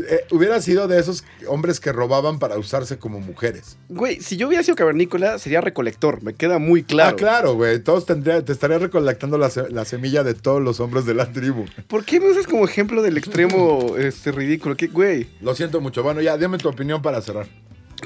eh, 0.09 0.24
hubieras 0.30 0.64
sido 0.64 0.88
de 0.88 0.99
esos 0.99 1.24
hombres 1.46 1.80
que 1.80 1.92
robaban 1.92 2.38
para 2.38 2.59
usarse 2.59 2.99
como 2.99 3.20
mujeres. 3.20 3.76
Güey, 3.88 4.20
si 4.20 4.36
yo 4.36 4.49
hubiera 4.49 4.62
sido 4.62 4.76
cavernícola, 4.76 5.38
sería 5.38 5.61
recolector, 5.61 6.22
me 6.22 6.34
queda 6.34 6.59
muy 6.59 6.82
claro. 6.82 7.11
Ah, 7.11 7.16
claro, 7.16 7.55
güey. 7.55 7.78
Todos 7.80 8.07
tendría, 8.07 8.44
te 8.44 8.53
estaría 8.53 8.78
recolectando 8.78 9.38
la 9.38 9.84
semilla 9.84 10.22
de 10.22 10.34
todos 10.34 10.62
los 10.62 10.80
hombres 10.80 11.05
de 11.07 11.14
la 11.14 11.32
tribu. 11.32 11.66
¿Por 11.86 12.05
qué 12.05 12.20
me 12.20 12.30
usas 12.30 12.46
como 12.46 12.64
ejemplo 12.64 13.03
del 13.03 13.16
extremo 13.16 13.96
este, 13.99 14.32
ridículo? 14.32 14.76
¿Qué, 14.76 14.88
güey? 14.88 15.28
Lo 15.40 15.55
siento 15.55 15.80
mucho. 15.80 16.03
Bueno, 16.03 16.20
ya, 16.20 16.36
dime 16.36 16.59
tu 16.59 16.68
opinión 16.68 17.03
para 17.03 17.20
cerrar. 17.20 17.46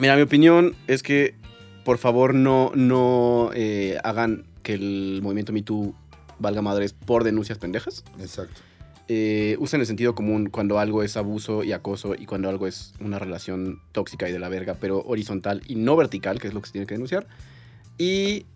Mira, 0.00 0.16
mi 0.16 0.22
opinión 0.22 0.74
es 0.86 1.02
que, 1.02 1.34
por 1.84 1.98
favor, 1.98 2.34
no, 2.34 2.72
no 2.74 3.50
eh, 3.54 3.98
hagan 4.04 4.44
que 4.62 4.74
el 4.74 5.20
movimiento 5.22 5.52
MeToo 5.52 5.94
valga 6.38 6.62
madres 6.62 6.92
por 6.92 7.24
denuncias 7.24 7.58
pendejas. 7.58 8.04
Exacto. 8.20 8.60
Eh, 9.08 9.56
usen 9.58 9.80
el 9.80 9.86
sentido 9.86 10.14
común 10.14 10.48
cuando 10.48 10.78
algo 10.78 11.02
es 11.02 11.16
abuso 11.16 11.64
y 11.64 11.72
acoso 11.72 12.14
y 12.14 12.24
cuando 12.26 12.48
algo 12.48 12.66
es 12.66 12.94
una 13.00 13.18
relación 13.18 13.80
tóxica 13.92 14.28
y 14.28 14.32
de 14.32 14.38
la 14.38 14.48
verga, 14.48 14.76
pero 14.80 15.02
horizontal 15.04 15.62
y 15.66 15.74
no 15.74 15.96
vertical, 15.96 16.40
que 16.40 16.48
es 16.48 16.54
lo 16.54 16.60
que 16.60 16.66
se 16.66 16.72
tiene 16.72 16.86
que 16.86 16.94
denunciar. 16.94 17.26
Y 17.98 18.46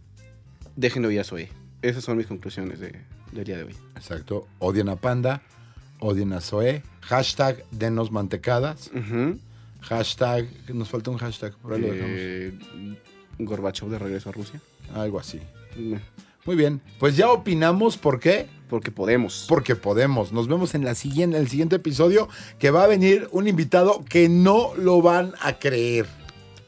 dejen 0.76 1.03
de 1.03 1.09
oír 1.09 1.20
a 1.20 1.24
Zoe. 1.24 1.49
Esas 1.82 2.05
son 2.05 2.16
mis 2.16 2.26
conclusiones 2.26 2.80
de- 2.80 2.94
del 3.32 3.44
día 3.44 3.57
de 3.59 3.64
hoy. 3.64 3.74
Exacto. 3.97 4.47
Odien 4.61 4.88
a 4.88 4.97
Panda, 4.97 5.42
odien 6.01 6.32
a 6.32 6.40
Zoe, 6.40 6.82
Hashtag 7.03 7.64
denos 7.70 8.11
mantecadas. 8.11 8.90
Hashtag, 9.82 10.47
nos 10.74 10.88
falta 10.88 11.11
un 11.11 11.18
hashtag, 11.18 11.55
por 11.59 11.74
ahí 11.74 11.80
lo 11.80 11.88
dejamos. 11.92 12.16
Eh, 12.18 12.53
Gorbachev 13.38 13.88
de 13.90 13.99
regreso 13.99 14.30
a 14.30 14.32
Rusia. 14.32 14.61
Algo 14.94 15.20
así. 15.20 15.40
Muy 16.44 16.57
bien, 16.57 16.80
pues 16.99 17.16
ya 17.16 17.30
opinamos, 17.30 17.97
¿por 17.99 18.18
qué? 18.20 18.47
Porque 18.69 18.91
podemos. 18.91 19.47
Porque 19.49 19.77
podemos. 19.77 20.33
Nos 20.33 20.49
vemos 20.49 20.75
en, 20.75 20.85
la 20.85 20.95
siguiente, 20.95 21.37
en 21.37 21.43
el 21.43 21.49
siguiente 21.49 21.77
episodio 21.77 22.29
que 22.59 22.71
va 22.71 22.85
a 22.85 22.87
venir 22.87 23.29
un 23.33 23.49
invitado 23.49 24.05
que 24.09 24.29
no 24.29 24.75
lo 24.77 25.03
van 25.03 25.35
a 25.41 25.59
creer. 25.59 26.07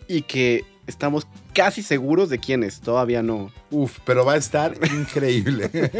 Y 0.06 0.22
que 0.22 0.64
estamos 0.86 1.26
casi 1.52 1.82
seguros 1.82 2.30
de 2.30 2.38
quién 2.38 2.62
es. 2.62 2.80
Todavía 2.80 3.22
no. 3.22 3.50
Uf, 3.70 3.98
pero 4.04 4.24
va 4.24 4.34
a 4.34 4.36
estar 4.36 4.74
increíble. 4.92 5.70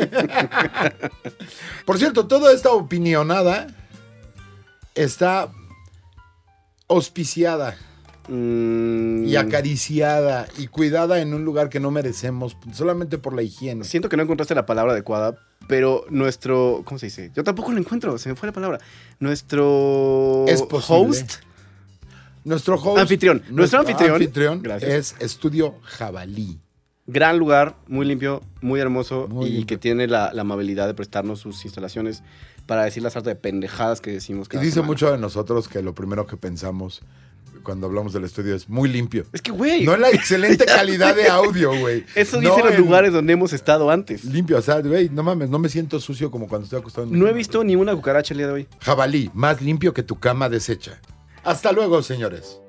Por 1.85 1.99
cierto, 1.99 2.27
toda 2.27 2.53
esta 2.53 2.71
opinionada 2.71 3.67
está 4.95 5.51
auspiciada 6.89 7.77
Mm, 8.29 9.25
y 9.27 9.37
acariciada 9.37 10.49
y 10.59 10.67
cuidada 10.67 11.21
en 11.21 11.33
un 11.33 11.47
lugar 11.47 11.71
que 11.71 11.81
no 11.81 11.91
merecemos 11.91 12.59
solamente 12.73 13.17
por 13.17 13.35
la 13.35 13.41
higiene. 13.41 13.85
Siento 13.85 14.11
que 14.11 14.19
no 14.19 14.23
encontraste 14.23 14.55
la 14.55 14.67
palabra 14.67 14.93
adecuada, 14.93 15.39
pero 15.69 16.05
nuestro. 16.11 16.83
¿Cómo 16.85 16.99
se 16.99 17.07
dice? 17.07 17.31
Yo 17.37 17.45
tampoco 17.45 17.71
lo 17.71 17.79
encuentro, 17.79 18.19
se 18.19 18.29
me 18.31 18.35
fue 18.35 18.49
la 18.49 18.53
palabra. 18.53 18.79
Nuestro 19.21 20.45
Es 20.49 20.65
host, 20.71 21.35
Nuestro 22.45 22.75
host, 22.77 22.99
Anfitrión. 22.99 23.43
Nuestro 23.51 23.81
anfitrión. 23.81 24.63
Gracias. 24.63 24.91
es 24.93 25.15
Estudio 25.21 25.77
Jabalí. 25.83 26.59
gran 27.07 27.39
lugar, 27.39 27.77
muy 27.87 28.07
limpio, 28.07 28.43
muy 28.61 28.81
hermoso 28.81 29.29
Muy 29.29 29.47
y 29.47 29.51
limpio. 29.51 29.67
que 29.67 29.77
tiene 29.79 30.07
la, 30.09 30.33
la 30.33 30.41
amabilidad 30.43 30.87
de 30.87 30.95
prestarnos 30.95 31.41
sus 31.41 31.65
instalaciones 31.65 32.23
para 32.67 32.85
decir 32.85 33.03
la 33.03 33.11
sarta 33.11 33.31
de 33.31 33.37
pendejadas 33.37 34.01
que 34.01 34.11
decimos 34.11 34.47
Y 34.47 34.51
cada 34.51 34.63
dice 34.63 34.75
semana. 34.75 34.87
mucho 34.89 35.11
de 35.13 35.19
nosotros 35.19 35.69
que 35.69 35.83
lo 35.83 35.95
primero 35.95 36.27
que 36.27 36.37
pensamos 36.37 37.03
cuando 37.63 37.87
hablamos 37.87 38.13
del 38.13 38.25
estudio 38.25 38.55
es 38.55 38.69
muy 38.69 38.89
limpio. 38.89 39.25
Es 39.33 39.43
que, 39.43 39.51
güey, 39.51 39.85
No 39.85 39.97
la 39.97 40.11
excelente 40.11 40.65
calidad 40.67 41.15
de 41.15 41.29
audio, 41.29 41.79
güey. 41.79 42.05
eso 42.15 42.41
No 42.41 42.51
dice 42.55 42.65
los 42.69 42.79
lugares 42.79 43.13
donde 43.13 43.33
hemos 43.33 43.53
estado 43.53 43.91
antes. 43.91 44.25
Limpio, 44.25 44.59
o 44.59 44.63
sea, 44.63 44.81
güey, 44.81 45.09
no 45.09 45.23
mames, 45.23 45.51
no 45.51 45.59
me 45.59 45.69
siento 45.69 46.01
sucio 46.01 46.31
como 46.31 46.49
cuando 46.49 46.65
estoy 46.65 46.81
acostado 46.81 47.07
en 47.07 47.19
No 47.19 47.27
he 47.29 47.33
visto 47.33 47.63
ni 47.65 47.77
una 47.77 47.95
cucaracha 47.95 48.35
el 48.35 48.39
día 48.39 48.47
de 48.47 48.53
hoy. 48.53 48.69
Jabalí, 48.81 49.31
más 49.35 49.61
limpio 49.63 49.93
que 49.95 50.03
tu 50.03 50.19
cama 50.19 50.49
deshecha. 50.49 51.01
Hasta 51.45 51.73
luego, 51.73 52.03
señores. 52.03 52.61